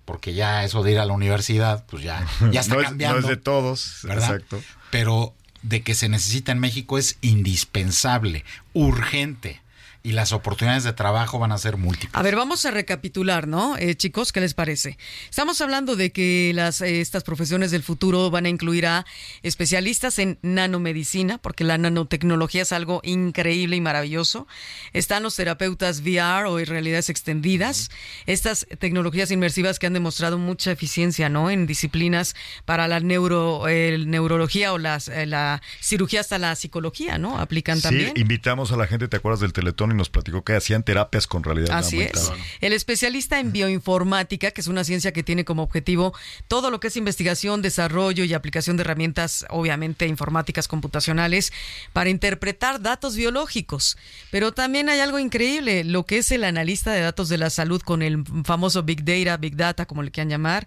porque 0.07 0.33
ya 0.33 0.65
eso 0.65 0.83
de 0.83 0.93
ir 0.93 0.99
a 0.99 1.05
la 1.05 1.13
universidad, 1.13 1.85
pues 1.85 2.03
ya, 2.03 2.27
ya 2.51 2.61
está 2.61 2.75
no 2.77 2.81
es, 2.81 2.87
cambiando. 2.87 3.21
No 3.21 3.27
es 3.27 3.29
de 3.29 3.37
todos, 3.37 3.99
¿verdad? 4.05 4.37
exacto. 4.37 4.63
Pero 4.91 5.35
de 5.63 5.83
que 5.83 5.95
se 5.95 6.09
necesita 6.09 6.53
en 6.53 6.59
México 6.59 6.99
es 6.99 7.19
indispensable, 7.21 8.45
urgente. 8.73 9.61
Y 10.07 10.13
las 10.13 10.31
oportunidades 10.31 10.85
de 10.85 10.93
trabajo 10.93 11.41
van 11.41 11.51
a 11.51 11.59
ser 11.59 11.79
múltiples. 11.79 12.15
A 12.15 12.23
ver, 12.23 12.37
vamos 12.37 12.65
a 12.65 12.71
recapitular, 12.71 13.49
¿no? 13.49 13.77
Eh, 13.77 13.97
chicos, 13.97 14.31
¿qué 14.31 14.41
les 14.41 14.55
parece? 14.55 14.99
Estamos 15.29 15.61
hablando 15.61 15.97
de 15.97 16.13
que 16.13 16.53
las, 16.55 16.81
eh, 16.81 17.01
estas 17.01 17.25
profesiones 17.25 17.73
del 17.73 17.83
futuro 17.83 18.31
van 18.31 18.47
a 18.47 18.49
incluir 18.49 18.87
a 18.87 19.05
especialistas 19.43 20.21
en 20.21 20.39
nanomedicina, 20.43 21.39
porque 21.39 21.65
la 21.65 21.77
nanotecnología 21.77 22.63
es 22.63 22.71
algo 22.71 23.01
increíble 23.03 23.75
y 23.75 23.81
maravilloso. 23.81 24.47
Están 24.93 25.25
los 25.25 25.35
terapeutas 25.35 26.03
VR 26.03 26.47
o 26.47 26.61
en 26.61 26.67
realidades 26.67 27.11
extendidas. 27.11 27.91
Estas 28.27 28.65
tecnologías 28.79 29.33
inmersivas 29.33 29.81
que 29.81 29.89
han 29.89 29.95
demostrado 29.95 30.39
mucha 30.39 30.71
eficiencia, 30.71 31.29
¿no? 31.29 31.51
En 31.51 31.67
disciplinas 31.67 32.37
para 32.65 32.87
la 32.87 33.01
neuro, 33.01 33.65
neurología 33.67 34.73
o 34.73 34.79
las, 34.79 35.09
eh, 35.09 35.27
la 35.27 35.63
cirugía 35.81 36.21
hasta 36.21 36.39
la 36.39 36.55
psicología, 36.55 37.19
¿no? 37.19 37.41
Aplican 37.41 37.81
también. 37.81 38.13
Sí, 38.15 38.21
invitamos 38.21 38.71
a 38.71 38.77
la 38.77 38.87
gente, 38.87 39.09
¿te 39.09 39.17
acuerdas 39.17 39.41
del 39.41 39.53
Teletón? 39.53 39.96
Nos 39.97 40.11
platicó 40.11 40.45
que 40.45 40.55
hacían 40.55 40.83
terapias 40.83 41.27
con 41.27 41.43
realidad 41.43 41.77
Así 41.77 42.01
es. 42.01 42.31
El 42.61 42.73
especialista 42.73 43.41
en 43.41 43.53
bioinformática, 43.53 44.51
que 44.51 44.61
es 44.61 44.67
una 44.67 44.85
ciencia 44.85 45.13
que 45.13 45.23
tiene 45.23 45.45
como 45.45 45.63
objetivo 45.63 46.13
todo 46.49 46.71
lo 46.71 46.81
que 46.81 46.89
es 46.89 46.97
investigación, 46.97 47.63
desarrollo 47.63 48.25
y 48.25 48.35
aplicación 48.35 48.77
de 48.77 48.83
herramientas, 48.83 49.47
obviamente 49.51 50.07
informáticas 50.07 50.69
computacionales, 50.69 51.53
para 51.93 52.11
interpretar 52.11 52.81
datos 52.81 53.17
biológicos. 53.17 53.97
Pero 54.31 54.53
también 54.53 54.89
hay 54.89 55.01
algo 55.01 55.19
increíble, 55.19 55.85
lo 55.85 56.05
que 56.05 56.19
es 56.19 56.31
el 56.31 56.45
analista 56.45 56.93
de 56.93 57.01
datos 57.01 57.29
de 57.29 57.39
la 57.39 57.51
salud 57.51 57.81
con 57.81 58.03
el 58.03 58.25
famoso 58.45 58.83
Big 58.83 59.05
Data, 59.05 59.37
Big 59.37 59.57
Data, 59.57 59.87
como 59.87 60.03
le 60.03 60.11
quieran 60.11 60.29
llamar. 60.29 60.67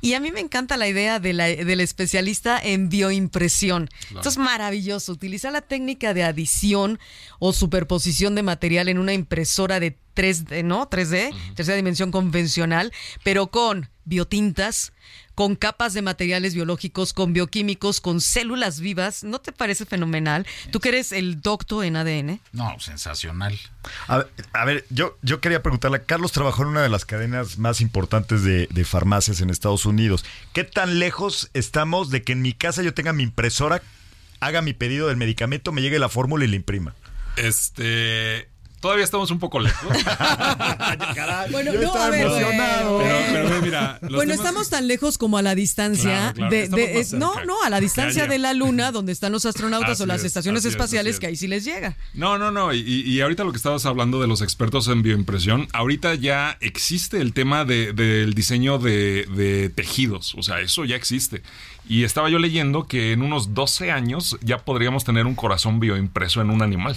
Y 0.00 0.14
a 0.14 0.20
mí 0.20 0.30
me 0.30 0.40
encanta 0.40 0.76
la 0.76 0.86
idea 0.88 1.18
de 1.18 1.32
la- 1.32 1.46
del 1.48 1.80
especialista 1.80 2.58
en 2.62 2.88
bioimpresión. 2.88 3.88
Esto 4.14 4.28
es 4.28 4.38
maravilloso, 4.38 5.12
utilizar 5.12 5.52
la 5.52 5.60
técnica 5.62 6.14
de 6.14 6.22
adición 6.24 6.98
o 7.38 7.52
superposición 7.52 8.34
de 8.34 8.42
material 8.42 8.67
en 8.76 8.98
una 8.98 9.14
impresora 9.14 9.80
de 9.80 9.96
3D, 10.14 10.64
¿no? 10.64 10.88
3D, 10.90 11.32
tercera 11.54 11.76
dimensión 11.76 12.10
convencional, 12.10 12.92
pero 13.24 13.48
con 13.48 13.88
biotintas, 14.04 14.92
con 15.34 15.54
capas 15.54 15.94
de 15.94 16.02
materiales 16.02 16.54
biológicos, 16.54 17.12
con 17.12 17.32
bioquímicos, 17.32 18.00
con 18.00 18.20
células 18.20 18.80
vivas. 18.80 19.22
¿No 19.24 19.40
te 19.40 19.52
parece 19.52 19.86
fenomenal? 19.86 20.46
Tú 20.72 20.80
que 20.80 20.88
eres 20.90 21.12
el 21.12 21.40
doctor 21.40 21.84
en 21.84 21.96
ADN. 21.96 22.40
No, 22.52 22.78
sensacional. 22.80 23.58
A 24.08 24.18
ver, 24.18 24.30
a 24.52 24.64
ver, 24.64 24.84
yo, 24.90 25.16
yo 25.22 25.40
quería 25.40 25.62
preguntarle, 25.62 26.02
Carlos 26.02 26.32
trabajó 26.32 26.62
en 26.62 26.68
una 26.68 26.82
de 26.82 26.88
las 26.88 27.04
cadenas 27.04 27.58
más 27.58 27.80
importantes 27.80 28.42
de, 28.42 28.66
de 28.70 28.84
farmacias 28.84 29.40
en 29.40 29.50
Estados 29.50 29.86
Unidos. 29.86 30.24
¿Qué 30.52 30.64
tan 30.64 30.98
lejos 30.98 31.50
estamos 31.54 32.10
de 32.10 32.22
que 32.22 32.32
en 32.32 32.42
mi 32.42 32.52
casa 32.52 32.82
yo 32.82 32.92
tenga 32.92 33.12
mi 33.12 33.22
impresora, 33.22 33.82
haga 34.40 34.60
mi 34.60 34.74
pedido 34.74 35.08
del 35.08 35.16
medicamento, 35.16 35.72
me 35.72 35.80
llegue 35.80 35.98
la 35.98 36.08
fórmula 36.08 36.44
y 36.44 36.48
la 36.48 36.56
imprima? 36.56 36.94
Este. 37.36 38.48
Todavía 38.80 39.04
estamos 39.04 39.30
un 39.30 39.38
poco 39.38 39.58
lejos. 39.60 39.88
Bueno, 41.50 41.72
Yo 41.72 41.80
no, 41.82 41.94
a 41.94 42.10
ver, 42.10 42.26
emocionado. 42.26 42.98
Pero, 42.98 43.18
pero 43.32 43.48
ve, 43.50 43.60
mira. 43.62 43.98
los 44.02 44.12
Bueno, 44.12 44.32
temas- 44.34 44.36
estamos 44.46 44.70
tan 44.70 44.86
lejos 44.88 45.18
como 45.18 45.38
a 45.38 45.42
la 45.42 45.54
distancia 45.54 46.32
Claro, 46.34 46.50
claro, 46.50 46.76
de, 46.76 47.00
es- 47.00 47.12
no, 47.12 47.44
no, 47.44 47.62
a 47.62 47.70
la 47.70 47.80
distancia 47.80 48.26
de 48.26 48.38
la 48.38 48.54
luna, 48.54 48.92
donde 48.92 49.12
están 49.12 49.32
los 49.32 49.46
astronautas 49.46 50.00
o 50.00 50.06
las 50.06 50.20
es, 50.20 50.26
estaciones 50.26 50.64
espaciales, 50.64 51.14
es. 51.14 51.20
que 51.20 51.26
ahí 51.26 51.36
sí 51.36 51.46
les 51.48 51.64
llega. 51.64 51.96
No, 52.14 52.38
no, 52.38 52.50
no. 52.50 52.72
Y, 52.72 52.80
y 52.80 53.20
ahorita 53.20 53.44
lo 53.44 53.50
que 53.52 53.56
estabas 53.56 53.86
hablando 53.86 54.20
de 54.20 54.26
los 54.28 54.42
expertos 54.42 54.88
en 54.88 55.02
bioimpresión, 55.02 55.68
ahorita 55.72 56.14
ya 56.14 56.56
existe 56.60 57.20
el 57.20 57.32
tema 57.32 57.64
de- 57.64 57.92
del 57.92 58.34
diseño 58.34 58.78
de, 58.78 59.26
de 59.34 59.70
tejidos. 59.70 60.34
O 60.36 60.42
sea, 60.42 60.60
eso 60.60 60.84
ya 60.84 60.96
existe. 60.96 61.42
Y 61.88 62.04
estaba 62.04 62.28
yo 62.28 62.38
leyendo 62.38 62.86
que 62.86 63.12
en 63.12 63.22
unos 63.22 63.54
12 63.54 63.90
años 63.90 64.36
ya 64.42 64.58
podríamos 64.58 65.04
tener 65.04 65.26
un 65.26 65.34
corazón 65.34 65.80
bioimpreso 65.80 66.40
en 66.42 66.50
un 66.50 66.62
animal. 66.62 66.96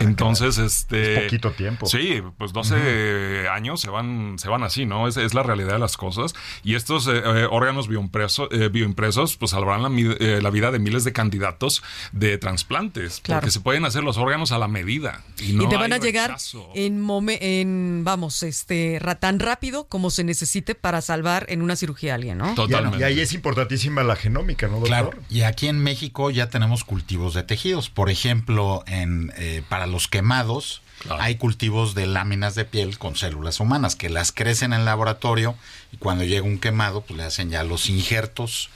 Entonces, 0.00 0.58
este. 0.58 1.14
Es 1.14 1.24
poquito 1.24 1.50
tiempo. 1.52 1.86
Sí, 1.86 2.22
pues 2.36 2.52
12 2.52 3.48
años 3.48 3.80
se 3.80 3.90
van, 3.90 4.38
se 4.38 4.48
van 4.48 4.62
así, 4.62 4.86
¿no? 4.86 5.08
Es, 5.08 5.16
es 5.16 5.34
la 5.34 5.42
realidad 5.42 5.72
de 5.74 5.78
las 5.78 5.96
cosas. 5.96 6.34
Y 6.62 6.74
estos 6.74 7.06
eh, 7.06 7.12
eh, 7.24 7.46
órganos 7.50 7.88
bioimpreso- 7.88 8.48
eh, 8.50 8.68
bioimpresos, 8.68 9.36
pues 9.36 9.50
salvarán 9.52 9.82
la, 9.82 9.88
eh, 10.20 10.40
vida 10.50 10.70
de 10.70 10.78
miles 10.78 11.04
de 11.04 11.12
candidatos 11.12 11.82
de 12.12 12.38
trasplantes. 12.38 13.20
Claro. 13.22 13.40
Porque 13.40 13.50
se 13.50 13.60
pueden 13.60 13.84
hacer 13.84 14.02
los 14.04 14.16
órganos 14.16 14.52
a 14.52 14.58
la 14.58 14.68
medida. 14.68 15.22
Y, 15.42 15.52
no 15.52 15.64
y 15.64 15.68
te 15.68 15.76
van 15.76 15.92
a 15.92 15.98
llegar 15.98 16.30
rechazo. 16.30 16.70
en, 16.74 17.04
momen- 17.04 17.38
en 17.40 18.02
vamos, 18.04 18.42
este, 18.42 19.00
tan 19.20 19.38
rápido 19.40 19.84
como 19.88 20.10
se 20.10 20.24
necesite 20.24 20.74
para 20.74 21.00
salvar 21.00 21.46
en 21.48 21.62
una 21.62 21.76
cirugía 21.76 22.12
a 22.12 22.14
alguien, 22.16 22.38
¿no? 22.38 22.54
Totalmente. 22.54 22.98
y 22.98 23.02
ahí 23.02 23.20
es 23.20 23.32
importantísima 23.32 24.02
la 24.02 24.16
genómica, 24.16 24.66
¿no, 24.66 24.74
doctor? 24.74 24.88
Claro, 24.88 25.10
y 25.28 25.42
aquí 25.42 25.68
en 25.68 25.78
México 25.82 26.30
ya 26.30 26.48
tenemos 26.50 26.84
cultivos 26.84 27.34
de 27.34 27.42
tejidos. 27.42 27.90
Por 27.90 28.10
ejemplo, 28.10 28.82
en, 28.86 29.32
eh, 29.36 29.62
para 29.68 29.86
los 29.88 30.08
quemados 30.08 30.82
Claro. 31.00 31.22
hay 31.22 31.36
cultivos 31.36 31.94
de 31.94 32.06
láminas 32.06 32.56
de 32.56 32.64
piel 32.64 32.98
con 32.98 33.14
células 33.14 33.60
humanas 33.60 33.94
que 33.94 34.08
las 34.08 34.32
crecen 34.32 34.72
en 34.72 34.84
laboratorio 34.84 35.54
y 35.92 35.96
cuando 35.96 36.24
llega 36.24 36.42
un 36.42 36.58
quemado 36.58 37.02
pues 37.02 37.16
le 37.16 37.22
hacen 37.22 37.50
ya 37.50 37.62
los 37.62 37.88
injertos 37.88 38.68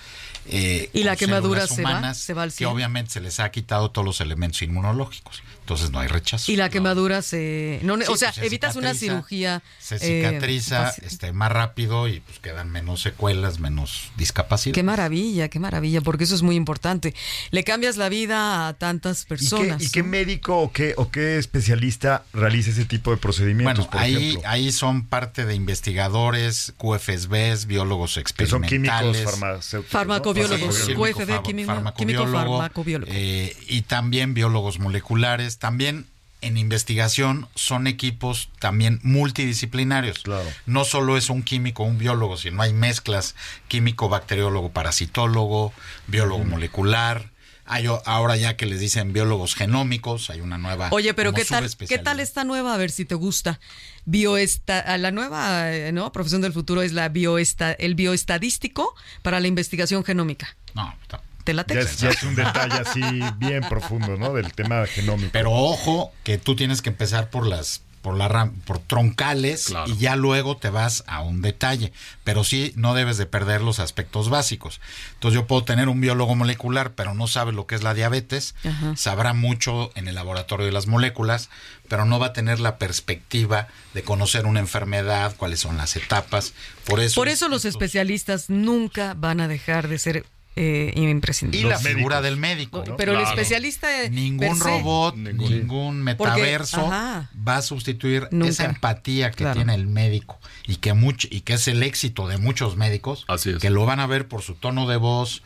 eh, 0.47 0.89
Y 0.93 1.03
la 1.03 1.17
quemadura 1.17 1.67
células 1.67 1.77
se 1.77 1.83
va, 1.83 1.91
humanas, 1.91 2.19
se 2.19 2.35
va 2.35 2.45
al 2.45 2.53
que 2.53 2.67
obviamente 2.67 3.11
se 3.11 3.21
les 3.21 3.41
ha 3.41 3.51
quitado 3.51 3.91
todos 3.91 4.05
los 4.05 4.21
elementos 4.21 4.63
inmunológicos. 4.63 5.43
Entonces 5.63 5.91
no 5.93 6.01
hay 6.01 6.09
rechazo. 6.09 6.51
Y 6.51 6.57
la 6.57 6.69
quemadura 6.71 7.23
se... 7.23 7.79
No, 7.83 7.97
Sí, 7.97 8.03
o 8.09 8.17
sea, 8.17 8.31
pues, 8.31 8.41
se 8.41 8.47
evitas 8.47 8.75
una 8.77 8.95
cirugía... 8.95 9.63
Se 9.79 9.95
eh, 9.97 9.99
cicatriza 10.27 10.87
fácil. 10.87 11.05
este, 11.05 11.33
más 11.33 11.53
rápido 11.53 12.09
y 12.09 12.19
pues 12.21 12.41
quedan 12.41 12.69
menos 12.71 13.01
secuelas, 13.01 13.61
menos 13.61 14.11
discapacidad. 14.17 14.75
Qué 14.75 14.83
maravilla, 14.83 15.49
qué 15.49 15.61
maravilla, 15.61 16.01
porque 16.01 16.25
eso 16.25 16.35
es 16.35 16.43
muy 16.43 16.57
importante. 16.57 17.15
Le 17.53 17.63
cambias 17.63 17.97
la 17.97 18.09
vida 18.09 18.67
a 18.67 18.75
tantas 18.75 19.21
¿Y 19.21 19.23
qué, 19.25 19.29
personas. 19.29 19.83
y 19.83 19.91
qué 19.91 20.03
médico 20.03 20.59
o 20.59 20.73
qué, 20.73 20.95
o 20.97 21.11
qué 21.11 21.39
especialista 21.39 22.25
realiza 22.33 22.71
ese 22.71 22.85
tipo 22.85 23.13
de 23.13 23.17
procedimientos, 23.19 23.87
Bueno, 23.87 23.91
por 23.91 24.01
ahí, 24.01 24.17
ejemplo? 24.31 24.51
ahí 24.51 24.73
son 24.73 25.07
parte 25.07 25.45
de 25.47 25.55
investigadores, 25.55 26.75
QFSBs, 26.77 27.67
biólogos 27.67 28.19
Que 28.37 28.47
son 28.47 28.63
químicos 28.63 28.97
experimentales. 29.01 29.25
farmacéuticos. 29.25 29.93
Farmacobiólogos, 29.93 30.89
¿no? 30.89 30.95
QFB, 30.97 31.43
químico- 31.43 31.67
farmacobiólogo, 31.67 31.95
químico 31.97 32.27
farmacobiólogo. 32.59 33.13
eh, 33.15 33.57
y 33.69 33.83
también 33.83 34.35
biólogos 34.35 34.79
moleculares. 34.81 35.52
También 35.59 36.07
en 36.43 36.57
investigación 36.57 37.49
son 37.55 37.87
equipos 37.87 38.51
también 38.59 39.01
multidisciplinarios. 39.03 40.19
Claro. 40.19 40.49
No 40.67 40.85
solo 40.85 41.17
es 41.17 41.31
un 41.31 41.43
químico, 41.43 41.85
un 41.85 41.99
biólogo, 41.99 42.37
sino 42.37 42.61
hay 42.63 42.73
mezclas 42.73 43.35
químico, 43.69 44.09
bacteriólogo, 44.09 44.71
parasitólogo, 44.71 45.73
biólogo 46.09 46.45
molecular. 46.45 47.31
Hay 47.65 47.87
ahora 47.87 48.37
ya 48.37 48.57
que 48.57 48.67
les 48.67 48.81
dicen 48.81 49.13
biólogos 49.13 49.55
genómicos, 49.55 50.31
hay 50.31 50.41
una 50.41 50.59
nueva. 50.59 50.89
Oye, 50.91 51.15
pero 51.15 51.33
¿qué 51.33 51.45
tal, 51.45 51.71
¿qué 51.89 51.99
tal 51.99 52.19
esta 52.19 52.43
nueva? 52.43 52.75
A 52.75 52.77
ver 52.77 52.91
si 52.91 53.05
te 53.05 53.15
gusta. 53.15 53.61
Bioesta, 54.05 54.81
a 54.81 54.99
la 54.99 55.13
nueva 55.13 55.73
eh, 55.73 55.93
¿no? 55.93 56.11
profesión 56.11 56.43
del 56.43 56.53
futuro 56.53 56.83
es 56.83 56.93
la 56.93 57.09
bioesta, 57.09 57.73
el 57.73 57.95
bioestadístico 57.95 58.95
para 59.23 59.39
la 59.39 59.47
investigación 59.47 60.03
genómica. 60.05 60.57
No, 60.75 60.93
no. 61.13 61.21
¿Te 61.45 61.55
late? 61.55 61.75
Ya 61.75 61.81
es, 61.81 61.99
ya 61.99 62.11
es 62.11 62.23
un 62.23 62.35
detalle 62.35 62.75
así 62.75 63.01
bien 63.39 63.63
profundo, 63.69 64.17
¿no? 64.17 64.33
Del 64.33 64.53
tema 64.53 64.87
genómico. 64.87 65.31
Pero 65.33 65.51
ojo, 65.53 66.13
que 66.25 66.39
tú 66.39 66.55
tienes 66.57 66.83
que 66.83 66.91
empezar 66.91 67.31
por 67.31 67.47
las 67.47 67.83
por 68.03 68.17
la 68.17 68.29
ram- 68.29 68.51
por 68.65 68.81
troncales 68.81 69.67
Claro. 69.67 69.89
y 69.89 69.97
ya 69.97 70.17
luego 70.17 70.57
te 70.57 70.71
vas 70.71 71.05
a 71.07 71.21
un 71.23 71.41
detalle, 71.41 71.93
pero 72.25 72.43
sí 72.43 72.73
no 72.75 72.95
debes 72.95 73.17
de 73.17 73.27
perder 73.27 73.61
los 73.61 73.79
aspectos 73.79 74.29
básicos. 74.29 74.81
Entonces 75.15 75.37
yo 75.41 75.47
puedo 75.47 75.63
tener 75.63 75.89
un 75.89 76.01
biólogo 76.01 76.35
molecular, 76.35 76.95
pero 76.97 77.15
no 77.15 77.29
sabe 77.29 77.53
lo 77.53 77.69
que 77.69 77.77
es 77.77 77.85
la 77.85 77.95
diabetes, 77.95 78.57
Ajá. 78.65 78.97
sabrá 78.97 79.35
mucho 79.35 79.93
en 79.95 80.09
el 80.09 80.17
laboratorio 80.17 80.67
de 80.67 80.73
las 80.73 80.89
moléculas, 80.89 81.49
pero 81.87 82.05
no 82.05 82.19
va 82.19 82.27
a 82.27 82.33
tener 82.33 82.59
la 82.59 82.77
perspectiva 82.77 83.69
de 83.95 84.03
conocer 84.03 84.47
una 84.47 84.59
enfermedad, 84.59 85.37
cuáles 85.37 85.61
son 85.61 85.77
las 85.77 85.95
etapas. 85.95 86.55
Por 86.85 86.99
eso 86.99 87.15
Por 87.21 87.29
eso 87.29 87.49
los 87.49 87.65
estos- 87.65 87.75
especialistas 87.81 88.51
nunca 88.51 89.15
van 89.15 89.41
a 89.41 89.47
dejar 89.47 89.87
de 89.87 90.01
ser 90.01 90.27
eh, 90.57 90.93
imprescindibles. 90.97 91.65
y 91.65 91.69
la 91.69 91.75
los 91.75 91.83
figura 91.83 92.17
médicos. 92.21 92.23
del 92.25 92.37
médico, 92.37 92.85
¿no? 92.87 92.97
Pero 92.97 93.13
el 93.19 93.25
especialista... 93.27 93.89
Ningún 94.11 94.61
robot, 94.61 95.17
Ningún. 95.17 96.03
metaverso 96.03 96.87
va 96.89 97.57
a 97.57 97.63
sustituir 97.63 98.29
Nunca. 98.31 98.51
esa 98.51 98.65
empatía 98.67 99.31
que 99.31 99.39
Claro. 99.39 99.55
tiene 99.57 99.75
el 99.75 99.87
médico 99.87 100.39
y 100.67 100.77
que 100.77 100.93
mucho 100.93 101.27
y 101.31 101.41
que 101.41 101.55
es 101.55 101.69
el 101.69 101.83
éxito 101.83 102.29
de 102.29 102.39
muchos 102.39 102.77
médicos 102.77 103.25
Así 103.29 103.51
es. 103.51 103.59
que 103.59 103.71
lo 103.71 103.87
van 103.87 104.01
a 104.01 104.07
ver 104.07 104.29
por 104.29 104.43
su 104.43 104.55
tono 104.55 104.87
de 104.87 104.97
voz, 104.97 105.43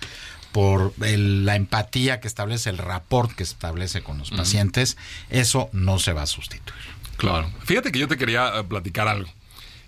por 0.52 0.92
el- 1.02 1.44
la 1.44 1.54
empatía 1.57 2.18
que 2.20 2.26
establece, 2.28 2.70
el 2.70 2.78
rapport 2.78 3.30
que 3.32 3.42
establece 3.42 4.02
con 4.02 4.18
los 4.18 4.30
pacientes, 4.30 4.96
eso 5.30 5.68
no 5.72 5.98
se 5.98 6.12
va 6.14 6.22
a 6.22 6.26
sustituir. 6.26 6.80
Claro. 7.16 7.50
Fíjate 7.64 7.92
que 7.92 7.98
yo 7.98 8.09
te 8.09 8.16
quería 8.16 8.48
eh, 8.59 8.64
platicar 8.64 9.07
algo. 9.09 9.30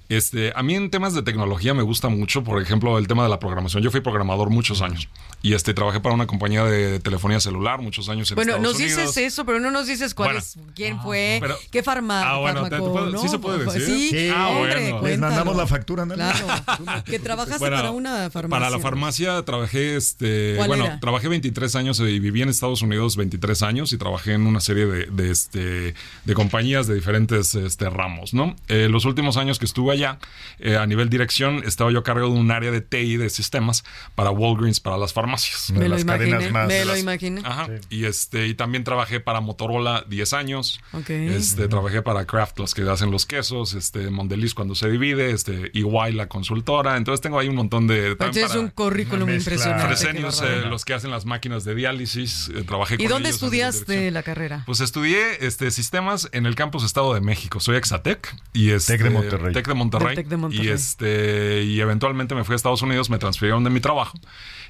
Este, 0.09 0.53
a 0.57 0.63
mí 0.63 0.75
en 0.75 0.91
temas 0.91 1.13
de 1.15 1.23
tecnología 1.23 1.75
me 1.75 1.83
gusta 1.83 2.09
mucho, 2.09 2.43
por 2.43 2.63
ejemplo, 2.63 2.97
el 2.99 3.07
tema 3.07 3.23
de 3.25 3.29
la 3.29 3.39
programación. 3.39 3.83
Yo 3.83 3.91
fui 3.91 4.01
programador 4.01 4.49
muchos 4.49 4.81
años 4.81 5.09
y 5.43 5.53
este 5.53 5.75
trabajé 5.75 6.01
para 6.01 6.15
una 6.15 6.27
compañía 6.27 6.65
de 6.65 6.99
telefonía 6.99 7.41
celular 7.41 7.81
muchos 7.83 8.09
años 8.09 8.31
en 8.31 8.37
Bueno, 8.37 8.53
Estados 8.57 8.73
nos 8.75 8.81
Unidos. 8.83 9.07
dices 9.15 9.17
eso, 9.33 9.45
pero 9.45 9.61
no 9.61 9.71
nos 9.71 9.87
dices 9.87 10.15
cuál 10.15 10.29
Bueno. 10.29 10.39
es, 10.41 10.57
quién 10.75 10.99
fue, 11.03 11.39
pero- 11.43 11.57
qué 11.71 11.83
farma, 11.83 12.23
Ah, 12.29 12.39
bueno, 12.39 12.63
te- 12.65 12.71
te 12.71 12.77
fármaco, 12.77 12.93
puedo- 12.93 13.11
¿no? 13.11 13.21
¿sí 13.21 13.29
se 13.29 13.39
puede 13.39 13.65
decir? 13.67 13.83
Sí, 13.83 14.09
Sí. 14.09 14.31
Ah, 14.35 14.49
hombre, 14.49 14.93
bueno. 14.93 15.07
Les 15.09 15.19
mandamos 15.19 15.57
la 15.57 15.67
factura, 15.67 16.07
¿no? 16.07 16.15
Claro, 16.15 16.47
que 17.05 17.19
trabajaste 17.19 17.59
Bueno, 17.59 17.77
para 17.77 17.91
una 17.91 18.31
farmacia. 18.31 18.49
Para 18.49 18.71
la 18.71 18.79
farmacia 18.79 19.43
trabajé, 19.45 19.97
este, 19.97 20.55
¿Cuál 20.57 20.69
bueno, 20.69 20.87
era? 20.87 21.01
trabajé 21.01 21.29
23 21.29 21.77
años 21.77 22.01
y 22.01 22.19
viví 22.19 22.41
en 22.41 22.49
Estados 22.49 22.81
Unidos 22.81 23.17
23 23.17 23.63
años 23.63 23.93
y 23.93 23.99
trabajé 23.99 24.33
en 24.33 24.47
una 24.47 24.61
serie 24.61 24.87
de, 24.87 25.05
de, 25.07 25.31
este, 25.31 25.95
de 26.25 26.35
compañías 26.35 26.87
de 26.87 26.95
diferentes 26.95 27.55
este, 27.55 27.91
ramos, 27.91 28.33
¿no? 28.33 28.57
Eh, 28.69 28.89
los 28.91 29.05
últimos 29.05 29.37
años 29.37 29.59
que 29.59 29.67
estuve 29.67 29.98
allá, 30.05 30.19
eh, 30.59 30.77
a 30.77 30.87
nivel 30.87 31.09
dirección, 31.11 31.63
estaba 31.65 31.91
yo 31.93 31.99
a 32.01 32.03
cargo 32.05 32.27
de 32.33 32.39
un 32.39 32.51
área 32.51 32.71
de 32.71 32.81
TI 32.81 33.17
de 33.17 33.31
sistemas 33.31 33.85
para 34.15 34.31
Walgreens, 34.31 34.81
para 34.81 34.97
las 34.99 35.13
farmacias. 35.13 35.71
Me 35.71 35.81
de 35.81 35.89
lo 35.89 35.95
las 35.97 36.05
cadenas 36.05 36.51
más- 36.51 36.69
me 36.69 36.85
lo 36.85 36.93
las- 36.93 37.01
imaginé. 37.01 37.41
Ajá. 37.45 37.69
Y 37.91 38.05
este, 38.05 38.47
y 38.47 38.55
también 38.55 38.85
trabajé 38.85 39.21
para 39.21 39.41
Motorola 39.41 40.05
10 40.09 40.33
años. 40.33 40.81
Este, 41.09 41.69
trabajé 41.69 42.03
para 42.03 42.25
Kraft, 42.27 42.59
los 42.59 42.75
que 42.75 42.83
hacen 42.89 43.11
los 43.11 43.27
quesos, 43.27 43.75
este, 43.75 44.11
Mondelez 44.11 44.55
cuando 44.55 44.75
se 44.75 44.89
divide, 44.89 45.31
este, 45.33 45.71
EY 45.75 46.13
la 46.13 46.29
consultora. 46.29 46.97
Entonces 46.97 47.21
tengo 47.21 47.39
ahí 47.39 47.49
un 47.49 47.57
montón 47.57 47.87
de. 47.87 48.17
También 48.17 48.45
es 48.45 48.51
para- 48.51 48.61
un 48.61 48.71
currículum 48.71 49.29
impresionante. 49.31 49.95
eh, 50.43 50.67
los 50.69 50.85
que 50.85 50.95
hacen 50.95 51.11
las 51.11 51.25
máquinas 51.25 51.65
de 51.65 51.75
diálisis, 51.75 52.51
eh, 52.55 52.63
trabajé 52.65 52.95
¿Y 52.95 52.99
con 52.99 53.09
dónde 53.09 53.29
ellos 53.31 53.43
estudiaste 53.43 54.11
la 54.11 54.23
carrera? 54.23 54.63
Pues 54.67 54.81
estudié 54.81 55.45
este, 55.47 55.71
sistemas 55.71 56.29
en 56.33 56.47
el 56.47 56.55
campus 56.55 56.85
Estado 56.85 57.15
de 57.15 57.21
México. 57.21 57.61
Soy 57.61 57.77
Exatec 57.77 58.35
y 58.53 58.71
este, 58.71 58.95
Tec 58.95 59.03
de 59.05 59.11
Monterrey. 59.11 59.53
Tec 59.53 59.67
de 59.67 59.75
Monterrey. 59.75 59.88
Del 59.91 60.15
Tec 60.15 60.29
de 60.29 60.37
Monterrey. 60.37 60.67
Y 60.67 60.71
este 60.71 61.63
y 61.65 61.81
eventualmente 61.81 62.35
me 62.35 62.45
fui 62.45 62.53
a 62.55 62.57
Estados 62.57 62.83
Unidos, 62.83 63.11
me 63.11 63.19
transfirieron 63.19 63.65
de 63.65 63.71
mi 63.71 63.81
trabajo 63.81 64.19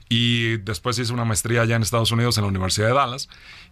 y 0.09 0.57
después 0.59 0.99
hice 0.99 1.13
una 1.13 1.25
maestría 1.25 1.63
allá 1.63 1.77
en 1.77 1.83
Estados 1.83 2.11
Unidos 2.13 2.39
en 2.39 2.45
la 2.45 2.49
Universidad 2.49 2.87
de 2.89 2.95
Dallas 2.95 3.29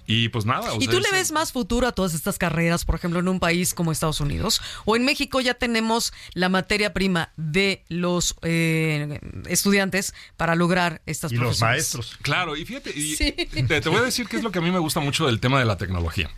y 0.07 0.29
pues 0.29 0.45
nada. 0.45 0.73
o 0.73 0.77
¿Y 0.77 0.85
sea, 0.85 0.91
tú 0.95 1.01
le 1.01 1.11
ves 1.11 1.33
más 1.33 1.51
futuro 1.53 1.87
a 1.89 1.93
todas 1.93 2.15
estas 2.15 2.39
carreras, 2.39 2.85
por 2.85 2.95
ejemplo, 2.95 3.19
en 3.21 3.29
un 3.29 3.41
país 3.41 3.75
como 3.75 3.91
Estados 3.91 4.21
Unidos? 4.21 4.61
¿O 4.85 4.95
en 4.97 5.05
México 5.05 5.41
ya 5.41 5.55
tenemos 5.55 6.13
la 6.35 6.49
materia 6.49 6.93
prima 6.93 7.31
de 7.37 7.83
los 7.89 8.37
eh, 8.43 9.19
estudiantes 9.49 10.15
para 10.37 10.55
lograr 10.55 11.01
estas 11.07 11.33
Y 11.33 11.37
los 11.37 11.59
profesiones? 11.59 11.73
maestros. 11.73 12.19
Claro, 12.23 12.57
y 12.57 12.65
fíjate, 12.65 12.91
y 12.97 13.17
Sí. 13.17 13.33
te, 13.33 13.81
te 13.81 13.89
voy 13.89 13.99
a 13.99 14.03
decir 14.03 14.29
qué 14.29 14.37
es 14.37 14.43
lo 14.45 14.53
que 14.53 14.59
a 14.59 14.63
mí 14.63 14.71
me 14.71 14.79
gusta 14.79 15.01
mucho 15.01 15.27
del 15.27 15.41
tema 15.41 15.59
de 15.59 15.65
la 15.65 15.77
tecnología. 15.79 16.31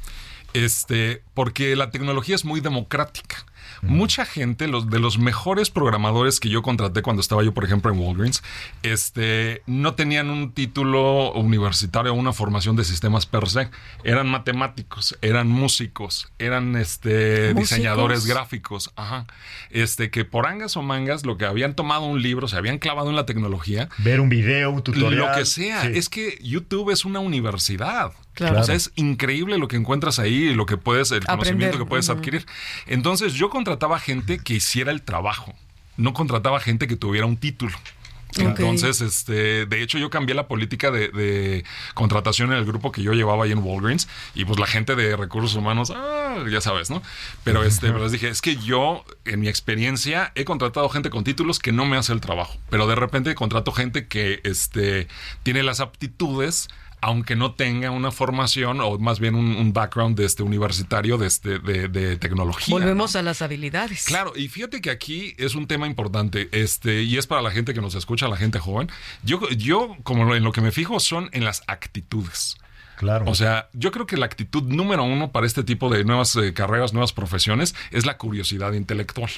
Este, 0.54 1.22
porque 1.34 1.76
la 1.76 1.90
tecnología 1.90 2.34
es 2.34 2.44
muy 2.44 2.60
democrática. 2.60 3.44
Mucha 3.82 4.24
gente, 4.24 4.66
los 4.68 4.90
de 4.90 4.98
los 4.98 5.18
mejores 5.18 5.70
programadores 5.70 6.40
que 6.40 6.48
yo 6.48 6.62
contraté 6.62 7.02
cuando 7.02 7.20
estaba 7.20 7.42
yo, 7.42 7.52
por 7.54 7.64
ejemplo, 7.64 7.92
en 7.92 7.98
Walgreens, 7.98 8.42
este, 8.82 9.62
no 9.66 9.94
tenían 9.94 10.30
un 10.30 10.52
título 10.52 11.32
universitario 11.32 12.12
o 12.12 12.16
una 12.16 12.32
formación 12.32 12.76
de 12.76 12.84
sistemas 12.84 13.26
per 13.26 13.48
se. 13.48 13.70
Eran 14.04 14.28
matemáticos, 14.28 15.16
eran 15.22 15.48
músicos, 15.48 16.28
eran 16.38 16.76
este, 16.76 17.54
¿Músicos? 17.54 17.70
diseñadores 17.70 18.26
gráficos, 18.26 18.90
ajá. 18.96 19.26
Este, 19.70 20.10
que 20.10 20.24
por 20.24 20.46
angas 20.46 20.76
o 20.76 20.82
mangas, 20.82 21.24
lo 21.24 21.36
que 21.36 21.44
habían 21.44 21.74
tomado 21.74 22.04
un 22.06 22.22
libro, 22.22 22.48
se 22.48 22.56
habían 22.56 22.78
clavado 22.78 23.10
en 23.10 23.16
la 23.16 23.26
tecnología, 23.26 23.88
Ver 23.98 24.20
un 24.20 24.28
video, 24.28 24.70
un 24.70 24.82
tutorial. 24.82 25.14
lo 25.16 25.32
que 25.36 25.44
sea. 25.44 25.82
Sí. 25.82 25.90
Es 25.94 26.08
que 26.08 26.38
YouTube 26.42 26.90
es 26.90 27.04
una 27.04 27.20
universidad. 27.20 28.12
Claro. 28.38 28.60
O 28.60 28.62
sea, 28.62 28.76
es 28.76 28.92
increíble 28.94 29.58
lo 29.58 29.66
que 29.66 29.74
encuentras 29.74 30.20
ahí 30.20 30.50
y 30.50 30.54
lo 30.54 30.64
que 30.64 30.76
puedes, 30.76 31.10
el 31.10 31.18
Aprender. 31.18 31.38
conocimiento 31.38 31.78
que 31.78 31.84
puedes 31.86 32.08
adquirir. 32.08 32.46
Entonces, 32.86 33.34
yo 33.34 33.50
contrataba 33.50 33.98
gente 33.98 34.38
que 34.38 34.54
hiciera 34.54 34.92
el 34.92 35.02
trabajo. 35.02 35.54
No 35.96 36.12
contrataba 36.12 36.60
gente 36.60 36.86
que 36.86 36.94
tuviera 36.94 37.26
un 37.26 37.36
título. 37.36 37.76
Entonces, 38.36 39.00
este, 39.00 39.66
de 39.66 39.82
hecho, 39.82 39.98
yo 39.98 40.08
cambié 40.08 40.36
la 40.36 40.46
política 40.46 40.92
de, 40.92 41.08
de 41.08 41.64
contratación 41.94 42.52
en 42.52 42.58
el 42.58 42.64
grupo 42.64 42.92
que 42.92 43.02
yo 43.02 43.12
llevaba 43.12 43.44
ahí 43.44 43.50
en 43.50 43.58
Walgreens 43.58 44.06
y 44.34 44.44
pues 44.44 44.60
la 44.60 44.66
gente 44.66 44.94
de 44.94 45.16
recursos 45.16 45.56
humanos, 45.56 45.92
ah, 45.96 46.44
ya 46.48 46.60
sabes, 46.60 46.90
¿no? 46.90 47.02
Pero 47.42 47.64
este, 47.64 47.88
pero 47.88 48.02
les 48.02 48.12
dije, 48.12 48.28
es 48.28 48.40
que 48.40 48.54
yo, 48.56 49.04
en 49.24 49.40
mi 49.40 49.48
experiencia, 49.48 50.30
he 50.36 50.44
contratado 50.44 50.88
gente 50.90 51.10
con 51.10 51.24
títulos 51.24 51.58
que 51.58 51.72
no 51.72 51.86
me 51.86 51.96
hace 51.96 52.12
el 52.12 52.20
trabajo, 52.20 52.58
pero 52.70 52.86
de 52.86 52.94
repente 52.94 53.34
contrato 53.34 53.72
gente 53.72 54.06
que, 54.06 54.40
este, 54.44 55.08
tiene 55.42 55.62
las 55.64 55.80
aptitudes 55.80 56.68
aunque 57.00 57.36
no 57.36 57.54
tenga 57.54 57.90
una 57.90 58.10
formación 58.10 58.80
o 58.80 58.98
más 58.98 59.20
bien 59.20 59.34
un, 59.34 59.56
un 59.56 59.72
background 59.72 60.16
de 60.16 60.24
este 60.26 60.42
universitario 60.42 61.18
de, 61.18 61.26
este, 61.26 61.58
de, 61.58 61.88
de 61.88 62.16
tecnología. 62.16 62.72
Volvemos 62.72 63.14
a 63.16 63.22
las 63.22 63.42
habilidades. 63.42 64.04
Claro, 64.04 64.32
y 64.36 64.48
fíjate 64.48 64.80
que 64.80 64.90
aquí 64.90 65.34
es 65.38 65.54
un 65.54 65.66
tema 65.66 65.86
importante, 65.86 66.48
este, 66.52 67.02
y 67.02 67.16
es 67.18 67.26
para 67.26 67.42
la 67.42 67.50
gente 67.50 67.74
que 67.74 67.80
nos 67.80 67.94
escucha, 67.94 68.28
la 68.28 68.36
gente 68.36 68.58
joven. 68.58 68.90
Yo, 69.22 69.40
yo 69.50 69.96
como 70.02 70.24
lo- 70.24 70.34
en 70.36 70.44
lo 70.44 70.52
que 70.52 70.60
me 70.60 70.72
fijo 70.72 70.98
son 71.00 71.28
en 71.32 71.44
las 71.44 71.62
actitudes. 71.66 72.56
Claro. 72.96 73.26
O 73.28 73.34
sea, 73.36 73.68
yo 73.74 73.92
creo 73.92 74.06
que 74.06 74.16
la 74.16 74.26
actitud 74.26 74.64
número 74.64 75.04
uno 75.04 75.30
para 75.30 75.46
este 75.46 75.62
tipo 75.62 75.88
de 75.88 76.02
nuevas 76.04 76.34
eh, 76.34 76.52
carreras, 76.52 76.92
nuevas 76.92 77.12
profesiones, 77.12 77.76
es 77.92 78.06
la 78.06 78.16
curiosidad 78.16 78.72
intelectual. 78.72 79.30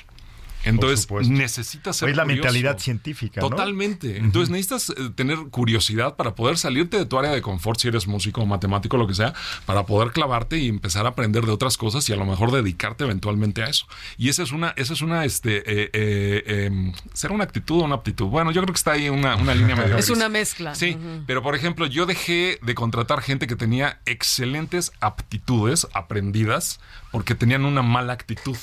Entonces 0.64 1.02
supuesto. 1.02 1.32
necesitas 1.32 1.96
ser 1.96 2.06
Oye, 2.06 2.12
es 2.12 2.16
la 2.16 2.24
curioso. 2.24 2.42
mentalidad 2.44 2.78
científica, 2.78 3.40
¿no? 3.40 3.50
Totalmente. 3.50 4.18
Entonces 4.18 4.50
necesitas 4.50 4.90
eh, 4.90 5.10
tener 5.14 5.38
curiosidad 5.50 6.16
para 6.16 6.34
poder 6.34 6.58
salirte 6.58 6.96
de 6.98 7.06
tu 7.06 7.18
área 7.18 7.30
de 7.30 7.40
confort 7.42 7.80
si 7.80 7.88
eres 7.88 8.06
músico, 8.06 8.44
matemático, 8.46 8.96
lo 8.96 9.06
que 9.06 9.14
sea, 9.14 9.32
para 9.66 9.86
poder 9.86 10.12
clavarte 10.12 10.58
y 10.58 10.68
empezar 10.68 11.06
a 11.06 11.10
aprender 11.10 11.44
de 11.46 11.52
otras 11.52 11.76
cosas 11.76 12.08
y 12.08 12.12
a 12.12 12.16
lo 12.16 12.26
mejor 12.26 12.50
dedicarte 12.52 13.04
eventualmente 13.04 13.62
a 13.62 13.66
eso. 13.68 13.86
Y 14.18 14.28
esa 14.28 14.42
es 14.42 14.52
una, 14.52 14.74
esa 14.76 14.92
es 14.92 15.00
una, 15.02 15.24
este, 15.24 15.58
eh, 15.58 15.90
eh, 15.92 16.66
em, 16.66 16.92
¿será 17.14 17.32
una 17.34 17.44
actitud 17.44 17.80
o 17.80 17.84
una 17.84 17.96
aptitud? 17.96 18.26
Bueno, 18.26 18.50
yo 18.52 18.60
creo 18.62 18.72
que 18.74 18.78
está 18.78 18.92
ahí 18.92 19.08
una, 19.08 19.36
una 19.36 19.54
línea 19.54 19.76
medio 19.76 19.96
Es 19.96 20.06
gris. 20.06 20.16
una 20.16 20.28
mezcla. 20.28 20.74
Sí, 20.74 20.96
pero 21.26 21.42
por 21.42 21.54
ejemplo, 21.54 21.86
yo 21.86 22.06
dejé 22.06 22.58
de 22.62 22.74
contratar 22.74 23.22
gente 23.22 23.46
que 23.46 23.56
tenía 23.56 24.00
excelentes 24.06 24.92
aptitudes 25.00 25.86
aprendidas 25.94 26.80
porque 27.10 27.34
tenían 27.34 27.64
una 27.64 27.82
mala 27.82 28.12
actitud 28.12 28.56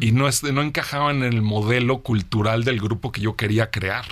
y 0.00 0.12
no, 0.12 0.28
es, 0.28 0.42
no 0.42 0.62
encajaban 0.62 1.22
en 1.22 1.32
el 1.32 1.42
modelo 1.42 2.02
cultural 2.02 2.64
del 2.64 2.80
grupo 2.80 3.10
que 3.10 3.22
yo 3.22 3.36
quería 3.36 3.70
crear. 3.70 4.04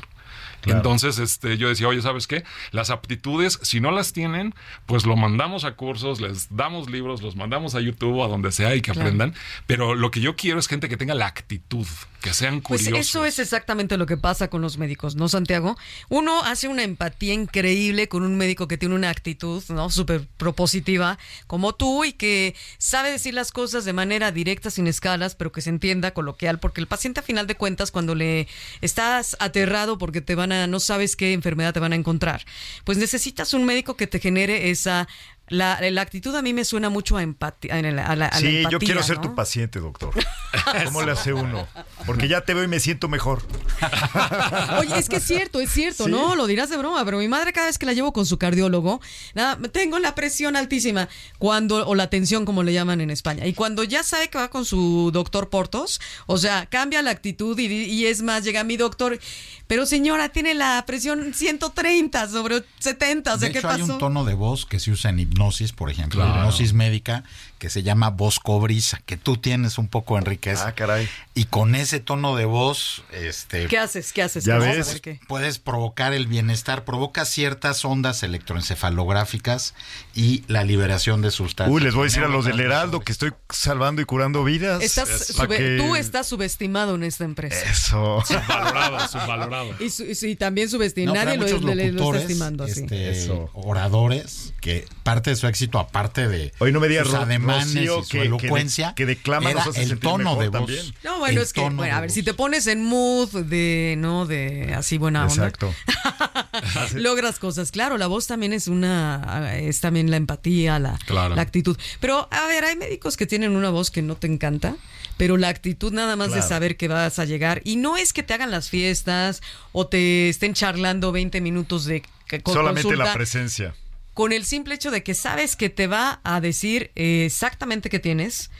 Claro. 0.60 0.78
Entonces, 0.78 1.18
este, 1.18 1.56
yo 1.58 1.68
decía, 1.68 1.88
oye, 1.88 2.02
¿sabes 2.02 2.26
qué? 2.26 2.44
Las 2.70 2.90
aptitudes, 2.90 3.58
si 3.62 3.80
no 3.80 3.90
las 3.90 4.12
tienen, 4.12 4.54
pues 4.86 5.06
lo 5.06 5.16
mandamos 5.16 5.64
a 5.64 5.72
cursos, 5.76 6.20
les 6.20 6.48
damos 6.54 6.90
libros, 6.90 7.22
los 7.22 7.36
mandamos 7.36 7.74
a 7.74 7.80
YouTube 7.80 8.22
a 8.22 8.28
donde 8.28 8.52
sea 8.52 8.74
y 8.74 8.80
que 8.82 8.92
Claro. 8.92 9.08
aprendan. 9.08 9.34
Pero 9.66 9.94
lo 9.94 10.10
que 10.10 10.20
yo 10.20 10.36
quiero 10.36 10.58
es 10.58 10.68
gente 10.68 10.88
que 10.88 10.96
tenga 10.96 11.14
la 11.14 11.26
actitud, 11.26 11.86
que 12.20 12.34
sean 12.34 12.60
Pues 12.60 12.82
curiosos. 12.82 13.08
eso 13.08 13.24
es 13.24 13.38
exactamente 13.38 13.96
lo 13.96 14.06
que 14.06 14.16
pasa 14.16 14.48
con 14.48 14.60
los 14.60 14.76
médicos, 14.78 15.16
¿no, 15.16 15.28
Santiago? 15.28 15.76
Uno 16.08 16.42
hace 16.44 16.68
una 16.68 16.82
empatía 16.82 17.32
increíble 17.34 18.08
con 18.08 18.22
un 18.22 18.36
médico 18.36 18.68
que 18.68 18.76
tiene 18.76 18.94
una 18.94 19.10
actitud, 19.10 19.62
¿no? 19.68 19.88
Súper 19.90 20.26
propositiva, 20.36 21.18
como 21.46 21.74
tú, 21.74 22.04
y 22.04 22.12
que 22.12 22.54
sabe 22.78 23.10
decir 23.10 23.34
las 23.34 23.52
cosas 23.52 23.84
de 23.84 23.92
manera 23.92 24.32
directa, 24.32 24.70
sin 24.70 24.86
escalas, 24.86 25.34
pero 25.34 25.52
que 25.52 25.60
se 25.62 25.70
entienda 25.70 26.12
coloquial, 26.12 26.58
porque 26.58 26.80
el 26.80 26.86
paciente 26.86 27.20
a 27.20 27.22
final 27.22 27.46
de 27.46 27.54
cuentas, 27.56 27.90
cuando 27.90 28.14
le 28.14 28.46
estás 28.80 29.36
aterrado 29.40 29.96
porque 29.98 30.20
te 30.20 30.34
van 30.34 30.49
no 30.50 30.80
sabes 30.80 31.16
qué 31.16 31.32
enfermedad 31.32 31.72
te 31.72 31.80
van 31.80 31.92
a 31.92 31.96
encontrar, 31.96 32.44
pues 32.84 32.98
necesitas 32.98 33.54
un 33.54 33.64
médico 33.64 33.96
que 33.96 34.06
te 34.06 34.20
genere 34.20 34.70
esa... 34.70 35.08
La, 35.50 35.78
la 35.90 36.00
actitud 36.00 36.34
a 36.34 36.42
mí 36.42 36.52
me 36.54 36.64
suena 36.64 36.88
mucho 36.90 37.16
a 37.16 37.22
empatía. 37.22 37.74
A 37.74 37.82
la, 37.82 38.06
a 38.06 38.16
la 38.16 38.32
Sí, 38.32 38.44
yo 38.52 38.58
empatía, 38.58 38.78
quiero 38.78 39.02
ser 39.02 39.16
¿no? 39.16 39.22
tu 39.22 39.34
paciente, 39.34 39.78
doctor. 39.80 40.14
¿Cómo 40.86 41.02
le 41.02 41.12
hace 41.12 41.32
uno? 41.32 41.66
Porque 42.06 42.28
ya 42.28 42.40
te 42.42 42.54
veo 42.54 42.64
y 42.64 42.68
me 42.68 42.80
siento 42.80 43.08
mejor. 43.08 43.42
Oye, 44.78 44.98
es 44.98 45.08
que 45.08 45.16
es 45.16 45.24
cierto, 45.24 45.60
es 45.60 45.70
cierto, 45.70 46.04
Sí. 46.04 46.10
¿no? 46.10 46.34
Lo 46.36 46.46
dirás 46.46 46.70
de 46.70 46.76
broma, 46.76 47.04
pero 47.04 47.18
mi 47.18 47.28
madre 47.28 47.52
cada 47.52 47.66
vez 47.66 47.78
que 47.78 47.86
la 47.86 47.92
llevo 47.92 48.12
con 48.12 48.26
su 48.26 48.38
cardiólogo, 48.38 49.00
nada, 49.34 49.58
tengo 49.72 49.98
la 49.98 50.14
presión 50.14 50.56
altísima, 50.56 51.08
cuando, 51.38 51.86
o 51.86 51.94
la 51.94 52.08
tensión 52.08 52.44
como 52.44 52.62
le 52.62 52.72
llaman 52.72 53.00
en 53.00 53.10
España. 53.10 53.46
Y 53.46 53.52
cuando 53.54 53.84
ya 53.84 54.02
sabe 54.02 54.28
que 54.28 54.38
va 54.38 54.48
con 54.48 54.64
su 54.64 55.10
doctor 55.12 55.50
Portos, 55.50 56.00
o 56.26 56.38
sea, 56.38 56.66
cambia 56.66 57.02
la 57.02 57.10
actitud 57.10 57.58
y, 57.58 57.66
y 57.66 58.06
es 58.06 58.22
más, 58.22 58.44
llega 58.44 58.62
mi 58.64 58.76
doctor, 58.76 59.18
pero 59.66 59.86
señora, 59.86 60.28
tiene 60.30 60.54
la 60.54 60.82
presión 60.86 61.34
130 61.34 62.28
sobre 62.28 62.64
70, 62.78 63.34
o 63.34 63.38
sea, 63.38 63.48
de 63.48 63.52
¿qué 63.52 63.58
hecho, 63.58 63.68
hay 63.68 63.80
pasó? 63.80 63.92
un 63.94 63.98
tono 63.98 64.24
de 64.24 64.34
voz 64.34 64.66
que 64.66 64.78
se 64.80 64.90
usa 64.90 65.10
en 65.10 65.18
hipnosis, 65.20 65.39
por 65.76 65.90
ejemplo, 65.90 66.20
Claro. 66.20 66.36
hipnosis 66.40 66.72
médica, 66.74 67.24
que 67.58 67.70
se 67.70 67.82
llama 67.82 68.10
voz 68.10 68.38
cobriza, 68.38 69.00
que 69.06 69.16
tú 69.16 69.36
tienes 69.36 69.78
un 69.78 69.88
poco, 69.88 70.18
Enriquez. 70.18 70.60
Ah, 70.60 70.72
caray. 70.72 71.08
Y 71.40 71.44
con 71.46 71.74
ese 71.74 72.00
tono 72.00 72.36
de 72.36 72.44
voz, 72.44 73.02
este, 73.12 73.66
¿Qué 73.66 73.78
haces? 73.78 74.12
¿Qué 74.12 74.20
haces? 74.22 74.44
Ya 74.44 74.58
ves. 74.58 75.00
Qué. 75.00 75.20
puedes 75.26 75.58
provocar 75.58 76.12
el 76.12 76.26
bienestar, 76.26 76.84
provoca 76.84 77.24
ciertas 77.24 77.82
ondas 77.86 78.22
electroencefalográficas 78.22 79.72
y 80.14 80.44
la 80.48 80.64
liberación 80.64 81.22
de 81.22 81.30
sustancias. 81.30 81.74
Uy, 81.74 81.80
les 81.80 81.94
voy 81.94 82.02
a 82.02 82.04
decir 82.08 82.24
a 82.24 82.28
los 82.28 82.44
del 82.44 82.60
Heraldo 82.60 83.00
que 83.00 83.12
estoy 83.12 83.32
salvando 83.48 84.02
y 84.02 84.04
curando 84.04 84.44
vidas. 84.44 84.82
Estás 84.82 85.32
Pa' 85.34 85.44
sube- 85.46 85.56
que- 85.56 85.76
Tú 85.78 85.96
estás 85.96 86.26
subestimado 86.26 86.94
en 86.96 87.04
esta 87.04 87.24
empresa. 87.24 87.70
Eso. 87.70 88.22
Subvalorado, 88.26 89.08
subvalorado. 89.08 89.74
Y, 89.80 89.88
su- 89.88 90.04
y 90.26 90.36
también 90.36 90.68
subestimado. 90.68 91.16
No, 91.16 91.24
Nadie 91.24 91.38
lo, 91.38 91.46
lo 91.58 91.72
está 92.12 92.20
estimando 92.20 92.64
así. 92.64 92.80
este, 92.82 93.10
Eso. 93.12 93.48
oradores, 93.54 94.52
que 94.60 94.84
parte 95.04 95.30
de 95.30 95.36
su 95.36 95.46
éxito, 95.46 95.78
aparte 95.78 96.28
de 96.28 96.52
Hoy 96.58 96.70
no 96.70 96.80
me 96.80 96.88
digas, 96.88 97.06
sus 97.06 97.14
ademanes 97.14 97.74
Rocío, 97.74 98.00
y 98.00 98.02
su 98.02 98.08
que- 98.08 98.10
que 98.10 98.18
de- 98.18 98.26
elocuencia, 98.26 98.94
que 98.94 99.06
declama 99.06 99.50
era 99.52 99.64
nos 99.64 99.74
hace 99.76 99.84
el 99.84 99.98
tono 99.98 100.36
de 100.36 100.48
voz. 100.48 100.58
también. 100.66 100.94
No, 101.02 101.18
bueno, 101.20 101.29
El 101.36 101.42
es 101.42 101.52
que, 101.52 101.60
bueno, 101.60 101.82
a 101.82 102.00
ver, 102.00 102.10
si 102.10 102.22
te 102.22 102.34
pones 102.34 102.66
en 102.66 102.84
mood 102.84 103.30
de, 103.44 103.94
¿no? 103.98 104.26
De 104.26 104.74
así 104.74 104.98
buena 104.98 105.22
onda. 105.26 105.48
Exacto. 105.48 105.74
Logras 106.94 107.38
cosas. 107.38 107.70
Claro, 107.70 107.98
la 107.98 108.06
voz 108.06 108.26
también 108.26 108.52
es 108.52 108.66
una, 108.68 109.56
es 109.58 109.80
también 109.80 110.10
la 110.10 110.16
empatía, 110.16 110.78
la, 110.78 110.98
Claro. 111.06 111.34
la 111.34 111.42
actitud. 111.42 111.76
Pero, 112.00 112.28
a 112.30 112.46
ver, 112.46 112.64
hay 112.64 112.76
médicos 112.76 113.16
que 113.16 113.26
tienen 113.26 113.56
una 113.56 113.70
voz 113.70 113.90
que 113.90 114.02
no 114.02 114.16
te 114.16 114.26
encanta, 114.26 114.76
pero 115.16 115.36
la 115.36 115.48
actitud 115.48 115.92
nada 115.92 116.16
más 116.16 116.32
de 116.32 116.42
saber 116.42 116.76
que 116.76 116.88
vas 116.88 117.18
a 117.18 117.24
llegar. 117.24 117.60
Y 117.64 117.76
no 117.76 117.96
es 117.96 118.12
que 118.12 118.22
te 118.22 118.34
hagan 118.34 118.50
las 118.50 118.70
fiestas 118.70 119.42
o 119.72 119.86
te 119.86 120.28
estén 120.28 120.54
charlando 120.54 121.12
20 121.12 121.40
minutos 121.40 121.84
de 121.84 122.02
con 122.42 122.54
Solamente 122.54 122.82
consulta 122.82 123.04
la 123.06 123.12
presencia. 123.14 123.74
con 124.14 124.32
el 124.32 124.44
simple 124.44 124.74
hecho 124.76 124.90
de 124.92 125.02
que 125.02 125.14
sabes 125.14 125.56
que 125.56 125.68
te 125.68 125.86
va 125.88 126.20
a 126.22 126.40
decir 126.40 126.92
exactamente 126.94 127.90
qué 127.90 127.98
tienes, 127.98 128.50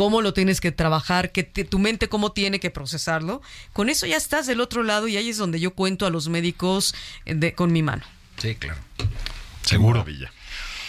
cómo 0.00 0.22
lo 0.22 0.32
tienes 0.32 0.62
que 0.62 0.72
trabajar, 0.72 1.30
que 1.30 1.42
te- 1.42 1.64
tu 1.66 1.78
mente 1.78 2.08
cómo 2.08 2.32
tiene 2.32 2.58
que 2.58 2.70
procesarlo, 2.70 3.42
con 3.74 3.90
eso 3.90 4.06
ya 4.06 4.16
estás 4.16 4.46
del 4.46 4.62
otro 4.62 4.82
lado 4.82 5.08
y 5.08 5.18
ahí 5.18 5.28
es 5.28 5.36
donde 5.36 5.60
yo 5.60 5.72
cuento 5.74 6.06
a 6.06 6.10
los 6.10 6.28
médicos 6.30 6.94
eh, 7.26 7.34
de, 7.34 7.52
con 7.52 7.70
mi 7.70 7.82
mano. 7.82 8.02
Sí, 8.38 8.54
claro. 8.54 8.80
Seguro. 9.60 10.02
Villa. 10.02 10.32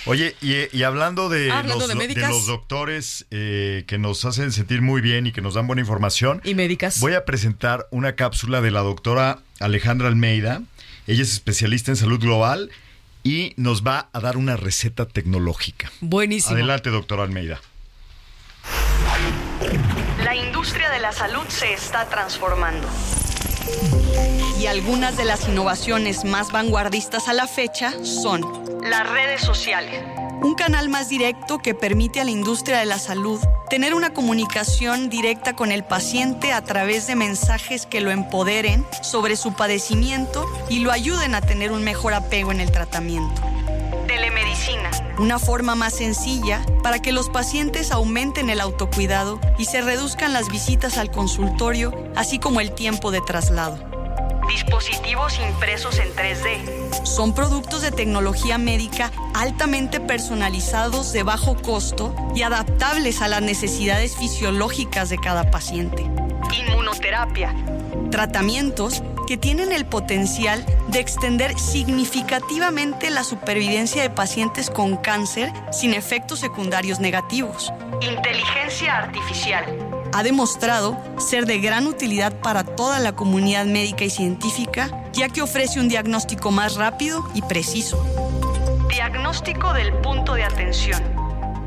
Oye, 0.05 0.34
y, 0.41 0.76
y 0.76 0.84
hablando, 0.84 1.28
de, 1.28 1.51
Ah, 1.51 1.59
hablando 1.59 1.80
los, 1.80 1.88
de 1.89 1.93
do- 1.95 1.99
médicas. 1.99 2.30
los 2.30 2.45
doctores 2.45 3.26
eh, 3.32 3.84
que 3.86 3.97
nos 3.97 4.24
hacen 4.24 4.53
sentir 4.53 4.82
muy 4.82 5.01
bien 5.01 5.28
y 5.28 5.34
que 5.34 5.41
nos 5.41 5.55
dan 5.55 5.68
buena 5.68 5.82
información, 5.82 6.39
Y 6.45 6.55
médicas. 6.55 7.01
voy 7.01 7.14
a 7.14 7.26
presentar 7.26 7.88
una 7.91 8.16
cápsula 8.16 8.62
de 8.62 8.72
la 8.72 8.80
doctora 8.80 9.39
Alejandra 9.59 10.07
Almeida. 10.07 10.62
Ella 11.05 11.22
es 11.24 11.34
especialista 11.34 11.91
en 11.91 11.97
salud 11.97 12.22
global 12.22 12.72
y 13.26 13.53
nos 13.57 13.86
va 13.86 14.07
a 14.14 14.22
dar 14.22 14.38
una 14.38 14.55
receta 14.55 15.05
tecnológica. 15.05 15.91
Buenísimo. 15.99 16.53
Adelante, 16.55 16.89
doctora 16.91 17.24
Almeida. 17.24 17.59
La 20.62 20.68
industria 20.68 20.91
de 20.91 20.99
la 20.99 21.12
salud 21.12 21.47
se 21.47 21.74
está 21.74 22.05
transformando. 22.05 22.88
Y 24.59 24.68
algunas 24.68 25.18
de 25.18 25.26
las 25.26 25.47
innovaciones 25.47 26.24
más 26.24 26.51
vanguardistas 26.51 27.28
a 27.28 27.34
la 27.34 27.47
fecha 27.47 27.93
son 28.05 28.43
las 28.84 29.09
redes 29.09 29.41
sociales. 29.41 30.03
Un 30.43 30.53
canal 30.53 30.88
más 30.88 31.09
directo 31.09 31.57
que 31.57 31.74
permite 31.74 32.22
a 32.22 32.26
la 32.26 32.30
industria 32.30 32.78
de 32.78 32.86
la 32.86 32.99
salud 32.99 33.41
tener 33.72 33.95
una 33.95 34.14
comunicación 34.14 35.09
directa 35.09 35.55
con 35.55 35.72
el 35.72 35.84
paciente 35.84 36.53
a 36.53 36.62
través 36.62 37.07
de 37.07 37.16
mensajes 37.16 37.88
que 37.88 37.99
lo 37.99 38.12
empoderen 38.12 38.86
sobre 39.01 39.38
su 39.38 39.53
padecimiento 39.53 40.45
y 40.70 40.82
lo 40.82 40.91
ayuden 40.91 41.34
a 41.34 41.41
tener 41.41 41.72
un 41.72 41.84
mejor 41.84 42.14
apego 42.14 42.51
en 42.51 42.59
el 42.59 42.72
tratamiento. 42.72 43.41
Una 45.22 45.38
forma 45.38 45.76
más 45.76 45.93
sencilla 45.93 46.65
para 46.82 46.99
que 46.99 47.11
los 47.11 47.30
pacientes 47.30 47.91
aumenten 47.91 48.49
el 48.49 48.59
autocuidado 48.59 49.39
y 49.59 49.65
se 49.65 49.82
reduzcan 49.82 50.34
las 50.34 50.49
visitas 50.49 50.97
al 50.97 51.11
consultorio, 51.11 51.93
así 52.15 52.39
como 52.39 52.59
el 52.59 52.72
tiempo 52.72 53.11
de 53.11 53.22
traslado. 53.22 53.90
Dispositivos 54.51 55.39
impresos 55.39 55.97
en 55.97 56.13
3D. 56.13 57.05
Son 57.05 57.33
productos 57.33 57.81
de 57.81 57.91
tecnología 57.91 58.57
médica 58.57 59.09
altamente 59.33 60.01
personalizados 60.01 61.13
de 61.13 61.23
bajo 61.23 61.55
costo 61.55 62.13
y 62.35 62.41
adaptables 62.41 63.21
a 63.21 63.29
las 63.29 63.41
necesidades 63.41 64.17
fisiológicas 64.17 65.09
de 65.09 65.17
cada 65.17 65.49
paciente. 65.51 66.03
Inmunoterapia. 66.67 67.55
Tratamientos 68.11 69.03
que 69.25 69.37
tienen 69.37 69.71
el 69.71 69.85
potencial 69.85 70.65
de 70.89 70.99
extender 70.99 71.57
significativamente 71.57 73.09
la 73.09 73.23
supervivencia 73.23 74.01
de 74.01 74.09
pacientes 74.09 74.69
con 74.69 74.97
cáncer 74.97 75.53
sin 75.71 75.93
efectos 75.93 76.39
secundarios 76.39 76.99
negativos. 76.99 77.71
Inteligencia 78.01 78.97
artificial. 78.97 80.00
Ha 80.14 80.24
demostrado 80.24 80.97
ser 81.18 81.45
de 81.45 81.59
gran 81.59 81.88
utilidad 81.88 82.34
para 82.41 82.64
toda 82.66 82.99
la 82.99 83.16
comunidad 83.16 83.66
médica 83.66 84.03
y 84.03 84.09
científica, 84.09 85.05
ya 85.14 85.30
que 85.30 85.41
ofrece 85.41 85.80
un 85.80 85.88
diagnóstico 85.88 86.51
más 86.51 86.76
rápido 86.76 87.26
y 87.34 87.41
preciso. 87.41 88.03
Diagnóstico 88.89 89.74
del 89.74 89.93
punto 90.01 90.34
de 90.34 90.43
atención. 90.43 91.01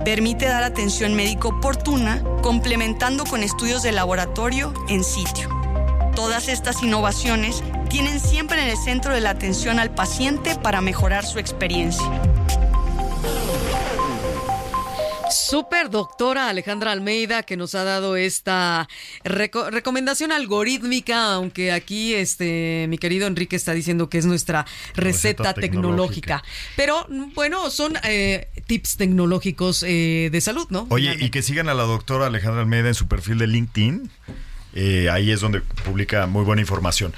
Permite 0.04 0.44
dar 0.44 0.62
atención 0.62 1.14
médica 1.14 1.48
oportuna, 1.48 2.22
complementando 2.42 3.24
con 3.24 3.42
estudios 3.42 3.82
de 3.82 3.92
laboratorio 3.92 4.74
en 4.88 5.04
sitio. 5.04 5.48
Todas 6.14 6.48
estas 6.48 6.82
innovaciones 6.82 7.64
tienen 7.88 8.20
siempre 8.20 8.62
en 8.62 8.68
el 8.68 8.76
centro 8.76 9.14
de 9.14 9.22
la 9.22 9.30
atención 9.30 9.78
al 9.78 9.94
paciente 9.94 10.54
para 10.56 10.82
mejorar 10.82 11.24
su 11.24 11.38
experiencia. 11.38 12.04
Super 15.48 15.90
doctora 15.90 16.48
Alejandra 16.48 16.92
Almeida 16.92 17.42
que 17.42 17.56
nos 17.56 17.74
ha 17.74 17.84
dado 17.84 18.16
esta 18.16 18.88
reco- 19.24 19.68
recomendación 19.70 20.32
algorítmica, 20.32 21.34
aunque 21.34 21.70
aquí 21.72 22.14
este 22.14 22.86
mi 22.88 22.96
querido 22.98 23.26
Enrique 23.26 23.56
está 23.56 23.74
diciendo 23.74 24.08
que 24.08 24.18
es 24.18 24.26
nuestra 24.26 24.64
receta, 24.94 25.42
Receta 25.42 25.54
tecnológica. 25.54 26.42
Pero 26.76 27.06
bueno, 27.34 27.70
son 27.70 27.94
eh, 28.04 28.48
tips 28.66 28.96
tecnológicos 28.96 29.82
eh, 29.86 30.30
de 30.32 30.40
salud, 30.40 30.66
¿no? 30.70 30.86
Oye, 30.90 31.16
y 31.20 31.30
que 31.30 31.42
sigan 31.42 31.68
a 31.68 31.74
la 31.74 31.82
doctora 31.82 32.26
Alejandra 32.26 32.62
Almeida 32.62 32.88
en 32.88 32.94
su 32.94 33.06
perfil 33.06 33.38
de 33.38 33.46
LinkedIn. 33.46 34.10
Eh, 34.74 35.08
ahí 35.10 35.30
es 35.30 35.40
donde 35.40 35.60
publica 35.60 36.26
muy 36.26 36.42
buena 36.44 36.62
información. 36.62 37.12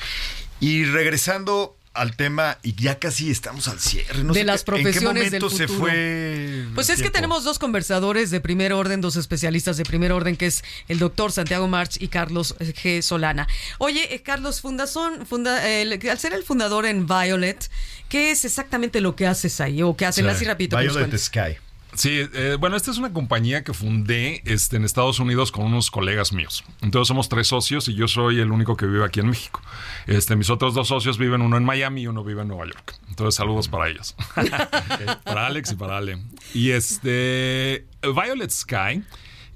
Y 0.59 0.85
regresando 0.85 1.76
al 1.97 2.15
tema, 2.17 2.59
y 2.63 2.75
ya 2.75 2.99
casi 2.99 3.31
estamos 3.31 3.69
al 3.69 3.81
cierre. 3.81 4.23
No 4.25 4.33
de 4.33 4.41
sé 4.41 4.45
las 4.45 4.63
qué- 4.65 4.71
¿En 4.73 4.77
qué 4.79 4.83
profesiones 4.83 5.31
del 5.33 5.43
momento 5.43 5.57
se 5.57 5.67
futuro. 5.69 5.91
fue? 5.91 6.65
Pues 6.75 6.91
es 6.91 7.03
que 7.03 7.11
tenemos 7.11 7.45
dos 7.45 7.59
conversadores 7.59 8.31
de 8.31 8.41
primer 8.41 8.73
orden, 8.73 9.01
dos 9.01 9.17
especialistas 9.17 9.77
de 9.77 9.85
primer 9.85 10.13
orden, 10.13 10.37
que 10.37 10.47
es 10.47 10.63
el 10.89 10.99
doctor 10.99 11.33
Santiago 11.33 11.67
March 11.69 11.97
y 12.01 12.09
Carlos 12.09 12.55
G. 12.59 13.03
Solana. 13.03 13.49
Oye, 13.79 14.15
eh, 14.15 14.23
Carlos, 14.23 14.61
fundazón, 14.61 15.27
funda, 15.27 15.67
eh, 15.69 15.83
el- 15.83 16.09
al 16.11 16.19
ser 16.19 16.33
el 16.33 16.45
fundador 16.45 16.87
en 16.87 17.07
Violet, 17.07 17.71
¿qué 18.09 18.31
es 18.31 18.45
exactamente 18.45 19.01
lo 19.01 19.17
que 19.17 19.27
haces 19.27 19.61
ahí? 19.61 19.83
¿O 19.83 19.97
qué 19.97 20.07
hacen? 20.07 20.29
Así 20.29 20.45
rapidito. 20.45 20.77
Violet. 20.79 21.17
Sky. 21.19 21.57
Sí, 21.97 22.29
eh, 22.35 22.57
bueno, 22.61 22.77
esta 22.77 22.91
es 22.91 22.99
una 22.99 23.13
compañía 23.13 23.65
que 23.65 23.73
fundé 23.73 24.43
este, 24.45 24.77
en 24.77 24.85
Estados 24.85 25.19
Unidos 25.19 25.51
con 25.51 25.65
unos 25.65 25.91
colegas 25.91 26.33
míos. 26.33 26.63
Entonces 26.83 27.09
somos 27.09 27.31
tres 27.31 27.49
socios 27.49 27.89
y 27.89 27.95
yo 27.95 28.07
soy 28.07 28.39
el 28.39 28.53
único 28.53 28.77
que 28.77 28.85
vive 28.85 29.05
aquí 29.05 29.21
en 29.21 29.29
México. 29.29 29.63
Este, 30.07 30.37
mis 30.37 30.51
otros 30.51 30.75
dos 30.75 30.89
socios 30.89 31.17
viven 31.17 31.41
uno 31.41 31.57
en 31.57 31.65
Miami 31.65 32.03
y 32.03 32.07
uno 32.07 32.23
vive 32.23 32.43
en 32.43 32.49
Nueva 32.49 32.67
York. 32.67 32.95
Entonces 33.09 33.35
saludos 33.35 33.69
para 33.69 33.89
ellos. 33.89 34.15
para 35.25 35.47
Alex 35.47 35.73
y 35.73 35.75
para 35.77 35.97
Ale. 35.97 36.19
Y 36.53 36.73
este, 36.73 37.87
Violet 38.03 38.51
Sky 38.51 39.03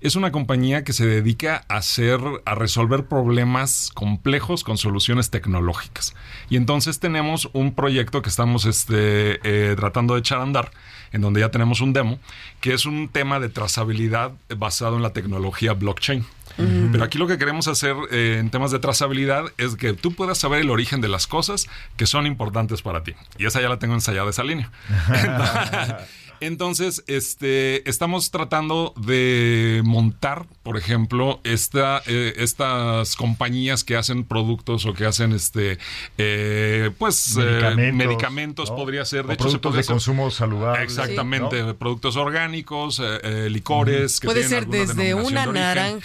es 0.01 0.17
una 0.17 0.33
compañía 0.33 0.83
que 0.83 0.95
se 0.95 1.07
dedica 1.07 1.67
a 1.69 1.77
hacer, 1.77 2.21
a 2.47 2.55
resolver 2.55 3.07
problemas 3.07 3.91
complejos 3.93 4.65
con 4.65 4.79
soluciones 4.79 5.31
tecnológicas. 5.31 6.15
Y 6.49 6.57
entonces 6.57 7.01
tenemos 7.01 7.51
un 7.53 7.75
proyecto 7.75 8.23
que 8.23 8.31
estamos 8.31 8.65
este, 8.65 9.41
eh, 9.45 9.77
tratando 9.77 10.15
de 10.15 10.21
echar 10.21 10.39
a 10.39 10.43
andar, 10.43 10.71
en 11.13 11.21
donde 11.21 11.41
ya 11.41 11.51
tenemos 11.51 11.81
un 11.81 11.93
demo, 11.93 12.19
que 12.61 12.73
es 12.73 12.87
un 12.87 13.09
tema 13.09 13.41
de 13.41 13.49
trazabilidad 13.49 14.33
basado 14.57 14.97
en 14.97 15.03
la 15.03 15.13
tecnología 15.13 15.73
blockchain. 15.73 16.25
Pero 16.93 17.05
aquí 17.05 17.17
lo 17.17 17.27
que 17.27 17.39
queremos 17.39 17.69
hacer 17.69 17.97
eh, 18.11 18.37
en 18.39 18.51
temas 18.51 18.71
de 18.71 18.81
trazabilidad 18.81 19.45
es 19.57 19.77
que 19.77 19.95
tú 19.95 20.13
puedas 20.13 20.37
saber 20.37 20.61
el 20.61 20.69
origen 20.69 21.01
de 21.01 21.09
las 21.09 21.27
cosas 21.27 21.69
que 21.97 22.07
son 22.07 22.27
importantes 22.27 22.83
para 22.83 23.03
ti. 23.03 23.15
Y 23.39 23.47
esa 23.47 23.63
ya 23.63 23.69
la 23.69 23.79
tengo 23.79 23.95
ensayada, 23.95 24.29
esa 24.29 24.45
línea. 24.45 24.71
Entonces, 26.41 27.05
este, 27.07 27.89
estamos 27.89 28.31
tratando 28.31 28.95
de 28.97 29.83
montar, 29.85 30.47
por 30.63 30.77
ejemplo, 30.79 31.41
esta, 31.45 32.03
eh, 32.07 32.35
estas 32.39 33.15
compañías 33.17 33.85
que 33.85 33.97
hacen 33.97 34.25
productos 34.25 34.87
o 34.87 34.95
que 34.95 35.05
hacen, 35.07 35.33
este, 35.33 35.79
eh, 36.19 36.91
pues, 36.99 37.37
eh, 37.37 37.41
Medicamentos, 37.41 37.97
medicamentos, 38.07 38.71
¿no? 38.71 38.77
podría 38.77 39.05
ser. 39.05 39.25
O 39.25 39.29
De 39.29 39.35
hecho, 39.35 39.45
productos 39.45 39.75
de 39.75 39.81
hacer- 39.81 39.93
consumo 39.95 40.31
saludable. 40.31 40.83
Exactamente, 40.83 41.63
¿no? 41.63 41.77
productos 41.77 42.17
orgánicos, 42.17 43.01
eh, 43.01 43.19
eh, 43.23 43.49
licores. 43.51 44.19
que 44.21 44.27
Puede 44.27 44.49
ser 44.49 44.67
desde 44.67 45.15
una 45.15 45.47
de 45.47 45.49
origen. 45.49 46.01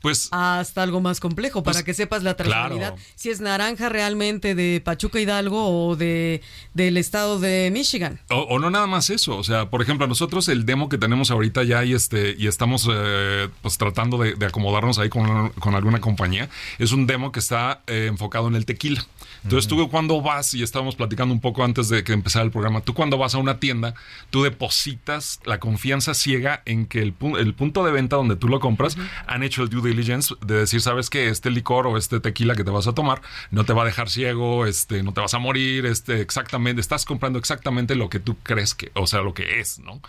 Pues 0.00 0.28
hasta 0.30 0.82
algo 0.82 1.00
más 1.00 1.20
complejo, 1.20 1.62
para 1.62 1.74
Pues, 1.74 1.84
que 1.84 1.94
sepas 1.94 2.22
la 2.22 2.36
trazabilidad. 2.36 2.94
claro. 2.94 3.02
Si 3.16 3.30
es 3.30 3.40
naranja 3.40 3.88
realmente 3.88 4.54
de 4.54 4.80
Pachuca 4.84 5.20
Hidalgo 5.20 5.88
o 5.88 5.96
de 5.96 6.40
del 6.74 6.96
estado 6.96 7.38
de 7.40 7.70
Michigan. 7.72 8.20
O, 8.30 8.36
o 8.42 8.58
no 8.58 8.70
nada 8.70 8.86
más 8.86 9.10
eso, 9.10 9.36
o 9.36 9.44
sea, 9.44 9.70
por 9.70 9.82
ejemplo, 9.82 10.06
nosotros 10.06 10.48
el 10.48 10.64
demo 10.66 10.88
que 10.88 10.98
tenemos 10.98 11.30
ahorita 11.30 11.64
ya 11.64 11.84
y 11.84 11.94
este 11.94 12.34
y 12.38 12.46
estamos 12.46 12.88
eh, 12.90 13.48
pues 13.62 13.76
tratando 13.78 14.18
de, 14.18 14.34
de 14.34 14.46
acomodarnos 14.46 14.98
ahí 14.98 15.08
con, 15.08 15.50
con 15.50 15.74
alguna 15.74 16.00
compañía, 16.00 16.48
es 16.78 16.92
un 16.92 17.06
demo 17.06 17.32
que 17.32 17.40
está 17.40 17.82
eh, 17.86 18.06
enfocado 18.08 18.48
en 18.48 18.54
el 18.54 18.64
tequila. 18.66 19.04
Entonces 19.44 19.68
tú 19.68 19.88
cuando 19.88 20.20
vas, 20.20 20.52
y 20.54 20.62
estábamos 20.62 20.96
platicando 20.96 21.32
un 21.32 21.40
poco 21.40 21.64
antes 21.64 21.88
de 21.88 22.04
que 22.04 22.12
empezara 22.12 22.44
el 22.44 22.50
programa, 22.50 22.80
tú 22.80 22.94
cuando 22.94 23.18
vas 23.18 23.34
a 23.34 23.38
una 23.38 23.58
tienda, 23.60 23.94
tú 24.30 24.42
depositas 24.42 25.40
la 25.44 25.58
confianza 25.60 26.14
ciega 26.14 26.62
en 26.66 26.86
que 26.86 27.00
el, 27.02 27.16
pu- 27.18 27.38
el 27.38 27.54
punto 27.54 27.84
de 27.84 27.92
venta 27.92 28.16
donde 28.16 28.36
tú 28.36 28.48
lo 28.48 28.60
compras 28.60 28.96
han 29.26 29.42
hecho 29.42 29.62
el 29.62 29.68
due 29.68 29.88
diligence 29.88 30.34
de 30.44 30.54
decir, 30.54 30.80
sabes 30.80 31.08
que 31.10 31.28
este 31.28 31.50
licor 31.50 31.86
o 31.86 31.96
este 31.96 32.20
tequila 32.20 32.54
que 32.54 32.64
te 32.64 32.70
vas 32.70 32.86
a 32.86 32.92
tomar 32.94 33.22
no 33.50 33.64
te 33.64 33.72
va 33.72 33.82
a 33.82 33.86
dejar 33.86 34.10
ciego, 34.10 34.66
este, 34.66 35.02
no 35.02 35.12
te 35.12 35.20
vas 35.20 35.34
a 35.34 35.38
morir, 35.38 35.86
este, 35.86 36.20
exactamente, 36.20 36.80
estás 36.80 37.04
comprando 37.04 37.38
exactamente 37.38 37.94
lo 37.94 38.10
que 38.10 38.20
tú 38.20 38.36
crees 38.42 38.74
que, 38.74 38.90
o 38.94 39.06
sea, 39.06 39.20
lo 39.22 39.34
que 39.34 39.60
es, 39.60 39.78
¿no? 39.78 40.00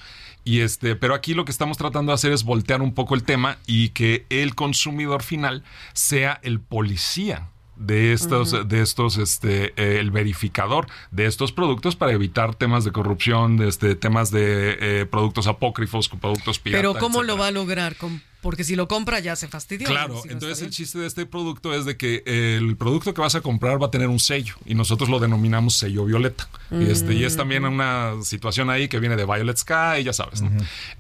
Y 0.44 0.62
este, 0.62 0.96
pero 0.96 1.14
aquí 1.14 1.34
lo 1.34 1.46
que 1.46 1.52
estamos 1.52 1.78
tratando 1.78 2.12
de 2.12 2.16
hacer 2.16 2.32
es 2.32 2.44
voltear 2.44 2.82
un 2.82 2.94
poco 2.94 3.14
el 3.14 3.24
tema 3.24 3.58
y 3.68 3.90
que 3.90 4.26
el 4.30 4.56
consumidor 4.56 5.22
final 5.22 5.64
sea 5.94 6.40
el 6.44 6.60
policía 6.60 7.50
de 7.80 8.14
estos, 8.14 8.68
de 8.68 8.82
estos, 8.82 9.18
este, 9.18 9.74
eh, 9.78 10.00
el 10.00 10.12
verificador 10.12 10.86
de 11.12 11.26
estos 11.26 11.52
productos 11.52 11.96
para 11.96 12.12
evitar 12.12 12.54
temas 12.54 12.84
de 12.84 12.92
corrupción, 12.92 13.58
de 13.58 13.70
este, 13.70 13.96
temas 13.96 14.30
de 14.32 14.78
eh, 14.80 15.06
productos 15.06 15.48
apócrifos, 15.48 16.10
productos 16.10 16.60
piratas. 16.60 16.82
Pero 16.92 17.00
¿cómo 17.00 17.24
lo 17.24 17.38
va 17.38 17.48
a 17.48 17.52
lograr? 17.52 17.96
Com- 17.96 18.20
Porque 18.42 18.64
si 18.64 18.76
lo 18.76 18.88
compra 18.88 19.20
ya 19.20 19.36
se 19.36 19.48
fastidió. 19.48 19.88
Claro, 19.88 20.22
Si 20.22 20.28
no 20.30 20.34
entonces 20.36 20.62
el 20.62 20.70
chiste 20.70 20.98
de 21.00 21.08
este 21.08 21.26
producto 21.26 21.74
es 21.74 21.86
de 21.86 21.98
que 21.98 22.24
el 22.26 22.78
producto 22.78 23.14
que 23.14 23.20
vas 23.22 23.36
a 23.36 23.42
comprar 23.42 23.82
va 23.82 23.88
a 23.88 23.92
tener 23.92 24.08
un 24.08 24.20
sello 24.20 24.56
y 24.66 24.76
nosotros 24.76 25.10
lo 25.10 25.20
denominamos 25.20 25.76
sello 25.76 26.06
violeta. 26.06 26.48
Y, 26.72 26.90
este, 26.90 27.14
y 27.14 27.24
es 27.26 27.36
también 27.36 27.66
una 27.66 28.14
situación 28.24 28.70
ahí 28.70 28.88
que 28.88 29.00
viene 29.00 29.16
de 29.16 29.26
Violet 29.26 29.58
Sky, 29.58 30.04
ya 30.04 30.14
sabes, 30.14 30.42
¿no? 30.42 30.52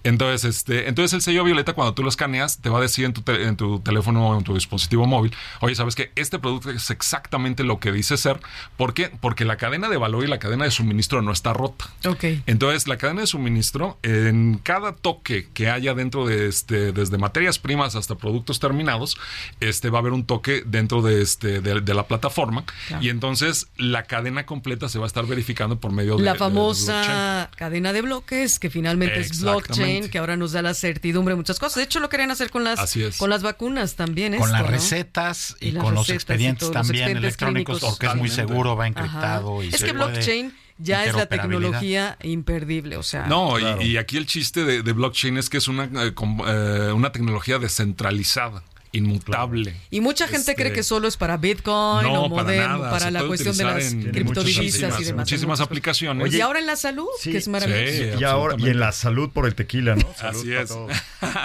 Entonces, 0.04 0.44
este, 0.58 0.88
entonces 0.90 1.14
el 1.14 1.22
sello 1.22 1.44
violeta 1.44 1.74
cuando 1.74 1.94
tú 1.94 2.04
lo 2.04 2.10
escaneas 2.10 2.60
te 2.60 2.70
va 2.70 2.80
a 2.80 2.82
decir 2.82 3.06
en 3.06 3.14
tu, 3.14 3.22
te- 3.22 3.44
en 3.44 3.56
tu 3.56 3.80
teléfono 3.80 4.30
o 4.30 4.38
en 4.38 4.44
tu 4.44 4.54
dispositivo 4.54 5.06
móvil, 5.06 5.34
oye, 5.62 5.76
¿sabes 5.76 5.96
que 5.96 6.12
Este 6.16 6.40
producto 6.40 6.70
es 6.72 6.90
exactamente 6.90 7.64
lo 7.64 7.80
que 7.80 7.92
dice 7.92 8.18
ser. 8.18 8.40
¿Por 8.78 8.94
qué? 8.94 9.10
Porque 9.22 9.46
la 9.46 9.58
cadena 9.58 9.88
de 9.90 9.98
valor 9.98 10.24
y 10.24 10.28
la 10.28 10.40
cadena 10.40 10.66
de 10.66 10.72
suministro 10.72 11.22
no 11.22 11.32
está 11.32 11.54
rota. 11.54 11.90
Ok. 12.06 12.24
Entonces, 12.48 12.88
la 12.88 12.98
cadena 12.98 13.22
de 13.22 13.28
suministro, 13.28 13.98
en 14.04 14.60
cada 14.62 14.94
toque 14.94 15.48
que 15.54 15.70
haya 15.70 15.94
dentro 15.94 16.26
de 16.26 16.48
este, 16.48 16.92
desde 16.92 17.18
materias 17.30 17.60
primas 17.60 17.96
hasta 17.96 18.16
productos 18.16 18.60
terminados, 18.60 19.16
este 19.60 19.90
va 19.90 20.00
a 20.00 20.02
haber 20.02 20.14
un 20.14 20.26
toque 20.26 20.64
dentro 20.66 21.02
de 21.02 21.22
este 21.22 21.62
de, 21.62 21.80
de 21.82 21.94
la 21.94 22.08
plataforma 22.08 22.66
Claro. 22.88 23.04
y 23.04 23.10
entonces 23.10 23.68
la 23.78 24.04
cadena 24.04 24.46
completa 24.46 24.90
se 24.90 24.98
va 25.00 25.06
a 25.06 25.08
estar 25.08 25.26
verificando 25.28 25.80
por 25.80 25.92
medio 25.92 26.18
de 26.18 26.24
La 26.24 26.34
de 26.34 26.40
famosa 26.40 27.52
cadena 27.56 27.94
de 27.94 28.02
bloques, 28.02 28.58
que 28.60 28.70
finalmente 28.70 29.20
es 29.20 29.42
blockchain, 29.42 30.10
que 30.10 30.18
ahora 30.18 30.36
nos 30.38 30.54
da 30.54 30.62
la 30.62 30.74
certidumbre 30.74 31.34
de 31.34 31.38
muchas 31.38 31.60
cosas. 31.60 31.76
De 31.78 31.84
hecho, 31.84 32.00
lo 32.00 32.10
querían 32.10 32.32
hacer 32.32 32.50
con 32.50 32.64
las, 32.64 32.80
con 33.18 33.30
las 33.30 33.44
vacunas 33.44 33.96
también. 33.96 34.34
Con 34.34 34.42
esto, 34.44 34.54
las 34.54 34.62
¿no? 34.64 34.68
recetas 34.72 35.56
y, 35.60 35.68
Y 35.68 35.72
las 35.74 35.84
con 35.84 35.94
los 35.94 36.08
recetas 36.08 36.16
expedientes 36.24 36.64
los 36.70 36.72
también 36.74 37.04
expedientes 37.04 37.24
electrónicos, 37.24 37.78
clínicos. 37.80 37.98
porque 37.98 38.08
es 38.08 38.16
muy 38.16 38.30
seguro, 38.30 38.76
va 38.76 38.86
Ajá. 38.86 38.88
encriptado. 38.90 39.64
Y 39.64 39.68
Es 39.70 39.78
se 39.80 39.86
que 39.86 39.94
puede 39.94 40.12
blockchain 40.12 40.54
ya 40.80 41.06
es 41.06 41.14
la 41.14 41.26
tecnología 41.28 42.18
imperdible, 42.24 42.98
o 42.98 43.04
sea. 43.04 43.28
No, 43.28 43.58
y- 43.60 43.62
Claro. 43.62 43.82
y, 43.82 43.98
aquí 43.98 44.18
el 44.18 44.26
chiste 44.26 44.64
de, 44.66 44.82
de 44.82 44.94
blockchain 44.94 45.38
es 45.38 45.50
que 45.50 45.58
es 45.58 45.68
una, 45.68 45.84
eh, 45.86 46.14
eh, 46.48 46.92
una 46.94 47.12
tecnología 47.12 47.60
descentralizada, 47.60 48.64
inmutable. 48.92 49.76
Y 49.92 50.02
mucha 50.02 50.26
gente 50.28 50.52
Este, 50.52 50.56
creo 50.56 50.74
que 50.74 50.84
solo 50.84 51.08
es 51.08 51.16
para 51.18 51.38
Bitcoin 51.38 52.08
No, 52.08 52.24
o 52.24 52.30
para 52.30 52.44
Moderno, 52.44 52.78
nada, 52.80 52.92
para 52.92 53.12
la 53.12 53.24
cuestión 53.28 53.56
de 53.56 53.64
las 53.64 53.94
criptodivisas 53.94 54.56
y 54.56 54.62
muchísimas- 54.84 55.06
demás. 55.06 55.26
muchísimas 55.26 55.60
aplicaciones. 55.62 56.24
Oye, 56.24 56.38
y 56.38 56.42
ahora 56.42 56.60
en 56.60 56.66
la 56.66 56.76
salud, 56.76 57.08
Sí, 57.20 57.32
que 57.32 57.38
es 57.38 57.48
maravilloso. 57.48 58.18
sí. 58.18 58.20
y 58.20 58.24
ahora 58.24 58.56
y 58.58 58.68
en 58.70 58.80
la 58.80 58.92
salud 58.92 59.30
por 59.30 59.46
el 59.46 59.56
tequila, 59.56 59.96
¿no? 59.96 60.08
Salud 60.18 60.40
Así 60.40 60.50
para 60.50 60.62
es. 60.62 60.70
todos. 60.70 60.92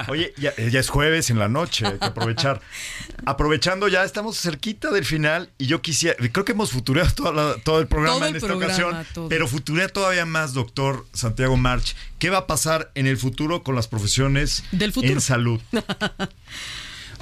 Oye, 0.08 0.32
ya, 0.38 0.54
ya 0.56 0.80
es 0.80 0.88
jueves 0.88 1.30
en 1.30 1.38
la 1.38 1.48
noche, 1.48 1.86
hay 1.86 1.98
que 1.98 2.04
aprovechar. 2.06 2.60
Aprovechando 3.26 3.88
ya, 3.88 4.04
estamos 4.04 4.38
cerquita 4.38 4.90
del 4.90 5.04
final 5.04 5.50
y 5.58 5.66
yo 5.66 5.80
quisiera, 5.82 6.16
creo 6.32 6.44
que 6.44 6.52
hemos 6.52 6.70
toda 7.14 7.32
la- 7.32 7.56
todo 7.62 7.80
el 7.80 7.86
programa 7.86 8.16
Todo 8.16 8.24
el 8.26 8.30
en 8.30 8.36
esta 8.36 8.46
programa, 8.48 8.74
ocasión, 8.74 9.06
todo. 9.14 9.28
pero 9.28 9.48
futurea 9.48 9.88
todavía 9.88 10.26
más, 10.26 10.52
doctor 10.54 11.06
Santiago 11.12 11.56
March. 11.56 11.94
¿Qué 12.18 12.30
va 12.30 12.38
a 12.38 12.46
pasar 12.46 12.90
en 12.94 13.06
el 13.06 13.16
futuro 13.18 13.62
con 13.62 13.74
las 13.74 13.86
profesiones 13.88 14.64
Del 14.72 14.92
futuro. 14.92 15.12
en 15.12 15.20
salud? 15.20 15.60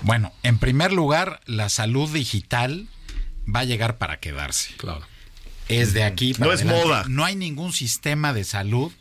Bueno, 0.02 0.32
en 0.42 0.58
primer 0.58 0.92
lugar, 0.92 1.40
la 1.46 1.68
salud 1.68 2.10
digital 2.12 2.86
va 3.44 3.60
a 3.60 3.64
llegar 3.64 3.98
para 3.98 4.18
quedarse. 4.20 4.74
Claro. 4.76 5.02
Es 5.68 5.94
de 5.94 6.04
aquí 6.04 6.34
para 6.34 6.46
No 6.46 6.52
es 6.52 6.64
moda. 6.64 7.04
No 7.08 7.24
hay 7.24 7.36
ningún 7.36 7.72
sistema 7.72 8.32
de 8.32 8.44
salud 8.44 8.92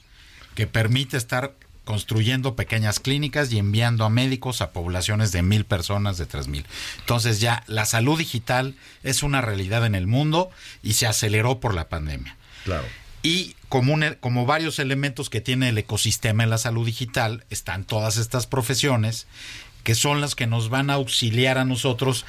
que 0.55 0.67
permite 0.67 1.17
estar 1.17 1.53
construyendo 1.83 2.55
pequeñas 2.55 2.99
clínicas 2.99 3.51
y 3.51 3.57
enviando 3.57 4.05
a 4.05 4.09
médicos 4.09 4.61
a 4.61 4.71
poblaciones 4.71 5.31
de 5.31 5.41
mil 5.41 5.65
personas, 5.65 6.17
de 6.17 6.25
tres 6.27 6.47
mil. 6.47 6.65
Entonces 6.99 7.39
ya 7.39 7.63
la 7.67 7.85
salud 7.85 8.17
digital 8.17 8.75
es 9.03 9.23
una 9.23 9.41
realidad 9.41 9.85
en 9.85 9.95
el 9.95 10.05
mundo 10.07 10.51
y 10.83 10.93
se 10.93 11.07
aceleró 11.07 11.59
por 11.59 11.73
la 11.73 11.89
pandemia. 11.89 12.37
Claro. 12.63 12.85
Y 13.23 13.55
como, 13.69 13.93
un- 13.93 14.15
como 14.19 14.45
varios 14.45 14.77
elementos 14.79 15.29
que 15.29 15.41
tiene 15.41 15.69
el 15.69 15.77
ecosistema 15.77 16.43
en 16.43 16.49
la 16.51 16.57
salud 16.59 16.85
digital, 16.85 17.45
están 17.49 17.83
todas 17.83 18.17
estas 18.17 18.45
profesiones 18.47 19.25
que 19.84 19.95
son 19.95 20.21
las 20.21 20.36
que 20.36 20.47
nos 20.47 20.69
van 20.69 20.89
a 20.89 20.93
auxiliar 20.95 21.57
a 21.57 21.65
nosotros 21.65 22.25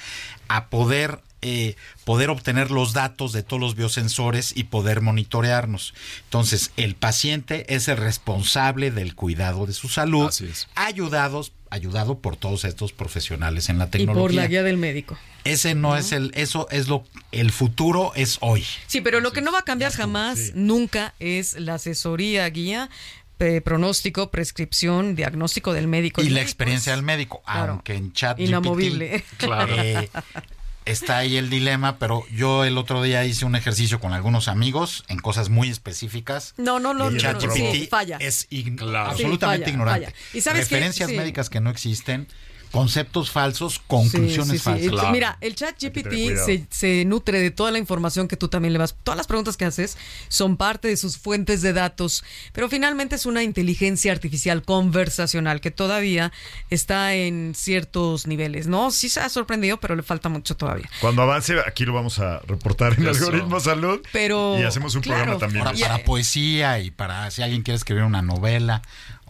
a 0.49 0.67
poder, 0.69 1.21
eh, 1.41 1.77
poder 2.05 2.31
obtener 2.31 2.71
los 2.71 2.93
datos 2.93 3.33
de 3.33 3.43
todos 3.43 3.61
los 3.61 3.75
biosensores 3.75 4.53
y 4.57 4.65
poder 4.65 5.01
monitorearnos. 5.01 5.95
Entonces, 6.25 6.71
el 6.77 6.95
paciente 6.95 7.75
es 7.75 7.89
el 7.89 7.97
responsable 7.97 8.91
del 8.91 9.15
cuidado 9.15 9.67
de 9.67 9.73
su 9.73 9.89
salud, 9.89 10.29
Así 10.29 10.47
es. 10.47 10.69
ayudados, 10.75 11.53
ayudado 11.71 12.19
por 12.19 12.37
todos 12.37 12.65
estos 12.65 12.93
profesionales 12.93 13.69
en 13.69 13.79
la 13.79 13.87
Y 13.87 13.91
tecnología. 13.91 14.23
por 14.23 14.35
la 14.35 14.47
guía 14.47 14.63
del 14.63 14.77
médico. 14.77 15.19
Ese 15.45 15.75
no 15.75 15.97
es 15.97 16.13
el, 16.13 16.31
eso 16.37 16.69
es 16.71 16.87
lo, 16.87 17.05
el 17.33 17.51
futuro 17.51 18.13
es 18.15 18.39
hoy. 18.43 18.65
Sí, 18.87 19.01
pero 19.01 19.19
lo 19.21 19.33
que 19.33 19.41
no 19.41 19.51
va 19.51 19.59
a 19.61 19.65
cambiar 19.65 19.91
jamás, 19.91 20.53
nunca, 20.55 21.15
es 21.19 21.59
la 21.59 21.75
asesoría, 21.75 22.49
guía 22.49 22.91
eh, 23.39 23.61
pronóstico, 23.61 24.31
prescripción, 24.31 25.15
diagnóstico 25.17 25.73
del 25.73 25.89
médico. 25.89 26.21
Y 26.23 26.25
la 26.27 26.31
médico 26.35 26.43
experiencia 26.45 26.93
es- 26.93 26.97
del 26.97 27.05
médico, 27.05 27.43
Claro. 27.45 27.73
aunque 27.73 27.95
en 27.95 28.13
chat 28.13 28.39
Inamovible. 28.39 29.25
Claro. 29.39 29.75
Eh, 29.83 30.09
está 30.85 31.19
ahí 31.19 31.37
el 31.37 31.49
dilema, 31.51 31.99
pero 31.99 32.25
yo 32.33 32.65
el 32.65 32.77
otro 32.79 33.03
día 33.03 33.25
hice 33.25 33.45
un 33.45 33.55
ejercicio 33.57 34.01
con 34.01 34.13
algunos 34.13 34.49
amigos 34.49 35.05
en 35.09 35.19
cosas 35.19 35.49
muy 35.49 35.69
específicas. 35.69 36.55
No, 36.57 36.79
no, 36.81 36.93
no, 36.95 37.11
no, 37.11 37.33
no, 37.33 37.51
sí, 37.53 37.87
falla. 37.91 38.17
es 38.21 38.49
ign- 38.51 38.77
Claro. 38.79 39.11
absolutamente 39.11 39.67
Sí, 39.67 39.71
falla, 39.73 39.73
ignorante. 39.73 40.07
falla. 40.07 40.17
¿Y 40.35 40.41
sabes? 40.41 40.61
Referencias 40.71 41.11
Sí. 41.11 41.17
médicas 41.17 41.51
que 41.51 41.61
no 41.61 41.71
existen, 41.71 42.29
conceptos 42.73 43.31
falsos, 43.31 43.81
conclusiones 43.87 44.47
Sí, 44.63 44.73
sí, 44.73 44.81
sí. 44.83 44.89
falsas. 44.89 45.13
Mira, 45.13 45.39
el 45.41 45.55
chat 45.55 45.81
GPT 45.81 46.37
se, 46.45 46.67
se 46.71 47.05
nutre 47.05 47.39
de 47.41 47.51
toda 47.53 47.71
la 47.71 47.79
información 47.79 48.27
que 48.27 48.37
tú 48.37 48.49
también 48.49 48.73
le 48.73 48.79
vas. 48.81 48.97
Todas 49.05 49.17
las 49.17 49.27
preguntas 49.29 49.57
que 49.57 49.65
haces 49.65 49.97
son 50.29 50.57
parte 50.57 50.89
de 50.89 50.97
sus 50.97 51.19
fuentes 51.19 51.63
de 51.63 51.73
datos, 51.73 52.25
pero 52.53 52.69
finalmente 52.69 53.15
es 53.15 53.27
una 53.27 53.43
inteligencia 53.43 54.11
artificial 54.11 54.63
conversacional 54.63 55.61
que 55.61 55.71
todavía 55.71 56.33
está 56.71 57.15
en 57.15 57.53
ciertos 57.55 58.27
niveles, 58.27 58.67
¿no? 58.67 58.91
Sí 58.91 59.09
se 59.09 59.21
ha 59.21 59.29
sorprendido, 59.29 59.79
pero 59.79 59.95
le 59.95 60.03
falta 60.03 60.29
mucho 60.29 60.57
todavía. 60.57 60.89
Cuando 61.01 61.23
avance, 61.23 61.55
aquí 61.67 61.85
lo 61.85 61.93
vamos 61.93 62.19
a 62.19 62.41
reportar 62.41 62.95
en 62.95 63.07
Eso. 63.07 63.27
Algoritmo 63.27 63.61
Salud. 63.61 64.01
Pero, 64.13 64.59
Y 64.59 64.63
hacemos 64.65 64.95
un 64.95 65.03
claro. 65.03 65.21
programa 65.23 65.41
también. 65.41 65.67
Ahora, 65.67 65.79
para 65.79 66.05
poesía 66.05 66.79
y 66.81 66.91
para 66.91 67.31
si 67.31 67.43
alguien 67.43 67.63
quiere 67.63 67.77
escribir 67.77 68.05
una 68.05 68.23
novela 68.23 68.81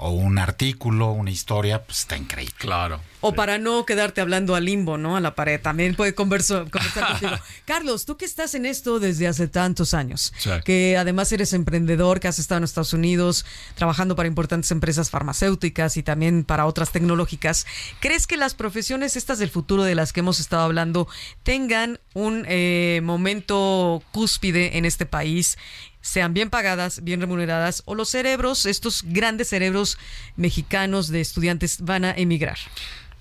o 0.03 0.11
un 0.11 0.39
artículo, 0.39 1.13
una 1.13 1.31
historia, 1.31 1.83
pues 1.85 2.01
está 2.01 2.17
increíble. 2.17 2.55
Claro. 2.59 3.01
O 3.25 3.35
para 3.35 3.59
no 3.59 3.87
quedarte 3.87 4.21
hablando 4.21 4.57
al 4.57 4.65
limbo, 4.65 4.99
¿no? 4.99 5.17
A 5.17 5.21
la 5.21 5.37
pared. 5.37 5.61
También 5.61 5.95
puede 5.95 6.13
converso- 6.15 6.69
conversar 6.71 7.07
contigo. 7.21 7.33
Carlos, 7.65 8.05
tú 8.05 8.17
que 8.17 8.25
estás 8.25 8.55
en 8.57 8.67
esto 8.67 8.99
desde 8.99 9.29
hace 9.29 9.47
tantos 9.47 9.95
años, 9.95 10.33
Sí. 10.39 10.51
que 10.65 10.97
además 10.97 11.31
eres 11.31 11.53
emprendedor, 11.53 12.19
que 12.19 12.27
has 12.27 12.41
estado 12.41 12.59
en 12.59 12.65
Estados 12.65 12.93
Unidos 12.93 13.47
trabajando 13.77 14.17
para 14.17 14.27
importantes 14.27 14.71
empresas 14.73 15.09
farmacéuticas 15.11 15.97
y 15.97 16.03
también 16.03 16.43
para 16.43 16.67
otras 16.67 16.91
tecnológicas, 16.91 17.65
¿crees 18.01 18.27
que 18.27 18.37
las 18.37 18.55
profesiones 18.55 19.17
estas 19.17 19.39
del 19.39 19.51
futuro 19.51 19.85
de 19.85 19.95
las 19.95 20.13
que 20.13 20.19
hemos 20.21 20.41
estado 20.41 20.63
hablando 20.65 21.07
tengan 21.45 22.01
un 22.15 22.45
eh, 22.49 23.01
momento 23.05 24.03
cúspide 24.11 24.77
en 24.79 24.85
este 24.85 25.07
país? 25.07 25.59
Sean 26.03 26.35
bien 26.35 26.51
pagadas, 26.51 27.03
bien 27.03 27.21
remuneradas, 27.21 27.83
o 27.87 27.95
los 27.95 28.11
cerebros, 28.11 28.67
estos 28.67 29.03
grandes 29.05 29.49
cerebros 29.49 29.99
mexicanos 30.37 31.09
de 31.09 31.21
estudiantes 31.21 31.81
van 31.81 32.05
a 32.05 32.13
emigrar. 32.13 32.59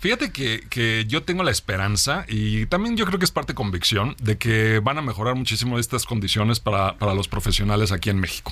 Fíjate 0.02 0.32
que, 0.32 0.66
que 0.70 1.06
yo 1.08 1.22
tengo 1.24 1.44
la 1.44 1.52
esperanza 1.52 2.26
y 2.28 2.66
también 2.66 2.98
yo 2.98 3.06
creo 3.06 3.20
que 3.20 3.26
es 3.26 3.30
parte 3.32 3.54
de 3.54 3.56
convicción 3.56 4.16
de 4.20 4.38
que 4.40 4.80
van 4.80 4.98
a 4.98 5.02
mejorar 5.04 5.36
muchísimo 5.36 5.78
estas 5.78 6.06
condiciones 6.06 6.60
para, 6.60 6.98
para 6.98 7.14
los 7.14 7.28
profesionales 7.28 7.92
aquí 7.92 8.10
en 8.10 8.20
México. 8.20 8.52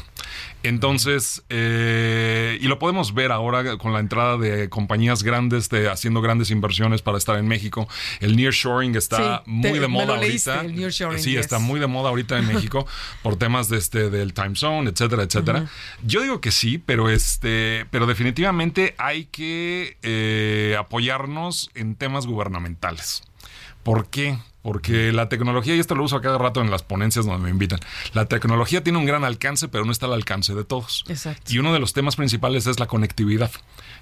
Entonces, 0.62 1.42
eh, 1.50 2.60
y 2.62 2.68
lo 2.68 2.78
podemos 2.78 3.16
ver 3.16 3.32
ahora 3.32 3.78
con 3.80 3.94
la 3.94 4.00
entrada 4.00 4.38
de 4.38 4.70
compañías 4.70 5.24
grandes 5.24 5.70
de 5.70 5.90
haciendo 5.90 6.22
grandes 6.22 6.52
inversiones 6.52 7.02
para 7.02 7.18
estar 7.18 7.38
en 7.40 7.48
México. 7.48 7.88
El 8.20 8.36
nearshoring 8.36 8.96
está 8.96 9.40
Sí, 9.44 9.50
muy 9.52 9.72
te- 9.72 9.80
de 9.80 9.88
moda 9.88 10.18
leíste, 10.18 10.52
ahorita. 10.52 10.92
sí, 11.18 11.32
yes. 11.32 11.40
está 11.40 11.58
muy 11.58 11.80
de 11.80 11.88
moda 11.88 12.10
ahorita 12.10 12.38
en 12.38 12.48
México 12.48 12.86
por 13.24 13.38
temas 13.38 13.70
de 13.70 13.78
este 13.80 14.12
del 14.12 14.34
time 14.36 14.56
zone, 14.56 14.90
etcétera, 14.92 15.24
etcétera. 15.24 15.68
Yo 16.04 16.22
digo 16.22 16.42
que 16.42 16.52
sí, 16.52 16.78
pero 16.78 17.10
este, 17.10 17.88
pero 17.90 18.06
definitivamente 18.06 18.94
hay 19.00 19.26
que 19.26 19.98
eh, 20.04 20.76
apoyarnos 20.78 21.39
en 21.76 21.96
temas 21.96 22.26
gubernamentales. 22.26 23.24
¿Por 23.84 24.08
qué? 24.08 24.38
Porque 24.62 25.14
la 25.14 25.30
tecnología, 25.30 25.76
y 25.76 25.80
esto 25.80 25.96
lo 25.96 26.04
uso 26.04 26.18
a 26.18 26.22
cada 26.22 26.38
rato 26.38 26.62
en 26.62 26.70
las 26.70 26.84
ponencias 26.84 27.26
donde 27.26 27.44
me 27.44 27.50
invitan, 27.50 27.80
la 28.14 28.26
tecnología 28.26 28.84
tiene 28.84 29.00
un 29.00 29.06
gran 29.06 29.24
alcance, 29.24 29.70
pero 29.70 29.86
no 29.86 29.92
está 29.92 30.06
al 30.06 30.14
alcance 30.14 30.54
de 30.54 30.66
todos. 30.66 31.06
Exacto. 31.08 31.52
Y 31.52 31.60
uno 31.60 31.74
de 31.74 31.80
los 31.80 31.94
temas 31.94 32.18
principales 32.18 32.68
es 32.68 32.80
la 32.80 32.88
conectividad. 32.88 33.52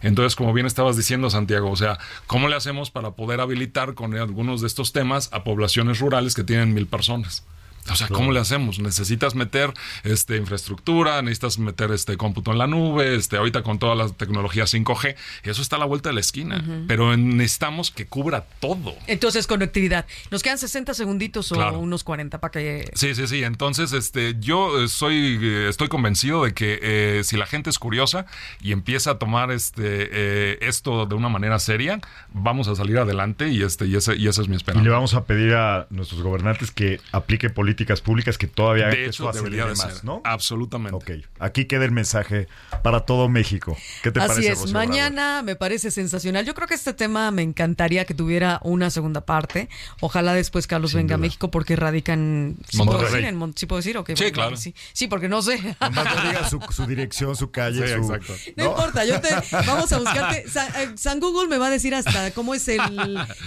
Entonces, 0.01 0.35
como 0.35 0.53
bien 0.53 0.65
estabas 0.65 0.97
diciendo, 0.97 1.29
Santiago, 1.29 1.69
o 1.69 1.75
sea, 1.75 1.99
¿cómo 2.25 2.47
le 2.47 2.55
hacemos 2.55 2.89
para 2.89 3.11
poder 3.11 3.39
habilitar 3.39 3.93
con 3.93 4.15
algunos 4.15 4.61
de 4.61 4.67
estos 4.67 4.93
temas 4.93 5.29
a 5.31 5.43
poblaciones 5.43 5.99
rurales 5.99 6.33
que 6.33 6.43
tienen 6.43 6.73
mil 6.73 6.87
personas? 6.87 7.45
O 7.91 7.95
sea, 7.95 8.07
¿cómo 8.07 8.31
le 8.31 8.39
hacemos? 8.39 8.79
Necesitas 8.79 9.35
meter 9.35 9.73
este 10.03 10.37
infraestructura, 10.37 11.21
necesitas 11.21 11.57
meter 11.59 11.91
este 11.91 12.17
cómputo 12.17 12.51
en 12.51 12.57
la 12.57 12.67
nube, 12.67 13.15
este 13.15 13.37
ahorita 13.37 13.63
con 13.63 13.79
toda 13.79 13.95
la 13.95 14.09
tecnología 14.09 14.63
5G, 14.65 15.15
eso 15.43 15.61
está 15.61 15.75
a 15.75 15.79
la 15.79 15.85
vuelta 15.85 16.09
de 16.09 16.15
la 16.15 16.21
esquina, 16.21 16.63
pero 16.87 17.15
necesitamos 17.15 17.91
que 17.91 18.05
cubra 18.07 18.45
todo. 18.59 18.95
Entonces, 19.07 19.47
conectividad. 19.47 20.05
Nos 20.31 20.43
quedan 20.43 20.57
60 20.57 20.93
segunditos 20.93 21.51
o 21.51 21.55
Claro. 21.55 21.79
unos 21.79 22.03
40 22.03 22.39
para 22.39 22.51
que... 22.51 22.89
Sí, 22.93 23.15
sí, 23.15 23.27
sí. 23.27 23.43
Entonces, 23.43 23.93
este, 23.93 24.35
yo 24.39 24.83
eh, 24.83 24.87
soy, 24.87 25.39
eh, 25.41 25.67
estoy 25.69 25.87
convencido 25.87 26.43
de 26.43 26.53
que 26.53 26.79
eh, 26.81 27.21
si 27.23 27.37
la 27.37 27.45
gente 27.45 27.69
es 27.69 27.79
curiosa 27.79 28.25
y 28.61 28.71
empieza 28.71 29.11
a 29.11 29.17
tomar 29.19 29.51
este 29.51 30.09
eh, 30.11 30.57
esto 30.61 31.05
de 31.05 31.15
una 31.15 31.29
manera 31.29 31.59
seria, 31.59 31.99
vamos 32.33 32.67
a 32.67 32.75
salir 32.75 32.97
adelante 32.97 33.49
y 33.49 33.61
este 33.63 33.85
y 33.87 33.95
ese 33.95 34.15
y 34.15 34.27
esa 34.27 34.41
es 34.41 34.47
mi 34.47 34.55
Y 34.55 34.57
esperanza. 34.57 34.83
le 34.83 34.89
vamos 34.89 35.13
a 35.13 35.25
pedir 35.25 35.53
a 35.53 35.87
nuestros 35.89 36.21
gobernantes 36.21 36.71
que 36.71 36.99
apliquen 37.11 37.53
políticas 37.77 38.01
públicas 38.01 38.37
que 38.39 38.47
todavía 38.47 38.87
de 38.87 39.05
hecho, 39.05 39.31
debería 39.31 39.65
de 39.65 39.75
más, 39.75 39.93
ser. 39.97 40.03
¿no? 40.05 40.21
Absolutamente. 40.23 40.95
Ok, 40.95 41.11
aquí 41.39 41.65
queda 41.65 41.85
el 41.85 41.91
mensaje 41.91 42.47
para 42.81 43.01
todo 43.01 43.29
México. 43.29 43.77
¿Qué 44.01 44.11
te 44.11 44.19
Así 44.19 44.27
parece, 44.29 44.51
es, 44.53 44.59
Rocío 44.61 44.73
mañana 44.73 45.43
me 45.43 45.55
parece 45.55 45.91
sensacional. 45.91 46.43
Yo 46.43 46.55
creo 46.55 46.67
que 46.67 46.73
este 46.73 46.93
tema 46.93 47.29
me 47.29 47.43
encantaría 47.43 48.05
que 48.05 48.15
tuviera 48.15 48.59
una 48.63 48.89
segunda 48.89 49.21
parte. 49.21 49.69
Ojalá 50.01 50.33
después 50.33 50.65
Carlos 50.65 50.93
venga 50.95 51.13
a 51.13 51.17
duda. 51.17 51.27
México 51.27 51.51
porque 51.51 51.75
radica 51.75 52.13
en... 52.13 52.57
¿Sí 52.67 52.77
Monterrey. 52.77 53.05
puedo 53.11 53.15
decir? 53.45 53.53
¿Sí 53.55 53.65
puedo 53.67 53.77
decir? 53.77 53.97
Ok, 53.97 54.07
Sí, 54.09 54.13
bueno, 54.23 54.33
claro. 54.33 54.57
Sí. 54.57 54.73
Sí, 54.93 55.07
porque 55.07 55.29
no 55.29 55.41
sé. 55.43 55.59
No 55.79 56.29
diga 56.29 56.49
su, 56.49 56.59
su 56.71 56.87
dirección, 56.87 57.35
su 57.35 57.51
calle, 57.51 57.87
Sí, 57.87 57.93
su... 57.93 57.99
exacto. 58.11 58.33
No, 58.55 58.65
importa, 58.71 59.05
yo 59.05 59.21
te 59.21 59.29
vamos 59.67 59.91
a 59.91 59.99
buscarte. 59.99 60.49
San, 60.49 60.67
eh, 60.81 60.89
San 60.95 61.19
Google 61.19 61.47
me 61.47 61.59
va 61.59 61.67
a 61.67 61.69
decir 61.69 61.93
hasta 61.93 62.31
cómo 62.31 62.55
es 62.55 62.67
el 62.69 62.81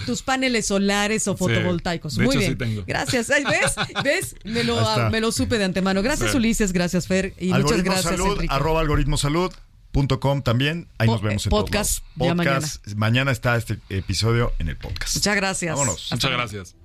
tus 0.05 0.21
paneles 0.21 0.67
solares 0.67 1.27
o 1.27 1.35
fotovoltaicos. 1.35 2.15
de 2.15 2.23
Muy 2.23 2.35
hecho, 2.35 2.41
sí 2.41 2.55
bien. 2.55 2.57
tengo. 2.57 2.83
Gracias. 2.87 3.29
Ay, 3.29 3.43
¿Ves? 3.43 3.75
¿Ves? 4.21 4.35
Me 4.43 4.63
lo, 4.63 5.09
me 5.09 5.19
lo 5.21 5.31
supe 5.31 5.57
de 5.57 5.65
antemano. 5.65 6.01
Gracias 6.01 6.31
Sí. 6.31 6.37
Ulises, 6.37 6.71
gracias 6.73 7.07
Fer 7.07 7.33
y 7.39 7.51
muchas 7.53 7.83
gracias 7.83 8.05
Salud, 8.15 8.33
Enrique. 8.33 8.53
arroba 8.53 8.81
algoritmosalud.com 8.81 10.41
también. 10.41 10.87
Ahí 10.97 11.07
Po- 11.07 11.13
nos 11.13 11.21
vemos 11.21 11.45
en 11.45 11.49
podcast, 11.49 11.99
todos 12.17 12.35
ya 12.37 12.43
lados. 12.43 12.77
Podcast. 12.77 12.95
Mañana. 12.97 13.31
está 13.31 13.55
este 13.57 13.79
episodio 13.89 14.53
en 14.59 14.69
el 14.69 14.77
podcast. 14.77 15.15
Muchas 15.15 15.35
gracias. 15.35 15.73
Vámonos. 15.75 16.03
Hasta 16.03 16.15
Muchas 16.15 16.29
luego. 16.31 16.41
gracias. 16.43 16.80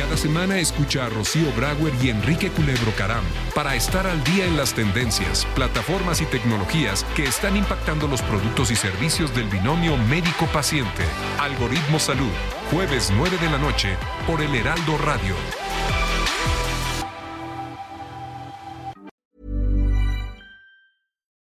Cada 0.00 0.16
semana 0.16 0.58
escucha 0.58 1.04
a 1.04 1.10
Rocío 1.10 1.52
Brauer 1.52 1.92
y 2.02 2.08
Enrique 2.08 2.48
Culebro 2.48 2.90
Caram 2.96 3.22
para 3.54 3.74
estar 3.74 4.06
al 4.06 4.24
día 4.24 4.46
en 4.46 4.56
las 4.56 4.72
tendencias, 4.72 5.44
plataformas 5.54 6.22
y 6.22 6.24
tecnologías 6.24 7.04
que 7.14 7.24
están 7.24 7.54
impactando 7.54 8.08
los 8.08 8.22
productos 8.22 8.70
y 8.70 8.76
servicios 8.76 9.34
del 9.34 9.46
binomio 9.50 9.98
médico-paciente. 9.98 11.04
Algoritmo 11.38 11.98
Salud, 11.98 12.32
jueves 12.72 13.12
9 13.14 13.36
de 13.36 13.50
la 13.50 13.58
noche 13.58 13.98
por 14.26 14.40
el 14.40 14.54
Heraldo 14.54 14.96
Radio. 15.04 15.34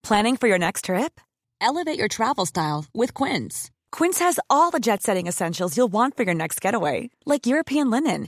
Planning 0.04 0.36
for 0.36 0.49
your 0.49 0.60
next 0.60 0.88
trip? 0.88 1.22
Elevate 1.62 1.97
your 1.97 2.10
travel 2.10 2.45
style 2.45 2.84
with 2.93 3.14
Quince. 3.14 3.72
Quince 3.93 4.20
has 4.20 4.41
all 4.49 4.72
the 4.72 4.80
jet 4.82 5.02
setting 5.02 5.28
essentials 5.28 5.78
you'll 5.78 5.88
want 5.91 6.18
for 6.18 6.24
your 6.24 6.36
next 6.36 6.60
getaway, 6.60 7.10
like 7.26 7.47
European 7.47 7.89
linen, 7.89 8.28